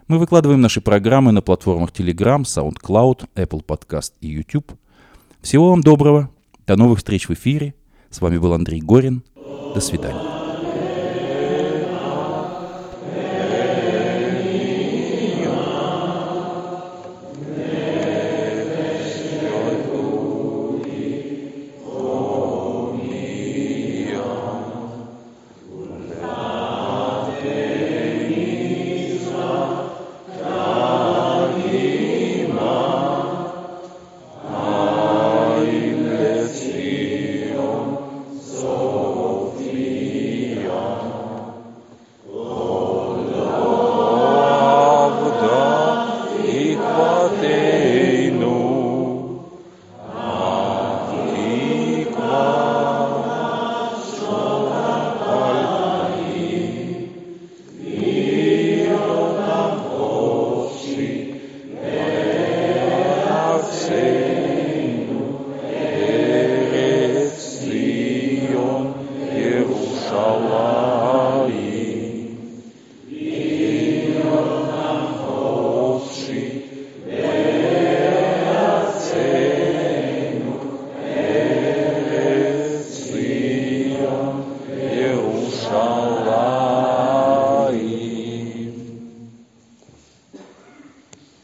Мы 0.08 0.18
выкладываем 0.18 0.60
наши 0.60 0.80
программы 0.80 1.32
на 1.32 1.42
платформах 1.42 1.90
Telegram, 1.90 2.42
SoundCloud, 2.42 3.28
Apple 3.34 3.64
Podcast 3.64 4.12
и 4.20 4.28
YouTube. 4.28 4.72
Всего 5.40 5.70
вам 5.70 5.82
доброго, 5.82 6.30
до 6.66 6.76
новых 6.76 6.98
встреч 6.98 7.28
в 7.28 7.32
эфире. 7.32 7.74
С 8.10 8.20
вами 8.20 8.38
был 8.38 8.52
Андрей 8.52 8.80
Горин. 8.80 9.22
До 9.74 9.80
свидания. 9.80 10.29